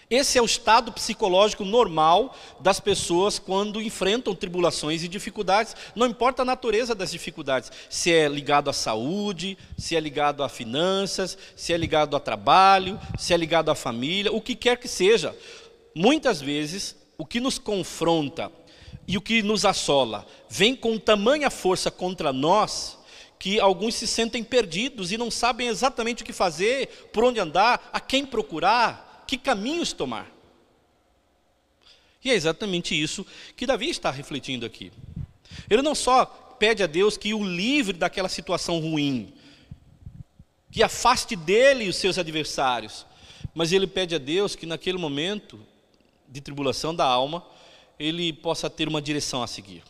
Esse 0.08 0.38
é 0.38 0.42
o 0.42 0.44
estado 0.44 0.92
psicológico 0.92 1.64
normal 1.64 2.36
das 2.60 2.78
pessoas 2.78 3.40
quando 3.40 3.82
enfrentam 3.82 4.36
tribulações 4.36 5.02
e 5.02 5.08
dificuldades, 5.08 5.74
não 5.96 6.06
importa 6.06 6.42
a 6.42 6.44
natureza 6.44 6.94
das 6.94 7.10
dificuldades, 7.10 7.72
se 7.90 8.12
é 8.12 8.28
ligado 8.28 8.70
à 8.70 8.72
saúde, 8.72 9.58
se 9.76 9.96
é 9.96 10.00
ligado 10.00 10.44
a 10.44 10.48
finanças, 10.48 11.36
se 11.56 11.72
é 11.72 11.76
ligado 11.76 12.14
a 12.14 12.20
trabalho, 12.20 13.00
se 13.18 13.34
é 13.34 13.36
ligado 13.36 13.68
à 13.68 13.74
família, 13.74 14.32
o 14.32 14.40
que 14.40 14.54
quer 14.54 14.78
que 14.78 14.86
seja. 14.86 15.34
Muitas 15.98 16.42
vezes, 16.42 16.94
o 17.16 17.24
que 17.24 17.40
nos 17.40 17.58
confronta 17.58 18.52
e 19.08 19.16
o 19.16 19.20
que 19.22 19.42
nos 19.42 19.64
assola 19.64 20.26
vem 20.46 20.76
com 20.76 20.98
tamanha 20.98 21.48
força 21.48 21.90
contra 21.90 22.34
nós 22.34 22.98
que 23.38 23.58
alguns 23.58 23.94
se 23.94 24.06
sentem 24.06 24.44
perdidos 24.44 25.10
e 25.10 25.16
não 25.16 25.30
sabem 25.30 25.68
exatamente 25.68 26.22
o 26.22 26.26
que 26.26 26.34
fazer, 26.34 27.08
por 27.14 27.24
onde 27.24 27.40
andar, 27.40 27.88
a 27.94 27.98
quem 27.98 28.26
procurar, 28.26 29.24
que 29.26 29.38
caminhos 29.38 29.94
tomar. 29.94 30.30
E 32.22 32.30
é 32.30 32.34
exatamente 32.34 32.94
isso 32.94 33.24
que 33.56 33.66
Davi 33.66 33.88
está 33.88 34.10
refletindo 34.10 34.66
aqui. 34.66 34.92
Ele 35.70 35.80
não 35.80 35.94
só 35.94 36.26
pede 36.58 36.82
a 36.82 36.86
Deus 36.86 37.16
que 37.16 37.32
o 37.32 37.42
livre 37.42 37.96
daquela 37.96 38.28
situação 38.28 38.80
ruim, 38.80 39.32
que 40.70 40.82
afaste 40.82 41.34
dele 41.34 41.88
os 41.88 41.96
seus 41.96 42.18
adversários, 42.18 43.06
mas 43.54 43.72
ele 43.72 43.86
pede 43.86 44.14
a 44.14 44.18
Deus 44.18 44.54
que 44.54 44.66
naquele 44.66 44.98
momento 44.98 45.58
de 46.28 46.40
tribulação 46.40 46.94
da 46.94 47.04
alma, 47.04 47.44
ele 47.98 48.32
possa 48.32 48.68
ter 48.68 48.88
uma 48.88 49.00
direção 49.00 49.42
a 49.42 49.46
seguir. 49.46 49.82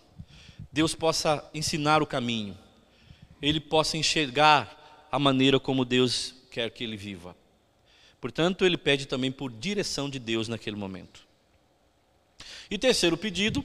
Deus 0.72 0.94
possa 0.94 1.48
ensinar 1.54 2.02
o 2.02 2.06
caminho, 2.06 2.56
ele 3.40 3.60
possa 3.60 3.96
enxergar 3.96 5.08
a 5.10 5.18
maneira 5.18 5.58
como 5.58 5.84
Deus 5.84 6.34
quer 6.50 6.70
que 6.70 6.84
ele 6.84 6.96
viva. 6.96 7.36
Portanto, 8.20 8.64
ele 8.64 8.76
pede 8.76 9.06
também 9.06 9.30
por 9.30 9.52
direção 9.52 10.10
de 10.10 10.18
Deus 10.18 10.48
naquele 10.48 10.76
momento. 10.76 11.26
E 12.70 12.76
terceiro 12.76 13.16
pedido, 13.16 13.64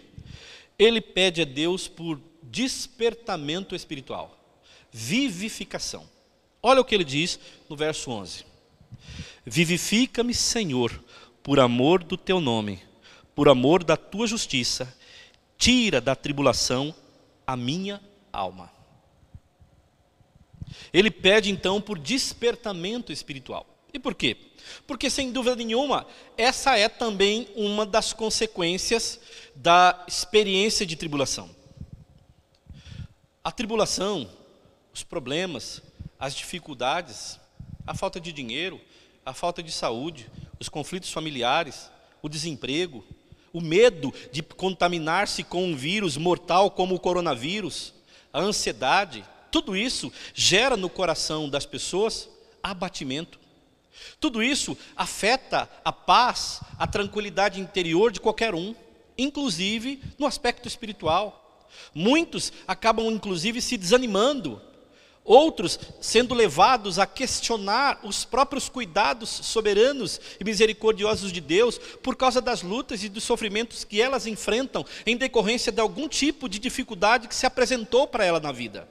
ele 0.77 1.01
pede 1.01 1.41
a 1.41 1.45
Deus 1.45 1.87
por 1.87 2.19
despertamento 2.43 3.75
espiritual, 3.75 4.37
vivificação. 4.91 6.07
Olha 6.61 6.81
o 6.81 6.85
que 6.85 6.93
ele 6.93 7.03
diz 7.03 7.39
no 7.69 7.75
verso 7.75 8.11
11: 8.11 8.45
Vivifica-me, 9.45 10.33
Senhor, 10.33 11.03
por 11.43 11.59
amor 11.59 12.03
do 12.03 12.17
teu 12.17 12.39
nome, 12.39 12.81
por 13.35 13.49
amor 13.49 13.83
da 13.83 13.97
tua 13.97 14.27
justiça, 14.27 14.95
tira 15.57 15.99
da 15.99 16.15
tribulação 16.15 16.93
a 17.45 17.55
minha 17.55 18.01
alma. 18.31 18.71
Ele 20.93 21.11
pede 21.11 21.51
então 21.51 21.81
por 21.81 21.97
despertamento 21.97 23.11
espiritual. 23.11 23.65
E 23.93 23.99
por 23.99 24.15
quê? 24.15 24.37
Porque, 24.87 25.09
sem 25.09 25.31
dúvida 25.31 25.55
nenhuma, 25.55 26.07
essa 26.37 26.77
é 26.77 26.87
também 26.87 27.49
uma 27.55 27.85
das 27.85 28.13
consequências 28.13 29.19
da 29.55 30.05
experiência 30.07 30.85
de 30.85 30.95
tribulação. 30.95 31.49
A 33.43 33.51
tribulação, 33.51 34.29
os 34.93 35.03
problemas, 35.03 35.81
as 36.19 36.33
dificuldades, 36.35 37.39
a 37.85 37.93
falta 37.93 38.19
de 38.19 38.31
dinheiro, 38.31 38.79
a 39.25 39.33
falta 39.33 39.61
de 39.61 39.71
saúde, 39.71 40.29
os 40.61 40.69
conflitos 40.69 41.11
familiares, 41.11 41.89
o 42.21 42.29
desemprego, 42.29 43.03
o 43.51 43.59
medo 43.59 44.13
de 44.31 44.43
contaminar-se 44.43 45.43
com 45.43 45.65
um 45.65 45.75
vírus 45.75 46.17
mortal 46.17 46.69
como 46.69 46.93
o 46.93 46.99
coronavírus, 46.99 47.95
a 48.31 48.39
ansiedade, 48.39 49.25
tudo 49.51 49.75
isso 49.75 50.13
gera 50.35 50.77
no 50.77 50.87
coração 50.87 51.49
das 51.49 51.65
pessoas 51.65 52.29
abatimento. 52.61 53.39
Tudo 54.19 54.43
isso 54.43 54.77
afeta 54.95 55.67
a 55.83 55.91
paz, 55.91 56.61
a 56.77 56.85
tranquilidade 56.85 57.59
interior 57.59 58.11
de 58.11 58.21
qualquer 58.21 58.53
um, 58.53 58.75
inclusive 59.17 59.99
no 60.19 60.27
aspecto 60.27 60.67
espiritual. 60.67 61.67
Muitos 61.91 62.53
acabam, 62.67 63.09
inclusive, 63.09 63.63
se 63.63 63.77
desanimando, 63.77 64.61
outros 65.23 65.79
sendo 65.99 66.33
levados 66.33 66.97
a 66.97 67.05
questionar 67.05 67.99
os 68.03 68.25
próprios 68.25 68.67
cuidados 68.67 69.29
soberanos 69.29 70.19
e 70.39 70.43
misericordiosos 70.43 71.31
de 71.31 71.39
Deus 71.39 71.77
por 71.77 72.15
causa 72.15 72.41
das 72.41 72.61
lutas 72.61 73.03
e 73.03 73.09
dos 73.09 73.23
sofrimentos 73.23 73.83
que 73.83 74.01
elas 74.01 74.25
enfrentam 74.25 74.85
em 75.05 75.15
decorrência 75.15 75.71
de 75.71 75.79
algum 75.79 76.07
tipo 76.07 76.49
de 76.49 76.59
dificuldade 76.59 77.27
que 77.27 77.35
se 77.35 77.45
apresentou 77.45 78.07
para 78.07 78.25
ela 78.25 78.39
na 78.39 78.51
vida. 78.51 78.87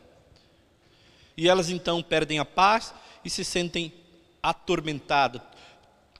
E 1.36 1.48
elas 1.48 1.70
então 1.70 2.02
perdem 2.02 2.38
a 2.38 2.44
paz 2.44 2.94
e 3.24 3.30
se 3.30 3.44
sentem 3.44 3.92
atormentada, 4.42 5.42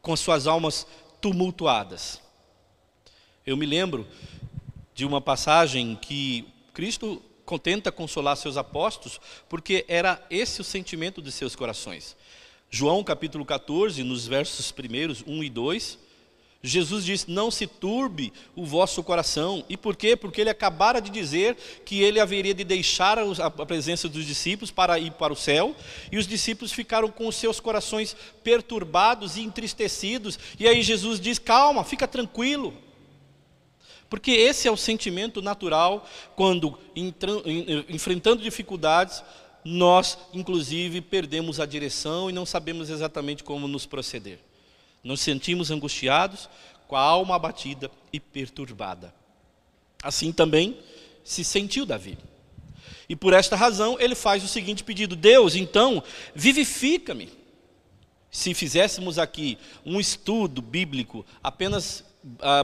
com 0.02 0.16
suas 0.16 0.46
almas 0.46 0.86
tumultuadas. 1.20 2.20
Eu 3.46 3.56
me 3.56 3.66
lembro 3.66 4.06
de 4.94 5.04
uma 5.04 5.20
passagem 5.20 5.96
que 5.96 6.46
Cristo 6.72 7.22
contenta 7.50 7.90
consolar 7.90 8.36
seus 8.36 8.56
apóstolos, 8.56 9.20
porque 9.48 9.84
era 9.88 10.24
esse 10.30 10.60
o 10.60 10.64
sentimento 10.64 11.20
de 11.20 11.32
seus 11.32 11.56
corações. 11.56 12.16
João 12.70 13.02
capítulo 13.02 13.44
14, 13.44 14.04
nos 14.04 14.24
versos 14.24 14.70
primeiros, 14.70 15.24
1 15.26 15.42
e 15.42 15.50
2, 15.50 15.98
Jesus 16.62 17.04
diz: 17.04 17.26
Não 17.26 17.50
se 17.50 17.66
turbe 17.66 18.32
o 18.54 18.64
vosso 18.64 19.02
coração. 19.02 19.64
E 19.68 19.76
por 19.76 19.96
quê? 19.96 20.14
Porque 20.14 20.40
ele 20.40 20.50
acabara 20.50 21.00
de 21.00 21.10
dizer 21.10 21.56
que 21.84 22.00
ele 22.00 22.20
haveria 22.20 22.54
de 22.54 22.62
deixar 22.62 23.18
a 23.18 23.50
presença 23.50 24.08
dos 24.08 24.24
discípulos 24.24 24.70
para 24.70 24.96
ir 25.00 25.10
para 25.10 25.32
o 25.32 25.36
céu, 25.36 25.74
e 26.12 26.18
os 26.18 26.28
discípulos 26.28 26.70
ficaram 26.70 27.08
com 27.08 27.26
os 27.26 27.34
seus 27.34 27.58
corações 27.58 28.14
perturbados 28.44 29.36
e 29.36 29.40
entristecidos. 29.40 30.38
E 30.56 30.68
aí 30.68 30.82
Jesus 30.82 31.18
diz: 31.18 31.36
Calma, 31.40 31.82
fica 31.82 32.06
tranquilo. 32.06 32.72
Porque 34.10 34.32
esse 34.32 34.66
é 34.66 34.70
o 34.70 34.76
sentimento 34.76 35.40
natural 35.40 36.06
quando, 36.34 36.76
enfrentando 37.88 38.42
dificuldades, 38.42 39.22
nós, 39.64 40.18
inclusive, 40.34 41.00
perdemos 41.00 41.60
a 41.60 41.64
direção 41.64 42.28
e 42.28 42.32
não 42.32 42.44
sabemos 42.44 42.90
exatamente 42.90 43.44
como 43.44 43.68
nos 43.68 43.86
proceder. 43.86 44.40
Nos 45.04 45.20
sentimos 45.20 45.70
angustiados, 45.70 46.48
com 46.88 46.96
a 46.96 47.00
alma 47.00 47.36
abatida 47.36 47.88
e 48.12 48.18
perturbada. 48.18 49.14
Assim 50.02 50.32
também 50.32 50.76
se 51.22 51.44
sentiu 51.44 51.86
Davi. 51.86 52.18
E 53.08 53.14
por 53.14 53.32
esta 53.32 53.54
razão 53.54 53.96
ele 54.00 54.16
faz 54.16 54.42
o 54.42 54.48
seguinte 54.48 54.82
pedido: 54.82 55.14
Deus, 55.14 55.54
então, 55.54 56.02
vivifica-me. 56.34 57.28
Se 58.28 58.54
fizéssemos 58.54 59.18
aqui 59.18 59.56
um 59.86 60.00
estudo 60.00 60.60
bíblico 60.60 61.24
apenas 61.42 62.04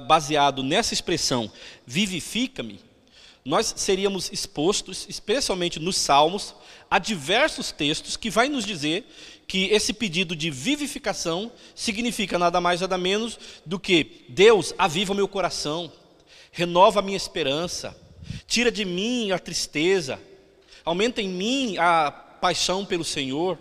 baseado 0.07 0.63
nessa 0.63 0.95
expressão, 0.95 1.51
vivifica-me, 1.87 2.81
nós 3.45 3.75
seríamos 3.77 4.31
expostos, 4.33 5.07
especialmente 5.09 5.79
nos 5.79 5.97
Salmos, 5.97 6.55
a 6.91 6.99
diversos 6.99 7.71
textos 7.71 8.17
que 8.17 8.29
vai 8.29 8.49
nos 8.49 8.65
dizer 8.65 9.07
que 9.47 9.67
esse 9.67 9.93
pedido 9.93 10.35
de 10.35 10.51
vivificação 10.51 11.53
significa 11.75 12.39
nada 12.39 12.61
mais 12.61 12.81
nada 12.81 12.99
menos 12.99 13.39
do 13.65 13.79
que 13.79 14.25
Deus 14.29 14.75
aviva 14.77 15.15
meu 15.15 15.29
coração, 15.29 15.93
renova 16.51 16.99
a 16.99 17.03
minha 17.03 17.17
esperança, 17.17 17.97
tira 18.49 18.73
de 18.73 18.85
mim 18.85 19.31
a 19.31 19.39
tristeza, 19.39 20.21
aumenta 20.85 21.23
em 21.23 21.29
mim 21.29 21.77
a 21.79 22.11
paixão 22.11 22.85
pelo 22.85 23.05
Senhor, 23.05 23.57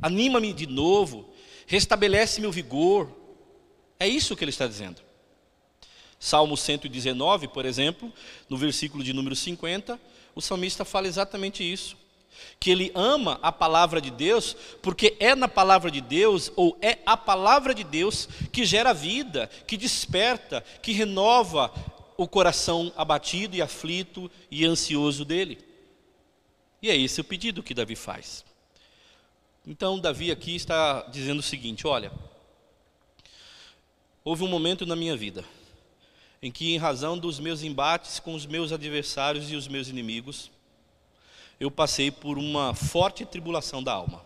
anima-me 0.00 0.52
de 0.52 0.66
novo, 0.66 1.32
restabelece 1.66 2.40
meu 2.40 2.52
vigor. 2.52 3.21
É 4.02 4.08
isso 4.08 4.34
que 4.34 4.42
ele 4.42 4.50
está 4.50 4.66
dizendo. 4.66 5.00
Salmo 6.18 6.56
119, 6.56 7.46
por 7.46 7.64
exemplo, 7.64 8.12
no 8.48 8.56
versículo 8.56 9.04
de 9.04 9.12
número 9.12 9.36
50, 9.36 9.96
o 10.34 10.40
salmista 10.40 10.84
fala 10.84 11.06
exatamente 11.06 11.62
isso 11.62 11.96
que 12.58 12.68
ele 12.72 12.90
ama 12.96 13.38
a 13.42 13.52
palavra 13.52 14.00
de 14.00 14.10
Deus, 14.10 14.56
porque 14.82 15.16
é 15.20 15.36
na 15.36 15.46
palavra 15.46 15.88
de 15.88 16.00
Deus, 16.00 16.50
ou 16.56 16.76
é 16.82 16.98
a 17.06 17.16
palavra 17.16 17.72
de 17.72 17.84
Deus 17.84 18.28
que 18.50 18.64
gera 18.64 18.92
vida, 18.92 19.48
que 19.68 19.76
desperta, 19.76 20.64
que 20.82 20.90
renova 20.90 21.72
o 22.16 22.26
coração 22.26 22.92
abatido 22.96 23.54
e 23.54 23.62
aflito 23.62 24.28
e 24.50 24.64
ansioso 24.64 25.24
dele. 25.24 25.58
E 26.82 26.90
é 26.90 26.96
esse 26.96 27.20
o 27.20 27.24
pedido 27.24 27.62
que 27.62 27.74
Davi 27.74 27.94
faz. 27.94 28.44
Então, 29.64 30.00
Davi 30.00 30.32
aqui 30.32 30.56
está 30.56 31.02
dizendo 31.02 31.38
o 31.38 31.44
seguinte: 31.44 31.86
olha, 31.86 32.10
houve 34.24 34.44
um 34.44 34.48
momento 34.48 34.86
na 34.86 34.96
minha 34.96 35.16
vida 35.16 35.44
em 36.42 36.50
que, 36.50 36.74
em 36.74 36.76
razão 36.76 37.16
dos 37.16 37.38
meus 37.38 37.62
embates 37.62 38.18
com 38.18 38.34
os 38.34 38.44
meus 38.44 38.72
adversários 38.72 39.50
e 39.50 39.54
os 39.54 39.68
meus 39.68 39.88
inimigos, 39.88 40.50
eu 41.60 41.70
passei 41.70 42.10
por 42.10 42.36
uma 42.36 42.74
forte 42.74 43.24
tribulação 43.24 43.80
da 43.80 43.92
alma. 43.92 44.24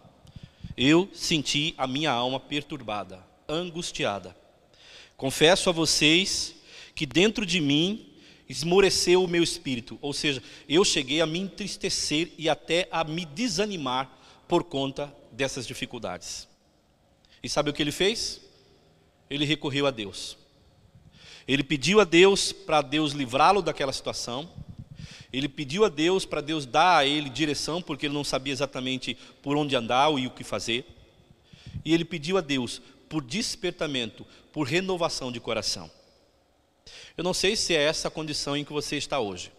Eu 0.74 1.08
senti 1.12 1.74
a 1.76 1.86
minha 1.86 2.10
alma 2.10 2.40
perturbada, 2.40 3.22
angustiada. 3.46 4.34
Confesso 5.14 5.68
a 5.68 5.72
vocês 5.72 6.54
que 6.94 7.04
dentro 7.04 7.44
de 7.44 7.60
mim 7.60 8.06
esmoreceu 8.48 9.22
o 9.22 9.28
meu 9.28 9.42
espírito, 9.42 9.98
ou 10.00 10.12
seja, 10.12 10.42
eu 10.66 10.84
cheguei 10.84 11.20
a 11.20 11.26
me 11.26 11.38
entristecer 11.38 12.32
e 12.38 12.48
até 12.48 12.88
a 12.90 13.04
me 13.04 13.26
desanimar 13.26 14.10
por 14.48 14.64
conta 14.64 15.14
dessas 15.32 15.66
dificuldades. 15.66 16.48
E 17.42 17.48
sabe 17.48 17.68
o 17.68 17.72
que 17.74 17.82
ele 17.82 17.92
fez? 17.92 18.40
Ele 19.28 19.44
recorreu 19.44 19.86
a 19.86 19.90
Deus. 19.90 20.36
Ele 21.46 21.62
pediu 21.62 22.00
a 22.00 22.04
Deus 22.04 22.52
para 22.52 22.82
Deus 22.82 23.12
livrá-lo 23.12 23.62
daquela 23.62 23.92
situação. 23.92 24.48
Ele 25.32 25.48
pediu 25.48 25.84
a 25.84 25.88
Deus 25.88 26.24
para 26.24 26.40
Deus 26.40 26.66
dar 26.66 26.98
a 26.98 27.06
ele 27.06 27.28
direção, 27.28 27.82
porque 27.82 28.06
ele 28.06 28.14
não 28.14 28.24
sabia 28.24 28.52
exatamente 28.52 29.16
por 29.42 29.56
onde 29.56 29.76
andar 29.76 30.10
e 30.18 30.26
o 30.26 30.30
que 30.30 30.42
fazer. 30.42 30.84
E 31.84 31.92
ele 31.92 32.04
pediu 32.04 32.36
a 32.36 32.40
Deus 32.40 32.80
por 33.08 33.22
despertamento, 33.22 34.26
por 34.52 34.66
renovação 34.66 35.30
de 35.30 35.38
coração. 35.38 35.90
Eu 37.16 37.24
não 37.24 37.34
sei 37.34 37.56
se 37.56 37.74
é 37.74 37.82
essa 37.82 38.08
a 38.08 38.10
condição 38.10 38.56
em 38.56 38.64
que 38.64 38.72
você 38.72 38.96
está 38.96 39.20
hoje. 39.20 39.52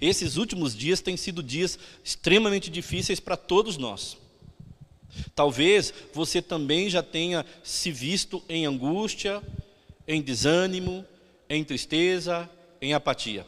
Esses 0.00 0.36
últimos 0.36 0.74
dias 0.74 1.00
têm 1.00 1.16
sido 1.16 1.42
dias 1.42 1.78
extremamente 2.02 2.70
difíceis 2.70 3.18
para 3.18 3.36
todos 3.36 3.76
nós. 3.76 4.16
Talvez 5.34 5.92
você 6.12 6.40
também 6.40 6.88
já 6.88 7.02
tenha 7.02 7.44
se 7.62 7.90
visto 7.90 8.42
em 8.48 8.66
angústia, 8.66 9.42
em 10.06 10.20
desânimo, 10.20 11.04
em 11.48 11.64
tristeza, 11.64 12.48
em 12.80 12.94
apatia. 12.94 13.46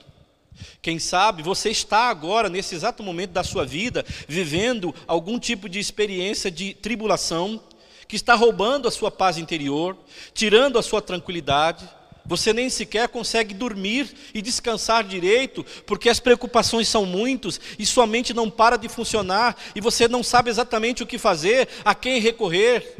Quem 0.81 0.99
sabe 0.99 1.43
você 1.43 1.71
está 1.71 2.09
agora, 2.09 2.49
nesse 2.49 2.75
exato 2.75 3.03
momento 3.03 3.31
da 3.31 3.45
sua 3.45 3.65
vida, 3.65 4.05
vivendo 4.27 4.95
algum 5.07 5.39
tipo 5.39 5.69
de 5.69 5.79
experiência 5.79 6.51
de 6.51 6.75
tribulação, 6.75 7.61
que 8.09 8.17
está 8.17 8.35
roubando 8.35 8.87
a 8.87 8.91
sua 8.91 9.11
paz 9.11 9.37
interior, 9.37 9.97
tirando 10.33 10.79
a 10.79 10.83
sua 10.83 11.03
tranquilidade. 11.03 11.89
Você 12.29 12.53
nem 12.53 12.69
sequer 12.69 13.09
consegue 13.09 13.55
dormir 13.55 14.13
e 14.35 14.43
descansar 14.43 15.05
direito, 15.05 15.65
porque 15.87 16.09
as 16.09 16.19
preocupações 16.19 16.89
são 16.89 17.07
muitas 17.07 17.61
e 17.79 17.87
sua 17.87 18.07
mente 18.07 18.35
não 18.35 18.51
para 18.51 18.77
de 18.77 18.89
funcionar 18.89 19.57
e 19.75 19.81
você 19.81 20.09
não 20.09 20.23
sabe 20.23 20.51
exatamente 20.51 21.03
o 21.03 21.07
que 21.07 21.19
fazer, 21.19 21.69
a 21.85 21.95
quem 21.95 22.21
recorrer. 22.21 22.97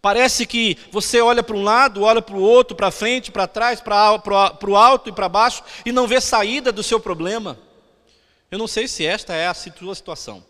Parece 0.00 0.46
que 0.46 0.78
você 0.90 1.20
olha 1.20 1.42
para 1.42 1.56
um 1.56 1.62
lado, 1.62 2.02
olha 2.02 2.22
para 2.22 2.36
o 2.36 2.40
outro, 2.40 2.76
para 2.76 2.90
frente, 2.90 3.30
para 3.30 3.46
trás, 3.46 3.80
para 3.80 4.18
o 4.66 4.76
alto 4.76 5.08
e 5.08 5.12
para 5.12 5.28
baixo 5.28 5.62
e 5.84 5.92
não 5.92 6.06
vê 6.06 6.20
saída 6.20 6.70
do 6.72 6.82
seu 6.82 6.98
problema. 6.98 7.58
Eu 8.50 8.58
não 8.58 8.68
sei 8.68 8.86
se 8.86 9.04
esta 9.04 9.34
é 9.34 9.48
a 9.48 9.54
sua 9.54 9.94
situação, 9.94 10.44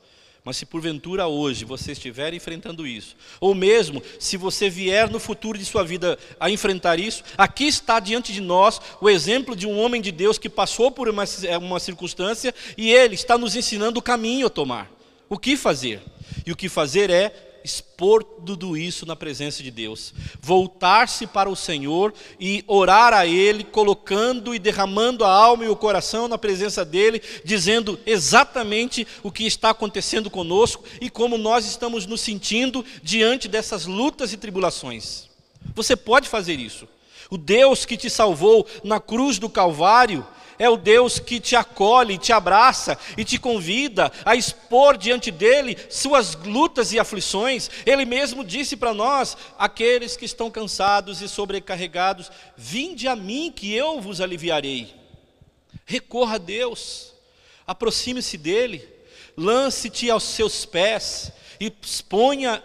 mas 0.45 0.57
se 0.57 0.67
porventura 0.67 1.27
hoje 1.27 1.65
você 1.65 1.93
estiver 1.93 2.35
enfrentando 2.35 2.87
isso, 2.87 3.17
ou 3.41 3.55
mesmo 3.55 4.03
se 4.19 4.37
você 4.37 4.69
vier 4.69 5.09
no 5.09 5.21
futuro 5.21 5.57
de 5.57 5.65
sua 5.65 5.85
vida 5.85 6.19
a 6.41 6.51
enfrentar 6.51 6.99
isso, 6.99 7.23
aqui 7.39 7.65
está 7.65 8.01
diante 8.01 8.33
de 8.33 8.41
nós 8.41 8.81
o 9.01 9.09
exemplo 9.09 9.55
de 9.55 9.67
um 9.67 9.79
homem 9.79 10.01
de 10.01 10.11
Deus 10.11 10.39
que 10.39 10.49
passou 10.49 10.91
por 10.91 11.09
uma, 11.09 11.25
uma 11.61 11.79
circunstância 11.79 12.55
e 12.77 12.91
ele 12.91 13.15
está 13.15 13.39
nos 13.39 13.55
ensinando 13.55 14.01
o 14.01 14.03
caminho 14.03 14.47
a 14.47 14.51
tomar, 14.51 14.91
o 15.29 15.39
que 15.39 15.57
fazer. 15.57 16.03
E 16.45 16.51
o 16.51 16.57
que 16.57 16.69
fazer 16.69 17.11
é 17.11 17.52
expor 17.65 18.23
tudo 18.23 18.77
isso 18.77 19.07
na 19.07 19.15
presença 19.15 19.63
de 19.63 19.71
Deus, 19.71 20.13
voltar-se 20.41 21.27
para 21.27 21.49
o 21.49 21.57
Senhor 21.57 22.13
e 22.39 22.65
orar 22.67 23.13
a 23.13 23.27
Ele, 23.27 23.65
colocando 23.65 24.55
e 24.55 24.59
derramando 24.59 25.25
a 25.25 25.33
alma 25.33 25.65
e 25.65 25.69
o 25.69 25.77
coração 25.77 26.29
na 26.29 26.39
presença 26.39 26.85
dEle, 26.85 27.23
dizendo 27.45 27.99
exatamente 28.07 29.07
o 29.23 29.31
que 29.31 29.47
está 29.47 29.71
acontecendo 29.71 30.31
conosco 30.31 30.85
e 31.01 31.09
como 31.09 31.39
nós 31.39 31.67
estamos 31.67 32.07
nos 32.07 32.21
sentindo 32.21 32.85
diante 33.03 33.49
dessas 33.49 33.87
lutas 33.87 34.33
e 34.33 34.37
tribulações. 34.37 35.29
Você 35.75 35.97
pode 35.97 36.29
fazer 36.29 36.59
isso. 36.59 36.89
O 37.31 37.39
Deus 37.39 37.87
que 37.87 37.97
te 37.97 38.11
salvou 38.11 38.67
na 38.85 39.01
cruz 39.01 39.39
do 39.39 39.49
Calvário, 39.49 40.27
é 40.63 40.71
o 40.71 40.77
Deus 40.77 41.19
que 41.19 41.41
te 41.41 41.57
acolhe, 41.57 42.17
te 42.17 42.33
abraça 42.33 42.97
e 43.19 43.25
te 43.25 43.37
convida 43.37 44.13
a 44.25 44.37
expor 44.37 44.97
diante 44.97 45.29
dele 45.29 45.77
suas 45.91 46.37
lutas 46.37 46.93
e 46.93 47.01
aflições. 47.01 47.69
Ele 47.85 48.05
mesmo 48.05 48.45
disse 48.45 48.77
para 48.77 48.95
nós: 48.95 49.37
aqueles 49.59 50.17
que 50.17 50.25
estão 50.25 50.53
cansados 50.53 51.21
e 51.21 51.29
sobrecarregados, 51.29 52.31
vinde 52.57 53.09
a 53.09 53.17
mim 53.17 53.51
que 53.51 53.75
eu 53.75 54.01
vos 54.01 54.21
aliviarei. 54.21 54.95
Recorra 55.85 56.37
a 56.37 56.39
Deus, 56.39 57.13
aproxime-se 57.67 58.39
dele, 58.39 58.89
lance-te 59.37 60.09
aos 60.13 60.23
seus 60.23 60.65
pés 60.65 61.33
e 61.59 61.73
exponha 61.83 62.63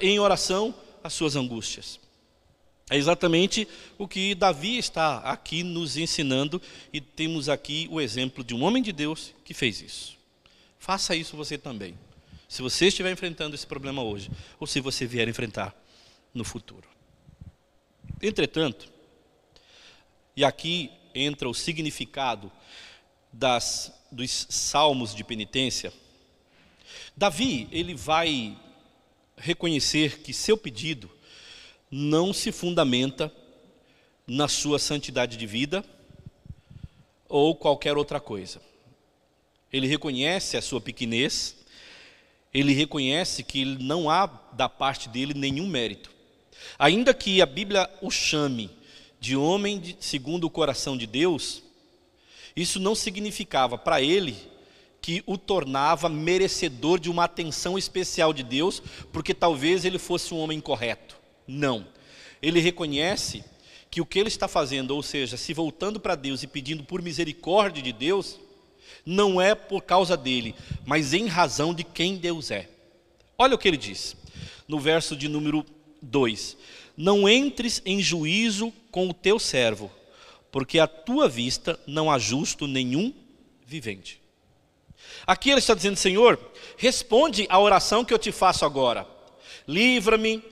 em 0.00 0.18
oração 0.18 0.74
as 1.02 1.12
suas 1.12 1.36
angústias. 1.36 2.03
É 2.90 2.96
exatamente 2.96 3.66
o 3.96 4.06
que 4.06 4.34
Davi 4.34 4.76
está 4.76 5.18
aqui 5.18 5.62
nos 5.62 5.96
ensinando, 5.96 6.60
e 6.92 7.00
temos 7.00 7.48
aqui 7.48 7.88
o 7.90 8.00
exemplo 8.00 8.44
de 8.44 8.54
um 8.54 8.62
homem 8.62 8.82
de 8.82 8.92
Deus 8.92 9.32
que 9.44 9.54
fez 9.54 9.80
isso. 9.80 10.18
Faça 10.78 11.16
isso 11.16 11.36
você 11.36 11.56
também, 11.56 11.98
se 12.46 12.60
você 12.60 12.88
estiver 12.88 13.10
enfrentando 13.10 13.54
esse 13.54 13.66
problema 13.66 14.02
hoje, 14.02 14.30
ou 14.60 14.66
se 14.66 14.80
você 14.80 15.06
vier 15.06 15.26
enfrentar 15.28 15.74
no 16.34 16.44
futuro. 16.44 16.86
Entretanto, 18.20 18.92
e 20.36 20.44
aqui 20.44 20.90
entra 21.14 21.48
o 21.48 21.54
significado 21.54 22.52
das, 23.32 23.92
dos 24.12 24.46
salmos 24.50 25.14
de 25.14 25.24
penitência, 25.24 25.92
Davi, 27.16 27.66
ele 27.72 27.94
vai 27.94 28.58
reconhecer 29.36 30.20
que 30.20 30.32
seu 30.32 30.56
pedido 30.56 31.10
não 31.96 32.32
se 32.32 32.50
fundamenta 32.50 33.32
na 34.26 34.48
sua 34.48 34.80
santidade 34.80 35.36
de 35.36 35.46
vida 35.46 35.84
ou 37.28 37.54
qualquer 37.54 37.96
outra 37.96 38.18
coisa. 38.18 38.60
Ele 39.72 39.86
reconhece 39.86 40.56
a 40.56 40.62
sua 40.62 40.80
pequenez, 40.80 41.54
ele 42.52 42.72
reconhece 42.72 43.44
que 43.44 43.64
não 43.64 44.10
há 44.10 44.26
da 44.26 44.68
parte 44.68 45.08
dele 45.08 45.34
nenhum 45.34 45.68
mérito. 45.68 46.10
Ainda 46.76 47.14
que 47.14 47.40
a 47.40 47.46
Bíblia 47.46 47.88
o 48.02 48.10
chame 48.10 48.70
de 49.20 49.36
homem 49.36 49.96
segundo 50.00 50.48
o 50.48 50.50
coração 50.50 50.96
de 50.96 51.06
Deus, 51.06 51.62
isso 52.56 52.80
não 52.80 52.96
significava 52.96 53.78
para 53.78 54.02
ele 54.02 54.36
que 55.00 55.22
o 55.26 55.38
tornava 55.38 56.08
merecedor 56.08 56.98
de 56.98 57.08
uma 57.08 57.22
atenção 57.22 57.78
especial 57.78 58.32
de 58.32 58.42
Deus, 58.42 58.82
porque 59.12 59.32
talvez 59.32 59.84
ele 59.84 59.98
fosse 60.00 60.34
um 60.34 60.38
homem 60.38 60.60
correto. 60.60 61.13
Não. 61.46 61.86
Ele 62.40 62.60
reconhece 62.60 63.44
que 63.90 64.00
o 64.00 64.06
que 64.06 64.18
ele 64.18 64.28
está 64.28 64.48
fazendo, 64.48 64.90
ou 64.92 65.02
seja, 65.02 65.36
se 65.36 65.54
voltando 65.54 66.00
para 66.00 66.14
Deus 66.14 66.42
e 66.42 66.46
pedindo 66.46 66.82
por 66.82 67.00
misericórdia 67.00 67.82
de 67.82 67.92
Deus, 67.92 68.38
não 69.06 69.40
é 69.40 69.54
por 69.54 69.82
causa 69.82 70.16
dele, 70.16 70.54
mas 70.84 71.12
em 71.12 71.26
razão 71.26 71.74
de 71.74 71.84
quem 71.84 72.16
Deus 72.16 72.50
é. 72.50 72.68
Olha 73.38 73.54
o 73.54 73.58
que 73.58 73.68
ele 73.68 73.76
diz, 73.76 74.16
no 74.66 74.78
verso 74.78 75.16
de 75.16 75.28
número 75.28 75.64
2: 76.02 76.56
Não 76.96 77.28
entres 77.28 77.82
em 77.84 78.00
juízo 78.00 78.72
com 78.90 79.08
o 79.08 79.14
teu 79.14 79.38
servo, 79.38 79.90
porque 80.50 80.78
à 80.78 80.86
tua 80.86 81.28
vista 81.28 81.78
não 81.86 82.10
há 82.10 82.18
justo 82.18 82.66
nenhum 82.66 83.12
vivente. 83.66 84.20
Aqui 85.26 85.50
ele 85.50 85.58
está 85.58 85.74
dizendo, 85.74 85.96
Senhor, 85.96 86.38
responde 86.76 87.46
à 87.48 87.58
oração 87.58 88.04
que 88.04 88.12
eu 88.12 88.18
te 88.18 88.32
faço 88.32 88.64
agora. 88.64 89.06
Livra-me 89.66 90.42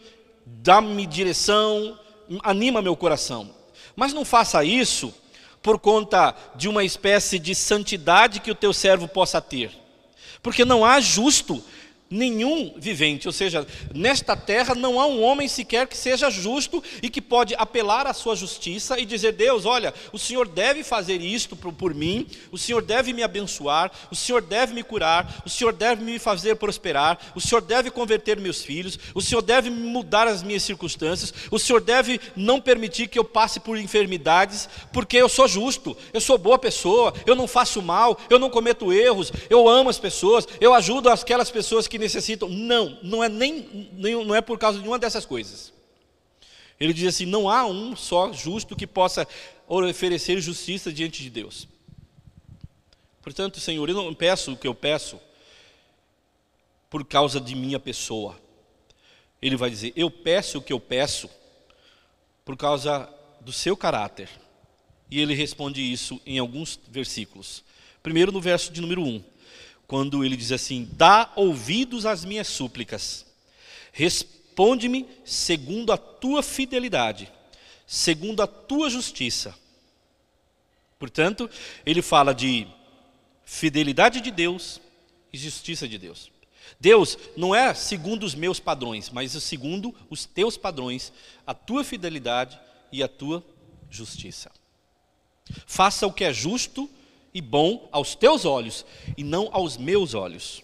dá-me 0.60 1.06
direção, 1.06 1.98
anima 2.42 2.82
meu 2.82 2.96
coração. 2.96 3.50
Mas 3.96 4.12
não 4.12 4.24
faça 4.24 4.64
isso 4.64 5.14
por 5.62 5.78
conta 5.78 6.34
de 6.56 6.68
uma 6.68 6.84
espécie 6.84 7.38
de 7.38 7.54
santidade 7.54 8.40
que 8.40 8.50
o 8.50 8.54
teu 8.54 8.72
servo 8.72 9.06
possa 9.06 9.40
ter. 9.40 9.70
Porque 10.42 10.64
não 10.64 10.84
há 10.84 11.00
justo 11.00 11.62
nenhum 12.12 12.74
vivente, 12.76 13.26
ou 13.26 13.32
seja, 13.32 13.66
nesta 13.94 14.36
terra 14.36 14.74
não 14.74 15.00
há 15.00 15.06
um 15.06 15.22
homem 15.22 15.48
sequer 15.48 15.86
que 15.86 15.96
seja 15.96 16.30
justo 16.30 16.84
e 17.02 17.08
que 17.08 17.22
pode 17.22 17.54
apelar 17.56 18.06
à 18.06 18.12
sua 18.12 18.36
justiça 18.36 19.00
e 19.00 19.06
dizer: 19.06 19.32
Deus, 19.32 19.64
olha, 19.64 19.94
o 20.12 20.18
Senhor 20.18 20.46
deve 20.46 20.84
fazer 20.84 21.22
isto 21.22 21.56
por, 21.56 21.94
mim, 21.94 22.26
o 22.50 22.58
Senhor 22.58 22.82
deve 22.82 23.14
me 23.14 23.22
abençoar, 23.22 23.90
o 24.10 24.14
Senhor 24.14 24.42
deve 24.42 24.74
me 24.74 24.82
curar, 24.82 25.42
o 25.46 25.48
Senhor 25.48 25.72
deve 25.72 26.04
me 26.04 26.18
fazer 26.18 26.56
prosperar, 26.56 27.18
o 27.34 27.40
Senhor 27.40 27.62
deve 27.62 27.90
converter 27.90 28.38
meus 28.38 28.62
filhos, 28.62 28.98
o 29.14 29.22
Senhor 29.22 29.40
deve 29.40 29.70
mudar 29.70 30.28
as 30.28 30.42
minhas 30.42 30.62
circunstâncias, 30.62 31.32
o 31.50 31.58
Senhor 31.58 31.80
deve 31.80 32.20
não 32.36 32.60
permitir 32.60 33.08
que 33.08 33.18
eu 33.18 33.24
passe 33.24 33.58
por 33.58 33.78
enfermidades, 33.78 34.68
porque 34.92 35.16
eu 35.16 35.30
sou 35.30 35.48
justo, 35.48 35.96
eu 36.12 36.20
sou 36.20 36.36
boa 36.36 36.58
pessoa, 36.58 37.14
eu 37.26 37.34
não 37.34 37.48
faço 37.48 37.80
mal, 37.80 38.18
eu 38.28 38.38
não 38.38 38.50
cometo 38.50 38.92
erros, 38.92 39.32
eu 39.48 39.66
amo 39.66 39.88
as 39.88 39.98
pessoas, 39.98 40.46
eu 40.60 40.74
ajudo 40.74 41.08
aquelas 41.08 41.50
pessoas 41.50 41.88
que 41.88 42.01
necessitam. 42.02 42.48
Não, 42.48 42.98
não 43.02 43.24
é 43.24 43.28
nem, 43.28 43.90
nem 43.94 44.24
não 44.24 44.34
é 44.34 44.40
por 44.40 44.58
causa 44.58 44.78
de 44.78 44.82
nenhuma 44.82 44.98
dessas 44.98 45.24
coisas. 45.24 45.72
Ele 46.78 46.92
diz 46.92 47.08
assim: 47.08 47.26
não 47.26 47.48
há 47.48 47.64
um 47.64 47.96
só 47.96 48.32
justo 48.32 48.76
que 48.76 48.86
possa 48.86 49.26
oferecer 49.66 50.40
justiça 50.40 50.92
diante 50.92 51.22
de 51.22 51.30
Deus. 51.30 51.68
Portanto, 53.22 53.60
Senhor, 53.60 53.88
eu 53.88 53.94
não 53.94 54.12
peço 54.12 54.52
o 54.52 54.56
que 54.56 54.66
eu 54.66 54.74
peço 54.74 55.18
por 56.90 57.04
causa 57.04 57.40
de 57.40 57.54
minha 57.54 57.78
pessoa. 57.78 58.38
Ele 59.40 59.56
vai 59.56 59.70
dizer: 59.70 59.92
eu 59.96 60.10
peço 60.10 60.58
o 60.58 60.62
que 60.62 60.72
eu 60.72 60.80
peço 60.80 61.30
por 62.44 62.56
causa 62.56 63.08
do 63.40 63.52
seu 63.52 63.76
caráter. 63.76 64.28
E 65.10 65.20
ele 65.20 65.34
responde 65.34 65.80
isso 65.80 66.20
em 66.26 66.38
alguns 66.38 66.80
versículos. 66.88 67.62
Primeiro 68.02 68.32
no 68.32 68.40
verso 68.40 68.72
de 68.72 68.80
número 68.80 69.02
1 69.02 69.31
quando 69.92 70.24
ele 70.24 70.38
diz 70.38 70.50
assim: 70.52 70.88
Dá 70.92 71.30
ouvidos 71.36 72.06
às 72.06 72.24
minhas 72.24 72.48
súplicas, 72.48 73.26
responde-me 73.92 75.06
segundo 75.22 75.92
a 75.92 75.98
tua 75.98 76.42
fidelidade, 76.42 77.30
segundo 77.86 78.40
a 78.40 78.46
tua 78.46 78.88
justiça. 78.88 79.54
Portanto, 80.98 81.50
ele 81.84 82.00
fala 82.00 82.34
de 82.34 82.66
fidelidade 83.44 84.22
de 84.22 84.30
Deus 84.30 84.80
e 85.30 85.36
justiça 85.36 85.86
de 85.86 85.98
Deus. 85.98 86.32
Deus 86.80 87.18
não 87.36 87.54
é 87.54 87.74
segundo 87.74 88.22
os 88.24 88.34
meus 88.34 88.58
padrões, 88.58 89.10
mas 89.10 89.32
segundo 89.32 89.94
os 90.08 90.24
teus 90.24 90.56
padrões, 90.56 91.12
a 91.46 91.52
tua 91.52 91.84
fidelidade 91.84 92.58
e 92.90 93.02
a 93.02 93.08
tua 93.08 93.44
justiça. 93.90 94.50
Faça 95.66 96.06
o 96.06 96.12
que 96.14 96.24
é 96.24 96.32
justo 96.32 96.88
e 97.34 97.40
bom 97.40 97.88
aos 97.90 98.14
teus 98.14 98.44
olhos 98.44 98.84
e 99.16 99.24
não 99.24 99.48
aos 99.52 99.76
meus 99.76 100.14
olhos. 100.14 100.62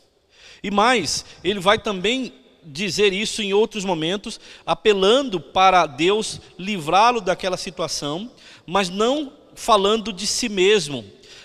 E 0.63 0.71
mais, 0.71 1.25
ele 1.43 1.61
vai 1.61 1.79
também 1.79 2.33
dizer 2.65 3.13
isso 3.13 3.41
em 3.43 3.53
outros 3.53 3.85
momentos, 3.85 4.41
apelando 4.67 5.41
para 5.41 5.87
Deus 5.87 6.41
livrá-lo 6.59 7.21
daquela 7.21 7.57
situação, 7.57 8.31
mas 8.67 8.89
não 8.89 9.33
falando 9.55 10.13
de 10.13 10.27
si 10.27 10.49
mesmo, 10.49 11.05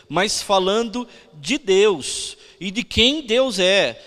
mas 0.09 0.41
falando 0.41 1.07
de 1.33 1.57
Deus 1.57 2.37
e 2.59 2.69
de 2.71 2.83
quem 2.83 3.21
Deus 3.21 3.59
é. 3.59 4.01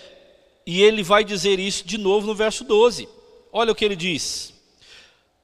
E 0.65 0.81
ele 0.81 1.01
vai 1.01 1.23
dizer 1.23 1.59
isso 1.59 1.85
de 1.85 1.97
novo 1.97 2.27
no 2.27 2.35
verso 2.35 2.63
12. 2.63 3.07
Olha 3.51 3.71
o 3.71 3.75
que 3.75 3.85
ele 3.85 3.95
diz: 3.95 4.53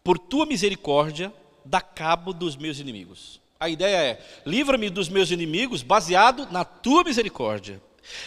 Por 0.04 0.20
tua 0.20 0.46
misericórdia, 0.46 1.34
dá 1.66 1.82
cabo 1.82 2.34
dos 2.34 2.56
meus 2.56 2.80
inimigos. 2.80 3.43
A 3.64 3.70
ideia 3.70 3.96
é: 3.96 4.22
livra-me 4.46 4.90
dos 4.90 5.08
meus 5.08 5.32
inimigos, 5.32 5.82
baseado 5.82 6.50
na 6.52 6.66
tua 6.66 7.02
misericórdia. 7.02 7.82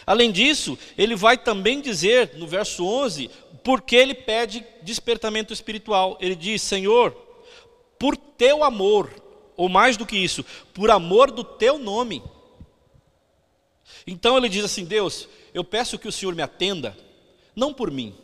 Além 0.07 0.33
disso, 0.33 0.79
ele 0.97 1.15
vai 1.15 1.37
também 1.37 1.83
dizer 1.83 2.37
no 2.37 2.47
verso 2.47 2.87
11, 2.87 3.29
porque 3.63 3.95
ele 3.95 4.15
pede 4.15 4.65
despertamento 4.81 5.53
espiritual. 5.53 6.17
Ele 6.23 6.35
diz: 6.35 6.63
Senhor, 6.63 7.13
por 7.99 8.17
teu 8.17 8.65
amor, 8.65 9.11
ou 9.59 9.69
mais 9.69 9.99
do 9.99 10.07
que 10.07 10.17
isso, 10.17 10.43
por 10.73 10.91
amor 10.91 11.31
do 11.31 11.45
teu 11.45 11.79
nome. 11.79 12.23
Então 14.07 14.39
ele 14.39 14.49
diz 14.49 14.65
assim: 14.65 14.87
Deus, 14.87 15.29
eu 15.53 15.63
peço 15.63 15.99
que 15.99 16.09
o 16.09 16.13
Senhor 16.13 16.35
me 16.35 16.41
atenda, 16.41 16.97
não 17.55 17.75
por 17.75 17.91
mim, 17.91 18.15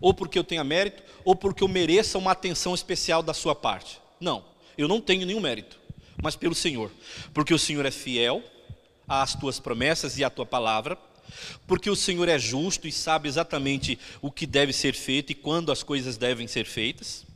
ou 0.00 0.14
porque 0.14 0.38
eu 0.38 0.44
tenha 0.44 0.64
mérito, 0.64 1.02
ou 1.26 1.36
porque 1.36 1.62
eu 1.62 1.68
mereça 1.68 2.16
uma 2.16 2.30
atenção 2.30 2.74
especial 2.74 3.22
da 3.22 3.34
sua 3.34 3.54
parte. 3.54 4.00
Não, 4.18 4.42
eu 4.78 4.88
não 4.88 4.98
tenho 4.98 5.26
nenhum 5.26 5.40
mérito, 5.40 5.83
mas 6.24 6.36
pelo 6.36 6.54
Senhor, 6.54 6.90
porque 7.34 7.52
o 7.52 7.58
Senhor 7.58 7.84
é 7.84 7.90
fiel 7.90 8.42
às 9.06 9.34
tuas 9.34 9.60
promessas 9.60 10.16
e 10.16 10.24
à 10.24 10.30
tua 10.30 10.46
palavra, 10.46 10.96
porque 11.66 11.90
o 11.90 11.94
Senhor 11.94 12.26
é 12.30 12.38
justo 12.38 12.88
e 12.88 12.92
sabe 12.92 13.28
exatamente 13.28 13.98
o 14.22 14.30
que 14.30 14.46
deve 14.46 14.72
ser 14.72 14.94
feito 14.94 15.32
e 15.32 15.34
quando 15.34 15.70
as 15.70 15.82
coisas 15.82 16.16
devem 16.16 16.46
ser 16.46 16.64
feitas. 16.64 17.26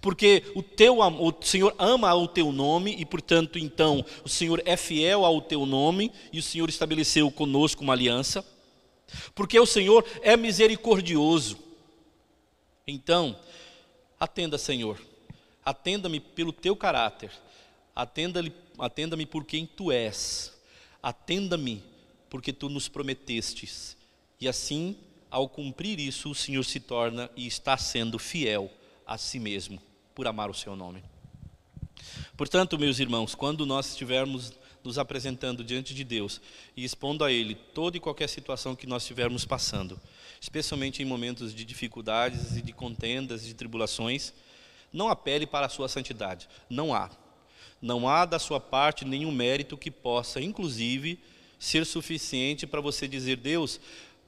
Porque 0.00 0.42
o 0.56 0.62
teu 0.62 0.98
o 0.98 1.34
Senhor 1.40 1.72
ama 1.78 2.12
o 2.16 2.26
teu 2.26 2.50
nome 2.50 2.96
e, 2.98 3.04
portanto, 3.04 3.60
então, 3.60 4.04
o 4.24 4.28
Senhor 4.28 4.60
é 4.64 4.76
fiel 4.76 5.24
ao 5.24 5.40
teu 5.40 5.64
nome 5.64 6.10
e 6.32 6.40
o 6.40 6.42
Senhor 6.42 6.68
estabeleceu 6.68 7.30
conosco 7.30 7.84
uma 7.84 7.92
aliança. 7.92 8.44
Porque 9.36 9.56
o 9.60 9.66
Senhor 9.66 10.04
é 10.20 10.36
misericordioso. 10.36 11.56
Então, 12.88 13.38
atenda, 14.18 14.58
Senhor. 14.58 15.00
Atenda-me 15.64 16.18
pelo 16.18 16.52
teu 16.52 16.74
caráter. 16.74 17.30
Atenda-me 17.96 18.52
atenda 18.78 19.16
por 19.26 19.44
quem 19.46 19.64
tu 19.64 19.90
és. 19.90 20.54
Atenda-me 21.02 21.82
porque 22.28 22.52
tu 22.52 22.68
nos 22.68 22.88
prometestes. 22.88 23.96
E 24.38 24.46
assim, 24.46 24.96
ao 25.30 25.48
cumprir 25.48 25.98
isso, 25.98 26.30
o 26.30 26.34
Senhor 26.34 26.62
se 26.62 26.78
torna 26.78 27.30
e 27.34 27.46
está 27.46 27.78
sendo 27.78 28.18
fiel 28.18 28.70
a 29.06 29.16
si 29.16 29.38
mesmo, 29.38 29.80
por 30.14 30.26
amar 30.26 30.50
o 30.50 30.54
seu 30.54 30.76
nome. 30.76 31.02
Portanto, 32.36 32.78
meus 32.78 32.98
irmãos, 32.98 33.34
quando 33.34 33.64
nós 33.64 33.90
estivermos 33.90 34.52
nos 34.84 34.98
apresentando 34.98 35.64
diante 35.64 35.94
de 35.94 36.04
Deus 36.04 36.40
e 36.76 36.84
expondo 36.84 37.24
a 37.24 37.32
Ele 37.32 37.54
toda 37.54 37.96
e 37.96 38.00
qualquer 38.00 38.28
situação 38.28 38.76
que 38.76 38.86
nós 38.86 39.02
estivermos 39.02 39.44
passando, 39.44 39.98
especialmente 40.40 41.02
em 41.02 41.06
momentos 41.06 41.54
de 41.54 41.64
dificuldades 41.64 42.56
e 42.56 42.62
de 42.62 42.72
contendas 42.72 43.44
de 43.44 43.54
tribulações, 43.54 44.32
não 44.92 45.08
apele 45.08 45.46
para 45.46 45.66
a 45.66 45.70
sua 45.70 45.88
santidade. 45.88 46.48
Não 46.68 46.94
há. 46.94 47.10
Não 47.80 48.08
há 48.08 48.24
da 48.24 48.38
sua 48.38 48.58
parte 48.58 49.04
nenhum 49.04 49.30
mérito 49.30 49.76
que 49.76 49.90
possa, 49.90 50.40
inclusive, 50.40 51.18
ser 51.58 51.84
suficiente 51.84 52.66
para 52.66 52.80
você 52.80 53.06
dizer: 53.06 53.36
Deus, 53.36 53.80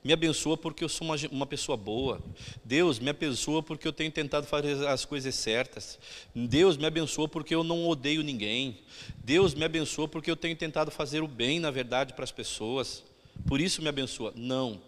me 0.02 0.12
abençoa 0.12 0.56
porque 0.56 0.84
eu 0.84 0.88
sou 0.88 1.06
uma, 1.06 1.16
uma, 1.30 1.46
pessoa 1.46 1.76
boa. 1.76 2.20
Deus 2.64 2.98
me 2.98 3.10
abençoa 3.10 3.62
porque 3.62 3.86
eu 3.86 3.92
tenho 3.92 4.12
tentado 4.12 4.46
fazer 4.46 4.86
as 4.86 5.04
coisas 5.04 5.34
certas. 5.34 5.98
Deus 6.34 6.76
me 6.76 6.86
abençoa 6.86 7.28
porque 7.28 7.54
eu 7.54 7.64
não 7.64 7.86
odeio 7.88 8.22
ninguém. 8.22 8.78
Deus 9.16 9.54
me 9.54 9.64
abençoa 9.64 10.06
porque 10.06 10.30
eu 10.30 10.36
tenho 10.36 10.54
tentado 10.56 10.90
fazer 10.90 11.22
o 11.22 11.28
bem, 11.28 11.58
na 11.58 11.70
verdade, 11.70 12.14
para 12.14 12.24
as 12.24 12.32
pessoas. 12.32 13.02
Por 13.46 13.60
isso 13.60 13.82
me 13.82 13.88
abençoa. 13.88 14.32
Não. 14.36 14.80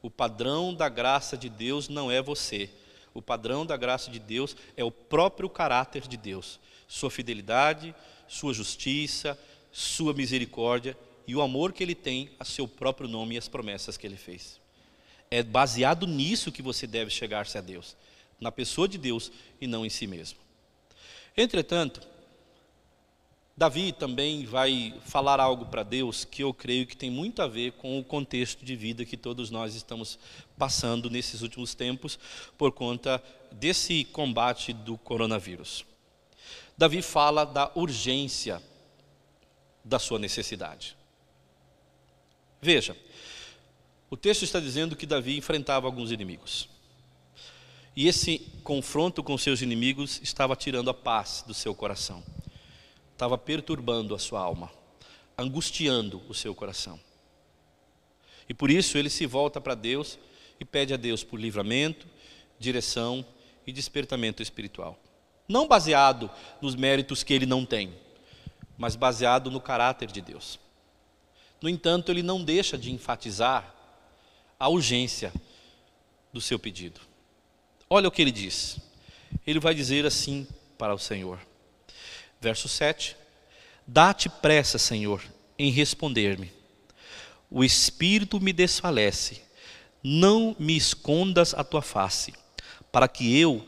O 0.00 0.10
padrão 0.10 0.72
da 0.72 0.88
graça 0.88 1.36
de 1.36 1.48
Deus 1.48 1.88
não 1.88 2.10
é 2.10 2.22
você. 2.22 2.70
O 3.12 3.20
padrão 3.20 3.66
da 3.66 3.76
graça 3.76 4.10
de 4.10 4.18
Deus 4.18 4.56
é 4.76 4.84
o 4.84 4.90
próprio 4.90 5.48
caráter 5.50 6.08
de 6.08 6.16
Deus. 6.16 6.58
Sua 6.88 7.10
fidelidade, 7.10 7.94
sua 8.26 8.52
justiça, 8.52 9.38
sua 9.70 10.12
misericórdia 10.12 10.96
e 11.26 11.36
o 11.36 11.42
amor 11.42 11.72
que 11.72 11.82
ele 11.82 11.94
tem 11.94 12.30
a 12.40 12.44
seu 12.44 12.66
próprio 12.66 13.08
nome 13.08 13.34
e 13.34 13.38
as 13.38 13.46
promessas 13.46 13.96
que 13.96 14.06
ele 14.06 14.16
fez. 14.16 14.58
É 15.30 15.42
baseado 15.42 16.06
nisso 16.06 16.50
que 16.50 16.62
você 16.62 16.86
deve 16.86 17.10
chegar-se 17.10 17.58
a 17.58 17.60
Deus, 17.60 17.94
na 18.40 18.50
pessoa 18.50 18.88
de 18.88 18.96
Deus 18.96 19.30
e 19.60 19.66
não 19.66 19.84
em 19.84 19.90
si 19.90 20.06
mesmo. 20.06 20.38
Entretanto, 21.36 22.00
Davi 23.58 23.92
também 23.92 24.46
vai 24.46 24.94
falar 25.04 25.40
algo 25.40 25.66
para 25.66 25.82
Deus 25.82 26.24
que 26.24 26.44
eu 26.44 26.54
creio 26.54 26.86
que 26.86 26.96
tem 26.96 27.10
muito 27.10 27.42
a 27.42 27.48
ver 27.48 27.72
com 27.72 27.98
o 27.98 28.04
contexto 28.04 28.64
de 28.64 28.76
vida 28.76 29.04
que 29.04 29.16
todos 29.16 29.50
nós 29.50 29.74
estamos 29.74 30.18
passando 30.56 31.10
nesses 31.10 31.42
últimos 31.42 31.74
tempos 31.74 32.18
por 32.56 32.72
conta 32.72 33.22
desse 33.50 34.04
combate 34.04 34.72
do 34.72 34.96
coronavírus. 34.96 35.84
Davi 36.78 37.02
fala 37.02 37.44
da 37.44 37.72
urgência 37.74 38.62
da 39.84 39.98
sua 39.98 40.16
necessidade. 40.16 40.96
Veja, 42.62 42.96
o 44.08 44.16
texto 44.16 44.44
está 44.44 44.60
dizendo 44.60 44.94
que 44.94 45.04
Davi 45.04 45.36
enfrentava 45.36 45.88
alguns 45.88 46.12
inimigos. 46.12 46.68
E 47.96 48.06
esse 48.06 48.38
confronto 48.62 49.24
com 49.24 49.36
seus 49.36 49.60
inimigos 49.60 50.20
estava 50.22 50.54
tirando 50.54 50.88
a 50.88 50.94
paz 50.94 51.42
do 51.44 51.52
seu 51.52 51.74
coração, 51.74 52.22
estava 53.10 53.36
perturbando 53.36 54.14
a 54.14 54.18
sua 54.20 54.40
alma, 54.40 54.70
angustiando 55.36 56.22
o 56.28 56.34
seu 56.34 56.54
coração. 56.54 57.00
E 58.48 58.54
por 58.54 58.70
isso 58.70 58.96
ele 58.96 59.10
se 59.10 59.26
volta 59.26 59.60
para 59.60 59.74
Deus 59.74 60.16
e 60.60 60.64
pede 60.64 60.94
a 60.94 60.96
Deus 60.96 61.24
por 61.24 61.40
livramento, 61.40 62.06
direção 62.56 63.26
e 63.66 63.72
despertamento 63.72 64.42
espiritual. 64.42 64.96
Não 65.48 65.66
baseado 65.66 66.30
nos 66.60 66.74
méritos 66.74 67.22
que 67.22 67.32
ele 67.32 67.46
não 67.46 67.64
tem, 67.64 67.94
mas 68.76 68.94
baseado 68.94 69.50
no 69.50 69.60
caráter 69.60 70.12
de 70.12 70.20
Deus. 70.20 70.60
No 71.60 71.68
entanto, 71.68 72.12
ele 72.12 72.22
não 72.22 72.44
deixa 72.44 72.76
de 72.76 72.92
enfatizar 72.92 73.74
a 74.60 74.68
urgência 74.68 75.32
do 76.32 76.40
seu 76.40 76.58
pedido. 76.58 77.00
Olha 77.88 78.08
o 78.08 78.10
que 78.10 78.20
ele 78.20 78.30
diz. 78.30 78.78
Ele 79.46 79.58
vai 79.58 79.74
dizer 79.74 80.04
assim 80.04 80.46
para 80.76 80.94
o 80.94 80.98
Senhor. 80.98 81.40
Verso 82.40 82.68
7: 82.68 83.16
Dá-te 83.86 84.28
pressa, 84.28 84.78
Senhor, 84.78 85.22
em 85.58 85.70
responder-me. 85.70 86.52
O 87.50 87.64
espírito 87.64 88.38
me 88.40 88.52
desfalece. 88.52 89.42
Não 90.04 90.54
me 90.58 90.76
escondas 90.76 91.54
a 91.54 91.64
tua 91.64 91.82
face, 91.82 92.32
para 92.92 93.08
que 93.08 93.36
eu 93.36 93.66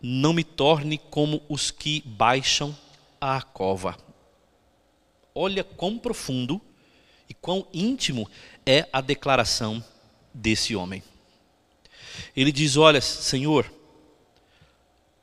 não 0.00 0.32
me 0.32 0.44
torne 0.44 0.98
como 0.98 1.42
os 1.48 1.70
que 1.70 2.00
baixam 2.06 2.76
a 3.20 3.42
cova. 3.42 3.96
Olha 5.34 5.62
quão 5.62 5.98
profundo 5.98 6.60
e 7.28 7.34
quão 7.34 7.66
íntimo 7.72 8.28
é 8.64 8.88
a 8.92 9.00
declaração 9.00 9.84
desse 10.32 10.74
homem. 10.74 11.02
Ele 12.34 12.50
diz: 12.50 12.76
Olha, 12.76 13.00
Senhor, 13.00 13.72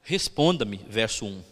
responda-me, 0.03 0.77
verso 0.87 1.25
1. 1.25 1.43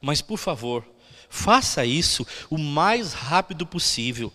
Mas 0.00 0.22
por 0.22 0.38
favor, 0.38 0.86
faça 1.28 1.84
isso 1.84 2.26
o 2.48 2.58
mais 2.58 3.12
rápido 3.12 3.66
possível, 3.66 4.32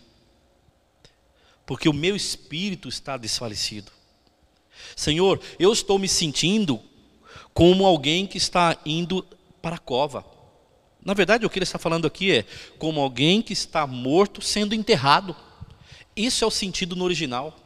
porque 1.66 1.88
o 1.88 1.94
meu 1.94 2.16
espírito 2.16 2.90
está 2.90 3.16
desfalecido. 3.16 3.92
Senhor, 4.96 5.42
eu 5.58 5.72
estou 5.72 5.98
me 5.98 6.08
sentindo 6.08 6.84
como 7.54 7.86
alguém 7.86 8.26
que 8.26 8.38
está 8.38 8.78
indo 8.86 9.26
para 9.62 9.76
a 9.76 9.80
cova. 9.80 10.26
Na 11.04 11.14
verdade, 11.14 11.46
o 11.46 11.50
que 11.50 11.60
ele 11.60 11.64
está 11.64 11.78
falando 11.78 12.08
aqui 12.08 12.32
é 12.32 12.46
como 12.78 13.02
alguém 13.02 13.42
que 13.42 13.54
está 13.54 13.86
morto 13.86 14.42
sendo 14.42 14.74
enterrado. 14.74 15.36
Isso 16.16 16.44
é 16.44 16.48
o 16.48 16.52
sentido 16.52 16.96
no 16.96 17.04
original. 17.04 17.58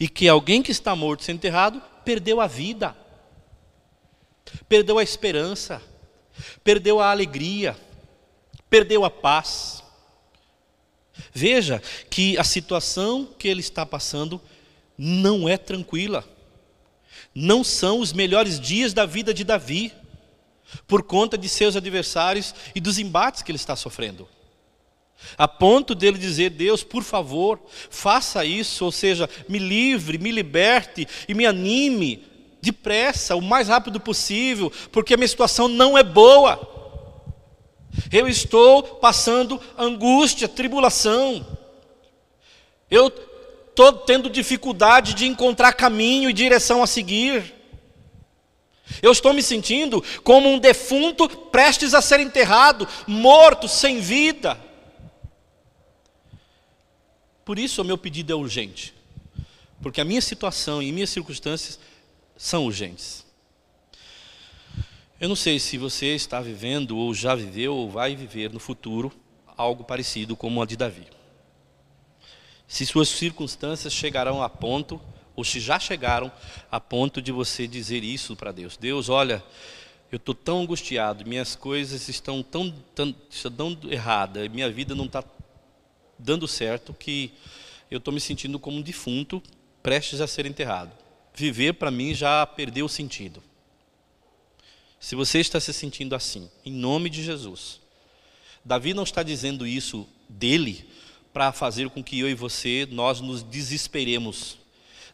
E 0.00 0.08
que 0.08 0.28
alguém 0.28 0.62
que 0.62 0.70
está 0.70 0.96
morto 0.96 1.22
sendo 1.22 1.36
enterrado 1.36 1.82
perdeu 2.04 2.40
a 2.40 2.46
vida, 2.46 2.96
perdeu 4.68 4.98
a 4.98 5.02
esperança, 5.02 5.82
perdeu 6.62 7.00
a 7.00 7.10
alegria, 7.10 7.76
perdeu 8.70 9.04
a 9.04 9.10
paz. 9.10 9.82
Veja 11.32 11.82
que 12.10 12.36
a 12.38 12.44
situação 12.44 13.26
que 13.38 13.48
ele 13.48 13.60
está 13.60 13.84
passando 13.84 14.40
não 14.96 15.48
é 15.48 15.56
tranquila. 15.56 16.24
Não 17.34 17.64
são 17.64 18.00
os 18.00 18.12
melhores 18.12 18.60
dias 18.60 18.92
da 18.92 19.04
vida 19.04 19.34
de 19.34 19.42
Davi 19.42 19.92
por 20.86 21.02
conta 21.02 21.36
de 21.36 21.48
seus 21.48 21.76
adversários 21.76 22.54
e 22.74 22.80
dos 22.80 22.98
embates 22.98 23.42
que 23.42 23.50
ele 23.50 23.56
está 23.56 23.74
sofrendo. 23.74 24.28
A 25.36 25.48
ponto 25.48 25.94
dele 25.94 26.18
dizer: 26.18 26.50
Deus, 26.50 26.84
por 26.84 27.02
favor, 27.02 27.60
faça 27.90 28.44
isso, 28.44 28.84
ou 28.84 28.92
seja, 28.92 29.28
me 29.48 29.58
livre, 29.58 30.18
me 30.18 30.30
liberte 30.30 31.06
e 31.28 31.34
me 31.34 31.46
anime 31.46 32.24
depressa, 32.60 33.36
o 33.36 33.42
mais 33.42 33.68
rápido 33.68 34.00
possível, 34.00 34.72
porque 34.90 35.12
a 35.12 35.16
minha 35.18 35.28
situação 35.28 35.68
não 35.68 35.98
é 35.98 36.02
boa. 36.02 36.72
Eu 38.10 38.26
estou 38.26 38.82
passando 38.82 39.60
angústia, 39.76 40.48
tribulação. 40.48 41.46
Eu 42.90 43.10
estou 43.74 43.92
tendo 43.92 44.30
dificuldade 44.30 45.14
de 45.14 45.26
encontrar 45.26 45.72
caminho 45.72 46.30
e 46.30 46.32
direção 46.32 46.80
a 46.80 46.86
seguir. 46.86 47.52
Eu 49.02 49.10
estou 49.10 49.32
me 49.32 49.42
sentindo 49.42 50.02
como 50.22 50.48
um 50.48 50.58
defunto 50.58 51.28
prestes 51.28 51.92
a 51.92 52.00
ser 52.00 52.20
enterrado, 52.20 52.86
morto, 53.06 53.66
sem 53.66 54.00
vida. 54.00 54.56
Por 57.44 57.58
isso 57.58 57.82
o 57.82 57.84
meu 57.84 57.98
pedido 57.98 58.32
é 58.32 58.36
urgente, 58.36 58.94
porque 59.82 60.00
a 60.00 60.04
minha 60.04 60.20
situação 60.20 60.80
e 60.80 60.92
minhas 60.92 61.10
circunstâncias 61.10 61.78
são 62.36 62.64
urgentes. 62.64 63.24
Eu 65.20 65.28
não 65.28 65.36
sei 65.36 65.58
se 65.58 65.76
você 65.76 66.14
está 66.14 66.40
vivendo, 66.40 66.96
ou 66.96 67.12
já 67.12 67.34
viveu, 67.34 67.74
ou 67.74 67.90
vai 67.90 68.14
viver 68.14 68.52
no 68.52 68.60
futuro 68.60 69.12
algo 69.56 69.84
parecido 69.84 70.36
como 70.36 70.62
a 70.62 70.66
de 70.66 70.76
Davi. 70.76 71.06
Se 72.66 72.86
suas 72.86 73.08
circunstâncias 73.08 73.92
chegarão 73.92 74.42
a 74.42 74.48
ponto 74.48 75.00
ou 75.36 75.44
se 75.44 75.60
já 75.60 75.78
chegaram 75.78 76.30
a 76.70 76.80
ponto 76.80 77.20
de 77.20 77.32
você 77.32 77.66
dizer 77.66 78.02
isso 78.02 78.36
para 78.36 78.52
Deus: 78.52 78.76
Deus, 78.76 79.08
olha, 79.08 79.42
eu 80.10 80.16
estou 80.16 80.34
tão 80.34 80.60
angustiado, 80.62 81.26
minhas 81.26 81.56
coisas 81.56 82.08
estão 82.08 82.42
tão, 82.42 82.70
tão, 82.94 83.12
tão 83.56 83.78
erradas, 83.90 84.48
minha 84.48 84.70
vida 84.70 84.94
não 84.94 85.06
está 85.06 85.24
dando 86.18 86.46
certo 86.46 86.94
que 86.94 87.32
eu 87.90 87.98
estou 87.98 88.14
me 88.14 88.20
sentindo 88.20 88.58
como 88.58 88.78
um 88.78 88.82
defunto 88.82 89.42
prestes 89.82 90.20
a 90.20 90.26
ser 90.26 90.46
enterrado. 90.46 90.92
Viver 91.34 91.74
para 91.74 91.90
mim 91.90 92.14
já 92.14 92.46
perdeu 92.46 92.86
o 92.86 92.88
sentido. 92.88 93.42
Se 95.00 95.14
você 95.14 95.40
está 95.40 95.60
se 95.60 95.72
sentindo 95.72 96.14
assim, 96.14 96.48
em 96.64 96.72
nome 96.72 97.10
de 97.10 97.22
Jesus, 97.22 97.80
Davi 98.64 98.94
não 98.94 99.02
está 99.02 99.22
dizendo 99.22 99.66
isso 99.66 100.08
dele 100.28 100.88
para 101.34 101.50
fazer 101.50 101.90
com 101.90 102.02
que 102.02 102.20
eu 102.20 102.30
e 102.30 102.34
você 102.34 102.86
nós 102.88 103.20
nos 103.20 103.42
desesperemos. 103.42 104.56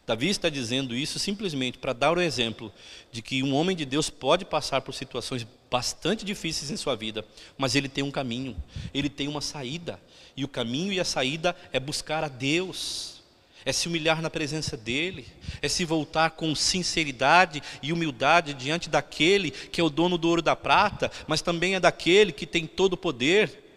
Davi 0.05 0.29
está 0.29 0.49
dizendo 0.49 0.95
isso 0.95 1.17
simplesmente 1.17 1.79
para 1.79 1.93
dar 1.93 2.15
o 2.15 2.21
exemplo 2.21 2.71
de 3.11 3.23
que 3.23 3.41
um 3.41 3.55
homem 3.55 3.75
de 3.75 3.85
Deus 3.85 4.09
pode 4.09 4.45
passar 4.45 4.81
por 4.81 4.93
situações 4.93 5.45
bastante 5.69 6.23
difíceis 6.23 6.69
em 6.69 6.77
sua 6.77 6.95
vida, 6.95 7.25
mas 7.57 7.75
ele 7.75 7.89
tem 7.89 8.03
um 8.03 8.11
caminho, 8.11 8.55
ele 8.93 9.09
tem 9.09 9.27
uma 9.27 9.41
saída, 9.41 9.99
e 10.37 10.43
o 10.43 10.47
caminho 10.47 10.93
e 10.93 10.99
a 10.99 11.05
saída 11.05 11.55
é 11.73 11.79
buscar 11.79 12.23
a 12.23 12.27
Deus, 12.27 13.21
é 13.65 13.71
se 13.71 13.87
humilhar 13.87 14.21
na 14.21 14.29
presença 14.29 14.75
dEle, 14.77 15.25
é 15.61 15.67
se 15.67 15.85
voltar 15.85 16.31
com 16.31 16.53
sinceridade 16.53 17.63
e 17.81 17.93
humildade 17.93 18.53
diante 18.53 18.89
daquele 18.89 19.49
que 19.49 19.81
é 19.81 19.83
o 19.83 19.89
dono 19.89 20.17
do 20.17 20.27
ouro 20.27 20.41
e 20.41 20.43
da 20.43 20.55
prata, 20.55 21.11
mas 21.27 21.41
também 21.41 21.75
é 21.75 21.79
daquele 21.79 22.31
que 22.31 22.45
tem 22.45 22.67
todo 22.67 22.93
o 22.93 22.97
poder, 22.97 23.70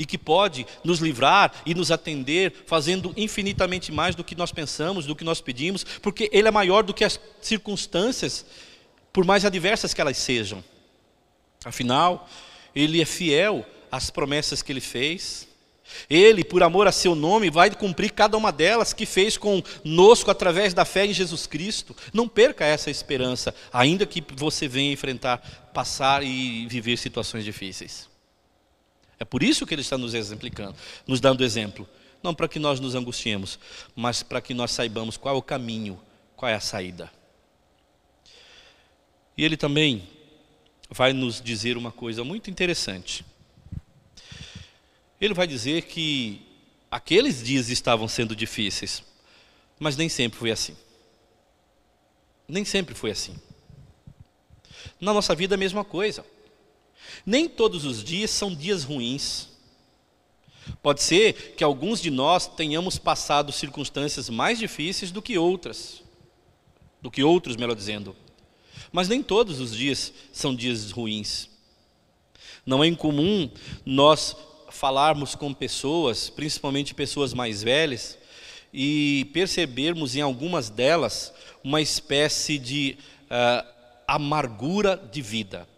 e 0.00 0.06
que 0.06 0.16
pode 0.16 0.66
nos 0.82 0.98
livrar 0.98 1.52
e 1.66 1.74
nos 1.74 1.90
atender, 1.90 2.64
fazendo 2.66 3.12
infinitamente 3.18 3.92
mais 3.92 4.14
do 4.14 4.24
que 4.24 4.34
nós 4.34 4.50
pensamos, 4.50 5.04
do 5.04 5.14
que 5.14 5.22
nós 5.22 5.42
pedimos, 5.42 5.84
porque 6.00 6.30
Ele 6.32 6.48
é 6.48 6.50
maior 6.50 6.82
do 6.82 6.94
que 6.94 7.04
as 7.04 7.20
circunstâncias, 7.42 8.46
por 9.12 9.26
mais 9.26 9.44
adversas 9.44 9.92
que 9.92 10.00
elas 10.00 10.16
sejam. 10.16 10.64
Afinal, 11.66 12.26
Ele 12.74 13.02
é 13.02 13.04
fiel 13.04 13.62
às 13.92 14.08
promessas 14.08 14.62
que 14.62 14.72
Ele 14.72 14.80
fez. 14.80 15.46
Ele, 16.08 16.44
por 16.44 16.62
amor 16.62 16.86
a 16.86 16.92
seu 16.92 17.14
nome, 17.14 17.50
vai 17.50 17.70
cumprir 17.70 18.12
cada 18.12 18.38
uma 18.38 18.50
delas 18.50 18.94
que 18.94 19.04
fez 19.04 19.36
conosco 19.36 20.30
através 20.30 20.72
da 20.72 20.86
fé 20.86 21.04
em 21.04 21.12
Jesus 21.12 21.46
Cristo. 21.46 21.94
Não 22.10 22.26
perca 22.26 22.64
essa 22.64 22.90
esperança, 22.90 23.54
ainda 23.70 24.06
que 24.06 24.24
você 24.34 24.66
venha 24.66 24.94
enfrentar, 24.94 25.70
passar 25.74 26.22
e 26.22 26.66
viver 26.68 26.96
situações 26.96 27.44
difíceis. 27.44 28.09
É 29.20 29.24
por 29.24 29.42
isso 29.42 29.66
que 29.66 29.74
ele 29.74 29.82
está 29.82 29.98
nos 29.98 30.14
exemplificando, 30.14 30.74
nos 31.06 31.20
dando 31.20 31.44
exemplo. 31.44 31.86
Não 32.22 32.34
para 32.34 32.48
que 32.48 32.58
nós 32.58 32.80
nos 32.80 32.94
angustiemos, 32.94 33.58
mas 33.94 34.22
para 34.22 34.40
que 34.40 34.54
nós 34.54 34.70
saibamos 34.70 35.18
qual 35.18 35.34
é 35.34 35.38
o 35.38 35.42
caminho, 35.42 36.00
qual 36.34 36.50
é 36.50 36.54
a 36.54 36.60
saída. 36.60 37.12
E 39.36 39.44
ele 39.44 39.58
também 39.58 40.08
vai 40.90 41.12
nos 41.12 41.40
dizer 41.40 41.76
uma 41.76 41.92
coisa 41.92 42.24
muito 42.24 42.50
interessante. 42.50 43.24
Ele 45.20 45.34
vai 45.34 45.46
dizer 45.46 45.82
que 45.82 46.42
aqueles 46.90 47.42
dias 47.42 47.68
estavam 47.68 48.08
sendo 48.08 48.34
difíceis, 48.34 49.02
mas 49.78 49.96
nem 49.96 50.08
sempre 50.08 50.38
foi 50.38 50.50
assim. 50.50 50.76
Nem 52.48 52.64
sempre 52.64 52.94
foi 52.94 53.10
assim. 53.10 53.36
Na 54.98 55.12
nossa 55.12 55.34
vida 55.34 55.54
é 55.54 55.56
a 55.56 55.58
mesma 55.58 55.84
coisa. 55.84 56.24
Nem 57.24 57.48
todos 57.48 57.84
os 57.84 58.02
dias 58.02 58.30
são 58.30 58.54
dias 58.54 58.84
ruins. 58.84 59.48
Pode 60.82 61.02
ser 61.02 61.54
que 61.56 61.64
alguns 61.64 62.00
de 62.00 62.10
nós 62.10 62.46
tenhamos 62.46 62.98
passado 62.98 63.52
circunstâncias 63.52 64.28
mais 64.28 64.58
difíceis 64.58 65.10
do 65.10 65.22
que 65.22 65.36
outras, 65.36 66.02
do 67.00 67.10
que 67.10 67.22
outros, 67.22 67.56
melhor 67.56 67.74
dizendo. 67.74 68.14
Mas 68.92 69.08
nem 69.08 69.22
todos 69.22 69.60
os 69.60 69.74
dias 69.74 70.12
são 70.32 70.54
dias 70.54 70.90
ruins. 70.90 71.48
Não 72.64 72.84
é 72.84 72.86
incomum 72.86 73.50
nós 73.84 74.36
falarmos 74.70 75.34
com 75.34 75.52
pessoas, 75.52 76.30
principalmente 76.30 76.94
pessoas 76.94 77.34
mais 77.34 77.62
velhas, 77.62 78.18
e 78.72 79.28
percebermos 79.32 80.14
em 80.14 80.20
algumas 80.20 80.70
delas 80.70 81.32
uma 81.62 81.80
espécie 81.80 82.58
de 82.58 82.96
uh, 83.24 83.66
amargura 84.06 84.96
de 84.96 85.20
vida. 85.20 85.68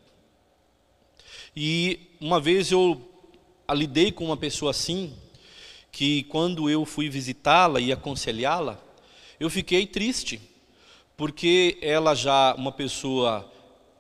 E 1.55 2.01
uma 2.19 2.41
vez 2.41 2.71
eu 2.71 3.01
lidei 3.71 4.11
com 4.11 4.25
uma 4.25 4.37
pessoa 4.37 4.71
assim, 4.71 5.15
que 5.91 6.23
quando 6.25 6.71
eu 6.71 6.87
fui 6.87 7.11
visitá-la 7.11 7.81
e 7.81 7.93
aconselhá-la, 7.93 8.81
eu 9.39 9.51
fiquei 9.51 9.87
triste, 9.87 10.41
porque 11.17 11.79
ela 11.83 12.15
já 12.15 12.55
uma 12.55 12.73
pessoa 12.73 13.51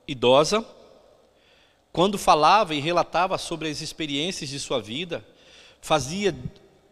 idosa, 0.09 0.66
quando 1.92 2.16
falava 2.16 2.74
e 2.74 2.80
relatava 2.80 3.36
sobre 3.36 3.68
as 3.68 3.82
experiências 3.82 4.48
de 4.48 4.59
sua 4.59 4.80
vida, 4.80 5.22
fazia 5.82 6.34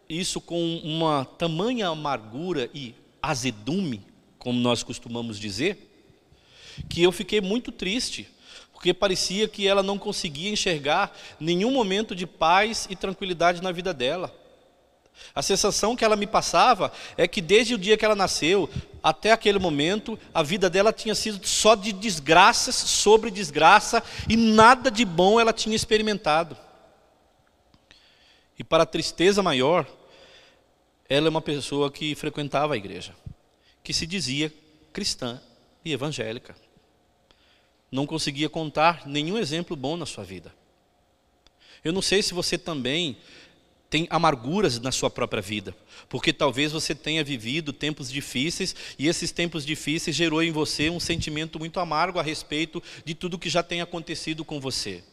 isso 0.07 0.39
com 0.39 0.77
uma 0.83 1.25
tamanha 1.25 1.87
amargura 1.87 2.69
e 2.71 2.93
azedume, 3.19 4.05
como 4.37 4.59
nós 4.59 4.83
costumamos 4.83 5.39
dizer, 5.39 5.87
que 6.87 7.01
eu 7.01 7.11
fiquei 7.11 7.41
muito 7.41 7.71
triste, 7.71 8.27
porque 8.81 8.95
parecia 8.95 9.47
que 9.47 9.67
ela 9.67 9.83
não 9.83 9.99
conseguia 9.99 10.49
enxergar 10.49 11.15
nenhum 11.39 11.69
momento 11.69 12.15
de 12.15 12.25
paz 12.25 12.87
e 12.89 12.95
tranquilidade 12.95 13.61
na 13.61 13.71
vida 13.71 13.93
dela. 13.93 14.35
A 15.35 15.43
sensação 15.43 15.95
que 15.95 16.03
ela 16.03 16.15
me 16.15 16.25
passava 16.25 16.91
é 17.15 17.27
que 17.27 17.41
desde 17.41 17.75
o 17.75 17.77
dia 17.77 17.95
que 17.95 18.03
ela 18.03 18.15
nasceu 18.15 18.67
até 19.03 19.31
aquele 19.31 19.59
momento, 19.59 20.17
a 20.33 20.41
vida 20.41 20.67
dela 20.67 20.91
tinha 20.91 21.13
sido 21.13 21.45
só 21.45 21.75
de 21.75 21.91
desgraças 21.91 22.73
sobre 22.73 23.29
desgraça 23.29 24.01
e 24.27 24.35
nada 24.35 24.89
de 24.89 25.05
bom 25.05 25.39
ela 25.39 25.53
tinha 25.53 25.75
experimentado. 25.75 26.57
E 28.57 28.63
para 28.63 28.81
a 28.81 28.87
tristeza 28.87 29.43
maior, 29.43 29.85
ela 31.07 31.27
é 31.27 31.29
uma 31.29 31.39
pessoa 31.39 31.91
que 31.91 32.15
frequentava 32.15 32.73
a 32.73 32.77
igreja, 32.77 33.13
que 33.83 33.93
se 33.93 34.07
dizia 34.07 34.51
cristã 34.91 35.39
e 35.85 35.93
evangélica 35.93 36.55
não 37.91 38.07
conseguia 38.07 38.47
contar 38.47 39.05
nenhum 39.05 39.37
exemplo 39.37 39.75
bom 39.75 39.97
na 39.97 40.05
sua 40.05 40.23
vida. 40.23 40.53
Eu 41.83 41.91
não 41.91 42.01
sei 42.01 42.21
se 42.21 42.33
você 42.33 42.57
também 42.57 43.17
tem 43.89 44.07
amarguras 44.09 44.79
na 44.79 44.89
sua 44.89 45.09
própria 45.09 45.41
vida, 45.41 45.75
porque 46.07 46.31
talvez 46.31 46.71
você 46.71 46.95
tenha 46.95 47.25
vivido 47.25 47.73
tempos 47.73 48.09
difíceis 48.09 48.73
e 48.97 49.09
esses 49.09 49.31
tempos 49.31 49.65
difíceis 49.65 50.15
gerou 50.15 50.41
em 50.41 50.51
você 50.51 50.89
um 50.89 50.99
sentimento 50.99 51.59
muito 51.59 51.77
amargo 51.77 52.17
a 52.17 52.23
respeito 52.23 52.81
de 53.03 53.13
tudo 53.13 53.37
que 53.37 53.49
já 53.49 53.61
tem 53.61 53.81
acontecido 53.81 54.45
com 54.45 54.61
você. 54.61 55.03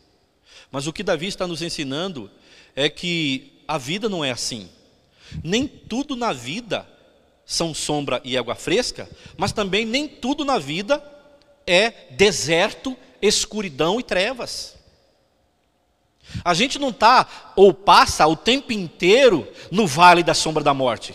Mas 0.71 0.87
o 0.87 0.93
que 0.93 1.03
Davi 1.03 1.27
está 1.27 1.45
nos 1.45 1.61
ensinando 1.61 2.31
é 2.77 2.89
que 2.89 3.53
a 3.67 3.77
vida 3.77 4.09
não 4.09 4.25
é 4.25 4.31
assim. 4.31 4.69
Nem 5.43 5.67
tudo 5.67 6.15
na 6.15 6.33
vida 6.33 6.89
são 7.45 7.75
sombra 7.75 8.21
e 8.25 8.39
água 8.39 8.55
fresca, 8.55 9.11
mas 9.37 9.51
também 9.51 9.85
nem 9.85 10.07
tudo 10.07 10.45
na 10.45 10.59
vida 10.59 11.03
é 11.69 12.09
deserto, 12.11 12.97
escuridão 13.21 14.01
e 14.01 14.03
trevas. 14.03 14.77
A 16.45 16.55
gente 16.55 16.79
não 16.79 16.91
está 16.91 17.53
ou 17.57 17.73
passa 17.73 18.27
o 18.27 18.37
tempo 18.37 18.73
inteiro 18.73 19.51
no 19.71 19.87
vale 19.87 20.23
da 20.23 20.35
sombra 20.35 20.63
da 20.63 20.75
morte. 20.75 21.15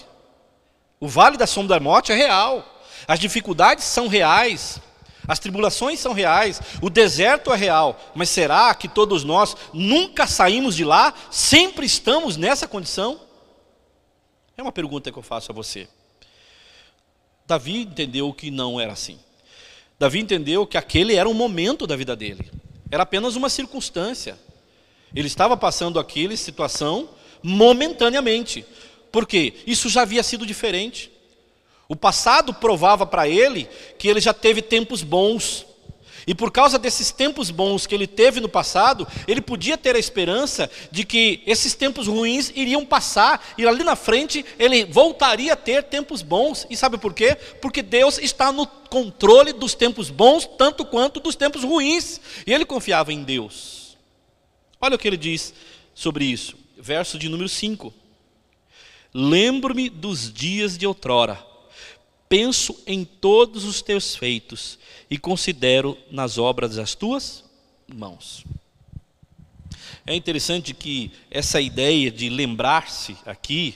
O 1.00 1.08
vale 1.08 1.38
da 1.38 1.46
sombra 1.48 1.78
da 1.78 1.84
morte 1.84 2.12
é 2.12 2.16
real. 2.16 2.82
As 3.08 3.20
dificuldades 3.20 3.84
são 3.84 4.08
reais. 4.08 4.80
As 5.28 5.40
tribulações 5.40 6.00
são 6.00 6.14
reais. 6.14 6.62
O 6.82 6.90
deserto 6.90 7.52
é 7.54 7.56
real. 7.56 8.00
Mas 8.16 8.30
será 8.30 8.74
que 8.74 8.88
todos 8.88 9.24
nós 9.24 9.56
nunca 9.74 10.28
saímos 10.28 10.76
de 10.76 10.84
lá? 10.84 11.14
Sempre 11.30 11.86
estamos 11.86 12.38
nessa 12.38 12.68
condição? 12.68 13.20
É 14.58 14.62
uma 14.62 14.72
pergunta 14.72 15.12
que 15.12 15.18
eu 15.18 15.24
faço 15.24 15.52
a 15.52 15.56
você. 15.56 15.88
Davi 17.46 17.82
entendeu 17.82 18.32
que 18.34 18.50
não 18.50 18.80
era 18.80 18.94
assim. 18.94 19.20
Davi 20.04 20.20
entendeu 20.20 20.68
que 20.68 20.78
aquele 20.78 21.16
era 21.16 21.30
um 21.30 21.34
momento 21.34 21.88
da 21.88 21.96
vida 21.96 22.14
dele, 22.14 22.52
era 22.92 23.04
apenas 23.04 23.38
uma 23.38 23.48
circunstância. 23.48 24.38
Ele 25.16 25.28
estava 25.28 25.56
passando 25.56 25.98
aquela 25.98 26.36
situação 26.36 27.08
momentaneamente. 27.42 28.66
Por 29.10 29.26
quê? 29.26 29.54
Isso 29.66 29.88
já 29.88 30.02
havia 30.02 30.22
sido 30.22 30.46
diferente. 30.46 31.10
O 31.88 31.96
passado 31.96 32.54
provava 32.54 33.06
para 33.06 33.30
ele 33.30 33.70
que 33.98 34.10
ele 34.10 34.20
já 34.20 34.34
teve 34.34 34.62
tempos 34.62 35.04
bons. 35.04 35.66
E 36.26 36.34
por 36.34 36.52
causa 36.52 36.80
desses 36.80 37.12
tempos 37.12 37.52
bons 37.52 37.86
que 37.86 37.94
ele 37.94 38.08
teve 38.08 38.40
no 38.40 38.48
passado, 38.48 39.08
ele 39.28 39.42
podia 39.42 39.78
ter 39.78 39.96
a 39.96 40.00
esperança 40.00 40.70
de 40.92 41.04
que 41.04 41.44
esses 41.46 41.74
tempos 41.74 42.08
ruins 42.08 42.52
iriam 42.56 42.86
passar 42.86 43.46
e 43.58 43.68
ali 43.68 43.84
na 43.84 43.96
frente 43.96 44.46
ele 44.58 44.86
voltaria 44.86 45.54
a 45.54 45.58
ter 45.58 45.84
tempos 45.84 46.22
bons. 46.22 46.66
E 46.70 46.78
sabe 46.78 46.98
por 46.98 47.14
quê? 47.14 47.36
Porque 47.62 47.82
Deus 47.82 48.18
está 48.18 48.52
no 48.52 48.66
controle 48.66 49.54
dos 49.54 49.74
tempos 49.74 50.10
bons 50.10 50.48
tanto 50.58 50.86
quanto 50.86 51.20
dos 51.20 51.36
tempos 51.36 51.64
ruins. 51.64 52.22
E 52.48 52.54
ele 52.54 52.66
confiava 52.66 53.12
em 53.12 53.24
Deus. 53.24 53.98
Olha 54.80 54.96
o 54.96 55.00
que 55.00 55.08
ele 55.08 55.18
diz 55.18 55.54
sobre 55.94 56.26
isso. 56.26 56.56
Verso 56.78 57.18
de 57.18 57.30
número 57.30 57.50
5. 57.50 57.94
Lembro-me 59.14 59.90
dos 59.90 60.32
dias 60.32 60.78
de 60.78 60.88
outrora 60.88 61.53
penso 62.34 62.76
em 62.88 63.06
todos 63.06 63.64
os 63.64 63.84
teus 63.84 64.16
feitos 64.16 64.80
e 65.08 65.20
considero 65.20 65.96
nas 66.10 66.40
obras 66.40 66.78
das 66.78 66.96
tuas 66.96 67.44
mãos. 67.88 68.44
É 70.04 70.16
interessante 70.16 70.74
que 70.74 71.12
essa 71.30 71.62
ideia 71.62 72.10
de 72.10 72.30
lembrar-se 72.30 73.16
aqui, 73.24 73.76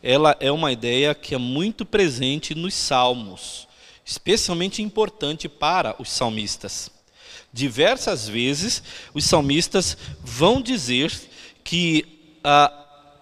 ela 0.00 0.36
é 0.38 0.52
uma 0.52 0.70
ideia 0.70 1.16
que 1.16 1.34
é 1.34 1.38
muito 1.38 1.84
presente 1.84 2.54
nos 2.54 2.74
salmos, 2.74 3.66
especialmente 4.04 4.80
importante 4.80 5.48
para 5.48 6.00
os 6.00 6.08
salmistas. 6.08 6.88
Diversas 7.52 8.28
vezes 8.28 8.84
os 9.14 9.24
salmistas 9.24 9.98
vão 10.22 10.62
dizer 10.62 11.12
que 11.64 12.38
ah, 12.44 12.72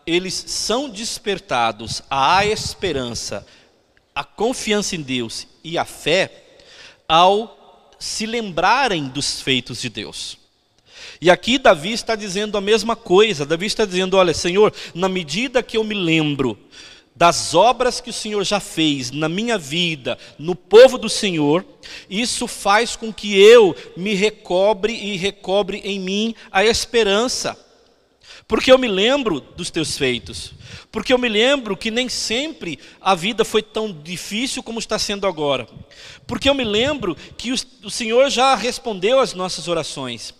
eles 0.06 0.34
são 0.34 0.90
despertados 0.90 2.02
à 2.10 2.44
esperança 2.44 3.46
a 4.14 4.22
confiança 4.22 4.94
em 4.94 5.02
Deus 5.02 5.46
e 5.62 5.76
a 5.76 5.84
fé 5.84 6.30
ao 7.08 7.90
se 7.98 8.26
lembrarem 8.26 9.08
dos 9.08 9.40
feitos 9.40 9.80
de 9.80 9.88
Deus. 9.88 10.38
E 11.20 11.30
aqui 11.30 11.58
Davi 11.58 11.92
está 11.92 12.14
dizendo 12.14 12.56
a 12.56 12.60
mesma 12.60 12.94
coisa. 12.94 13.46
Davi 13.46 13.66
está 13.66 13.84
dizendo: 13.84 14.16
Olha, 14.16 14.34
Senhor, 14.34 14.72
na 14.94 15.08
medida 15.08 15.62
que 15.62 15.76
eu 15.76 15.84
me 15.84 15.94
lembro 15.94 16.58
das 17.16 17.54
obras 17.54 18.00
que 18.00 18.10
o 18.10 18.12
Senhor 18.12 18.42
já 18.44 18.58
fez 18.58 19.10
na 19.10 19.28
minha 19.28 19.56
vida, 19.56 20.18
no 20.38 20.54
povo 20.54 20.98
do 20.98 21.08
Senhor, 21.08 21.64
isso 22.10 22.48
faz 22.48 22.96
com 22.96 23.12
que 23.12 23.38
eu 23.40 23.74
me 23.96 24.14
recobre 24.14 24.92
e 24.92 25.16
recobre 25.16 25.80
em 25.84 26.00
mim 26.00 26.34
a 26.50 26.64
esperança. 26.64 27.63
Porque 28.46 28.70
eu 28.70 28.78
me 28.78 28.88
lembro 28.88 29.40
dos 29.40 29.70
teus 29.70 29.96
feitos. 29.96 30.52
Porque 30.90 31.12
eu 31.12 31.18
me 31.18 31.28
lembro 31.28 31.76
que 31.76 31.90
nem 31.90 32.08
sempre 32.08 32.78
a 33.00 33.14
vida 33.14 33.44
foi 33.44 33.62
tão 33.62 33.92
difícil 33.92 34.62
como 34.62 34.78
está 34.78 34.98
sendo 34.98 35.26
agora. 35.26 35.66
Porque 36.26 36.48
eu 36.48 36.54
me 36.54 36.64
lembro 36.64 37.16
que 37.36 37.52
o, 37.52 37.90
Senhor 37.90 38.28
já 38.30 38.54
respondeu 38.54 39.20
às 39.20 39.34
nossas 39.34 39.68
orações. 39.68 40.34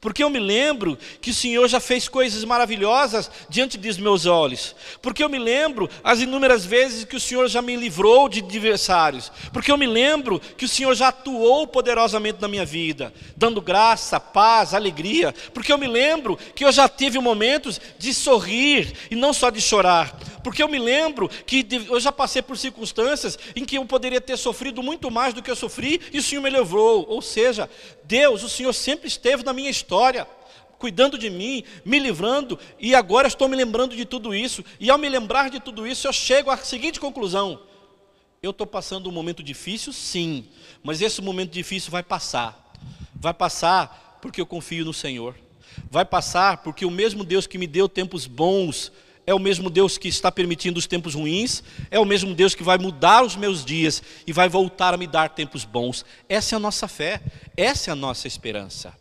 Porque 0.00 0.22
eu 0.22 0.30
me 0.30 0.38
lembro 0.38 0.98
que 1.20 1.30
o 1.30 1.34
Senhor 1.34 1.66
já 1.68 1.80
fez 1.80 2.08
coisas 2.08 2.44
maravilhosas 2.44 3.30
diante 3.48 3.78
dos 3.78 3.98
meus 3.98 4.26
olhos. 4.26 4.74
Porque 5.00 5.22
eu 5.22 5.28
me 5.28 5.38
lembro 5.38 5.88
as 6.04 6.20
inúmeras 6.20 6.64
vezes 6.64 7.04
que 7.04 7.16
o 7.16 7.20
Senhor 7.20 7.48
já 7.48 7.62
me 7.62 7.76
livrou 7.76 8.28
de 8.28 8.40
adversários. 8.40 9.32
Porque 9.52 9.72
eu 9.72 9.78
me 9.78 9.86
lembro 9.86 10.40
que 10.40 10.64
o 10.64 10.68
Senhor 10.68 10.94
já 10.94 11.08
atuou 11.08 11.66
poderosamente 11.66 12.40
na 12.40 12.48
minha 12.48 12.64
vida, 12.64 13.12
dando 13.36 13.60
graça, 13.60 14.20
paz, 14.20 14.74
alegria. 14.74 15.34
Porque 15.54 15.72
eu 15.72 15.78
me 15.78 15.86
lembro 15.86 16.38
que 16.54 16.64
eu 16.64 16.72
já 16.72 16.88
tive 16.88 17.18
momentos 17.18 17.80
de 17.98 18.12
sorrir 18.12 18.92
e 19.10 19.16
não 19.16 19.32
só 19.32 19.50
de 19.50 19.60
chorar. 19.60 20.16
Porque 20.42 20.62
eu 20.62 20.68
me 20.68 20.78
lembro 20.78 21.28
que 21.46 21.66
eu 21.88 22.00
já 22.00 22.10
passei 22.10 22.42
por 22.42 22.56
circunstâncias 22.56 23.38
em 23.54 23.64
que 23.64 23.76
eu 23.76 23.84
poderia 23.84 24.20
ter 24.20 24.36
sofrido 24.36 24.82
muito 24.82 25.10
mais 25.10 25.34
do 25.34 25.42
que 25.42 25.50
eu 25.50 25.56
sofri 25.56 26.00
e 26.12 26.18
o 26.18 26.22
Senhor 26.22 26.42
me 26.42 26.50
livrou. 26.50 27.06
Ou 27.08 27.20
seja, 27.20 27.68
Deus, 28.04 28.42
o 28.42 28.48
Senhor 28.48 28.72
sempre 28.72 29.06
esteve 29.06 29.44
na 29.44 29.52
minha 29.52 29.70
história, 29.70 29.79
cuidando 30.80 31.18
de 31.18 31.28
mim, 31.28 31.62
me 31.84 31.98
livrando, 31.98 32.58
e 32.78 32.94
agora 32.94 33.28
estou 33.28 33.46
me 33.48 33.56
lembrando 33.56 33.94
de 33.94 34.06
tudo 34.06 34.34
isso. 34.34 34.64
E 34.80 34.90
ao 34.90 34.96
me 34.96 35.08
lembrar 35.08 35.50
de 35.50 35.60
tudo 35.60 35.86
isso, 35.86 36.08
eu 36.08 36.12
chego 36.12 36.50
à 36.50 36.56
seguinte 36.56 36.98
conclusão: 36.98 37.60
eu 38.42 38.50
estou 38.50 38.66
passando 38.66 39.08
um 39.08 39.12
momento 39.12 39.42
difícil, 39.42 39.92
sim, 39.92 40.48
mas 40.82 41.02
esse 41.02 41.20
momento 41.20 41.50
difícil 41.50 41.90
vai 41.90 42.02
passar. 42.02 42.72
Vai 43.14 43.34
passar 43.34 44.18
porque 44.22 44.40
eu 44.40 44.46
confio 44.46 44.84
no 44.84 44.94
Senhor. 44.94 45.34
Vai 45.90 46.04
passar 46.04 46.58
porque 46.58 46.86
o 46.86 46.90
mesmo 46.90 47.22
Deus 47.22 47.46
que 47.46 47.58
me 47.58 47.66
deu 47.66 47.86
tempos 47.86 48.26
bons 48.26 48.90
é 49.26 49.34
o 49.34 49.38
mesmo 49.38 49.68
Deus 49.68 49.98
que 49.98 50.08
está 50.08 50.32
permitindo 50.32 50.78
os 50.78 50.86
tempos 50.86 51.14
ruins, 51.14 51.62
é 51.90 52.00
o 52.00 52.04
mesmo 52.04 52.34
Deus 52.34 52.54
que 52.54 52.64
vai 52.64 52.78
mudar 52.78 53.22
os 53.22 53.36
meus 53.36 53.64
dias 53.64 54.02
e 54.26 54.32
vai 54.32 54.48
voltar 54.48 54.94
a 54.94 54.96
me 54.96 55.06
dar 55.06 55.28
tempos 55.28 55.64
bons. 55.64 56.04
Essa 56.28 56.54
é 56.54 56.56
a 56.56 56.60
nossa 56.60 56.88
fé, 56.88 57.20
essa 57.56 57.90
é 57.90 57.92
a 57.92 57.96
nossa 57.96 58.26
esperança. 58.26 58.99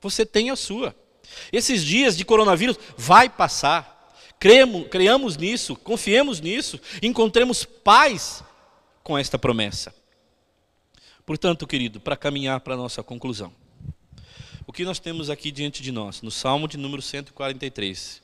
Você 0.00 0.24
tem 0.24 0.50
a 0.50 0.56
sua. 0.56 0.94
Esses 1.52 1.84
dias 1.84 2.16
de 2.16 2.24
coronavírus 2.24 2.78
vai 2.96 3.28
passar. 3.28 3.98
Creemos, 4.38 4.88
creamos 4.88 5.36
nisso, 5.36 5.76
confiemos 5.76 6.40
nisso, 6.40 6.80
encontremos 7.02 7.64
paz 7.64 8.42
com 9.02 9.18
esta 9.18 9.38
promessa. 9.38 9.94
Portanto, 11.26 11.66
querido, 11.66 12.00
para 12.00 12.16
caminhar 12.16 12.60
para 12.60 12.74
a 12.74 12.76
nossa 12.76 13.02
conclusão, 13.02 13.52
o 14.66 14.72
que 14.72 14.84
nós 14.84 14.98
temos 14.98 15.28
aqui 15.28 15.50
diante 15.50 15.82
de 15.82 15.92
nós, 15.92 16.22
no 16.22 16.30
Salmo 16.30 16.66
de 16.66 16.78
número 16.78 17.02
143, 17.02 18.22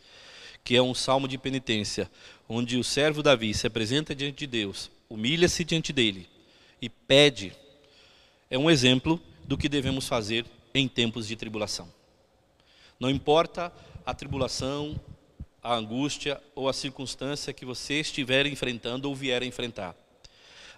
que 0.64 0.74
é 0.74 0.82
um 0.82 0.94
salmo 0.94 1.28
de 1.28 1.36
penitência, 1.36 2.10
onde 2.48 2.78
o 2.78 2.84
servo 2.84 3.22
Davi 3.22 3.52
se 3.52 3.66
apresenta 3.66 4.14
diante 4.14 4.38
de 4.38 4.46
Deus, 4.46 4.90
humilha-se 5.08 5.64
diante 5.64 5.92
dele 5.92 6.28
e 6.80 6.88
pede, 6.88 7.52
é 8.50 8.58
um 8.58 8.70
exemplo 8.70 9.20
do 9.44 9.58
que 9.58 9.68
devemos 9.68 10.08
fazer 10.08 10.44
em 10.78 10.88
tempos 10.88 11.26
de 11.26 11.36
tribulação. 11.36 11.92
Não 12.98 13.10
importa 13.10 13.72
a 14.04 14.14
tribulação, 14.14 14.98
a 15.62 15.74
angústia 15.74 16.40
ou 16.54 16.68
a 16.68 16.72
circunstância 16.72 17.52
que 17.52 17.64
você 17.64 17.94
estiver 18.00 18.46
enfrentando 18.46 19.08
ou 19.08 19.14
vier 19.14 19.42
a 19.42 19.46
enfrentar. 19.46 19.94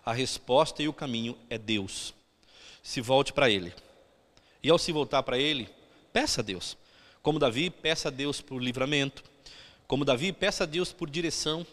A 0.05 0.13
resposta 0.13 0.83
e 0.83 0.89
o 0.89 0.93
caminho 0.93 1.37
é 1.51 1.59
Deus. 1.59 2.15
Se 2.83 3.01
volte 3.01 3.33
para 3.33 3.51
Ele. 3.51 3.73
E 4.63 4.71
ao 4.71 4.79
se 4.79 4.91
voltar 4.91 5.23
para 5.23 5.39
Ele, 5.39 5.69
peça 6.13 6.41
a 6.41 6.45
Deus. 6.45 6.77
Como 7.23 7.39
Davi, 7.39 7.69
peça 7.69 8.09
a 8.09 8.11
Deus 8.11 8.41
por 8.41 8.63
livramento, 8.63 9.23
como 9.87 10.05
Davi, 10.05 10.33
peça 10.33 10.65
a 10.65 10.67
Deus 10.67 10.93
por 10.93 11.09
direção. 11.09 11.67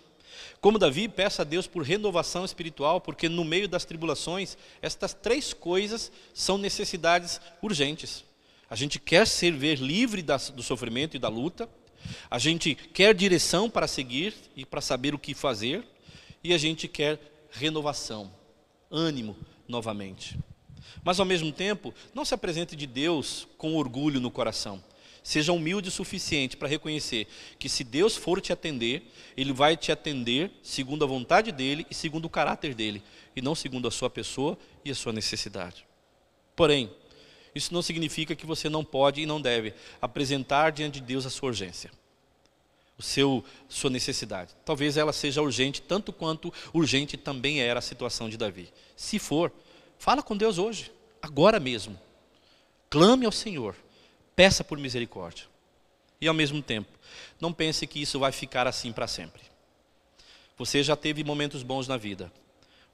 Como 0.62 0.80
Davi, 0.80 1.08
peça 1.08 1.42
a 1.42 1.46
Deus 1.46 1.68
por 1.68 1.84
renovação 1.84 2.46
espiritual, 2.46 3.00
porque 3.00 3.30
no 3.30 3.44
meio 3.44 3.68
das 3.68 3.86
tribulações, 3.86 4.58
estas 4.82 5.14
três 5.14 5.54
coisas 5.54 6.12
são 6.34 6.58
necessidades 6.58 7.40
urgentes. 7.62 8.24
A 8.70 8.76
gente 8.76 9.00
quer 9.00 9.28
ser 9.28 9.52
ver 9.52 9.78
livre 9.78 10.24
do 10.24 10.64
sofrimento 10.64 11.16
e 11.16 11.20
da 11.20 11.30
luta, 11.30 11.70
a 12.30 12.40
gente 12.40 12.76
quer 12.76 13.14
direção 13.14 13.70
para 13.70 13.88
seguir 13.88 14.34
e 14.56 14.66
para 14.66 14.82
saber 14.82 15.14
o 15.14 15.20
que 15.20 15.34
fazer, 15.34 15.84
e 16.44 16.54
a 16.54 16.58
gente 16.58 16.88
quer 16.88 17.20
renovação, 17.52 18.32
ânimo 18.92 19.36
novamente. 19.68 20.38
Mas 21.04 21.20
ao 21.20 21.26
mesmo 21.26 21.52
tempo, 21.52 21.94
não 22.14 22.26
se 22.26 22.34
apresente 22.34 22.76
de 22.76 22.86
Deus 22.86 23.48
com 23.58 23.76
orgulho 23.76 24.20
no 24.20 24.32
coração. 24.32 24.84
Seja 25.26 25.52
humilde 25.52 25.90
o 25.90 25.92
suficiente 25.92 26.56
para 26.56 26.68
reconhecer 26.68 27.28
que 27.58 27.68
se 27.68 27.84
Deus 27.84 28.16
for 28.16 28.40
te 28.40 28.54
atender, 28.54 29.12
Ele 29.36 29.52
vai 29.52 29.76
te 29.76 29.92
atender 29.92 30.52
segundo 30.62 31.04
a 31.04 31.08
vontade 31.08 31.52
dEle 31.52 31.84
e 31.90 31.96
segundo 31.96 32.26
o 32.26 32.30
caráter 32.30 32.76
dEle, 32.76 33.02
e 33.36 33.42
não 33.42 33.56
segundo 33.56 33.88
a 33.88 33.92
sua 33.92 34.08
pessoa 34.08 34.56
e 34.86 34.92
a 34.92 34.94
sua 34.94 35.12
necessidade. 35.12 35.84
Porém, 36.56 36.92
isso 37.56 37.74
não 37.74 37.82
significa 37.82 38.36
que 38.36 38.46
você 38.46 38.70
não 38.70 38.86
pode 38.86 39.20
e 39.20 39.26
não 39.26 39.42
deve 39.42 39.74
apresentar 40.00 40.72
diante 40.72 41.00
de 41.00 41.08
Deus 41.08 41.26
a 41.26 41.32
sua 41.32 41.48
urgência, 41.48 41.90
o 42.96 43.02
seu 43.02 43.44
sua 43.68 43.90
necessidade. 43.90 44.56
Talvez 44.64 44.96
ela 44.96 45.12
seja 45.12 45.42
urgente 45.42 45.82
tanto 45.82 46.14
quanto 46.14 46.54
urgente 46.72 47.18
também 47.18 47.62
era 47.62 47.80
a 47.80 47.82
situação 47.82 48.30
de 48.30 48.38
Davi. 48.38 48.70
Se 48.96 49.18
for, 49.18 49.52
fala 49.98 50.22
com 50.22 50.38
Deus 50.38 50.60
hoje, 50.60 50.92
agora 51.20 51.60
mesmo. 51.60 52.00
Clame 52.92 53.26
ao 53.26 53.32
Senhor 53.32 53.76
Peça 54.36 54.64
por 54.64 54.78
misericórdia. 54.78 55.46
E 56.20 56.28
ao 56.28 56.34
mesmo 56.34 56.62
tempo, 56.62 56.92
não 57.40 57.54
pense 57.54 57.86
que 57.88 58.02
isso 58.02 58.20
vai 58.20 58.32
ficar 58.32 58.68
assim 58.68 58.92
para 58.92 59.08
sempre. 59.08 59.42
Você 60.58 60.82
já 60.84 60.96
teve 60.96 61.24
momentos 61.24 61.64
bons 61.64 61.88
na 61.88 61.98
vida. 61.98 62.32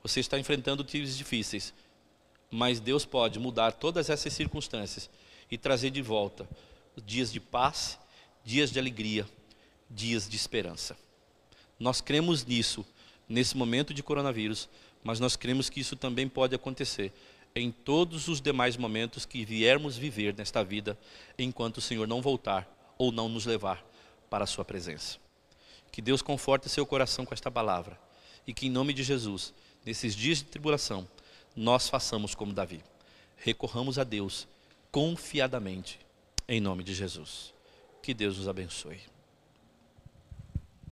Você 0.03 0.19
está 0.19 0.37
enfrentando 0.37 0.83
dias 0.83 1.17
difíceis. 1.17 1.73
Mas 2.49 2.79
Deus 2.79 3.05
pode 3.05 3.39
mudar 3.39 3.71
todas 3.71 4.09
essas 4.09 4.33
circunstâncias 4.33 5.09
e 5.49 5.57
trazer 5.57 5.89
de 5.89 6.01
volta 6.01 6.47
dias 7.05 7.31
de 7.31 7.39
paz, 7.39 7.97
dias 8.43 8.71
de 8.71 8.77
alegria, 8.79 9.25
dias 9.89 10.27
de 10.27 10.35
esperança. 10.35 10.97
Nós 11.79 12.01
cremos 12.01 12.45
nisso, 12.45 12.85
nesse 13.27 13.55
momento 13.55 13.93
de 13.93 14.03
coronavírus, 14.03 14.67
mas 15.03 15.19
nós 15.19 15.35
cremos 15.35 15.69
que 15.69 15.79
isso 15.79 15.95
também 15.95 16.27
pode 16.27 16.53
acontecer 16.53 17.13
em 17.55 17.71
todos 17.71 18.27
os 18.27 18.39
demais 18.39 18.77
momentos 18.77 19.25
que 19.25 19.45
viermos 19.45 19.97
viver 19.97 20.35
nesta 20.35 20.63
vida, 20.63 20.97
enquanto 21.37 21.77
o 21.77 21.81
Senhor 21.81 22.07
não 22.07 22.21
voltar 22.21 22.69
ou 22.97 23.11
não 23.11 23.27
nos 23.27 23.45
levar 23.45 23.83
para 24.29 24.43
a 24.43 24.47
sua 24.47 24.63
presença. 24.63 25.19
Que 25.91 26.01
Deus 26.01 26.21
conforte 26.21 26.69
seu 26.69 26.85
coração 26.85 27.25
com 27.25 27.33
esta 27.33 27.51
palavra 27.51 27.99
e 28.47 28.53
que 28.53 28.67
em 28.67 28.69
nome 28.69 28.93
de 28.93 29.03
Jesus, 29.03 29.53
nesses 29.85 30.15
dias 30.15 30.37
de 30.37 30.45
tribulação, 30.45 31.07
nós 31.55 31.89
façamos 31.89 32.33
como 32.33 32.53
Davi. 32.53 32.81
Recorramos 33.35 33.99
a 33.99 34.03
Deus 34.03 34.47
confiadamente 34.91 35.99
em 36.47 36.61
nome 36.61 36.83
de 36.83 36.93
Jesus. 36.93 37.53
Que 38.01 38.13
Deus 38.13 38.37
nos 38.37 38.47
abençoe. 38.47 39.10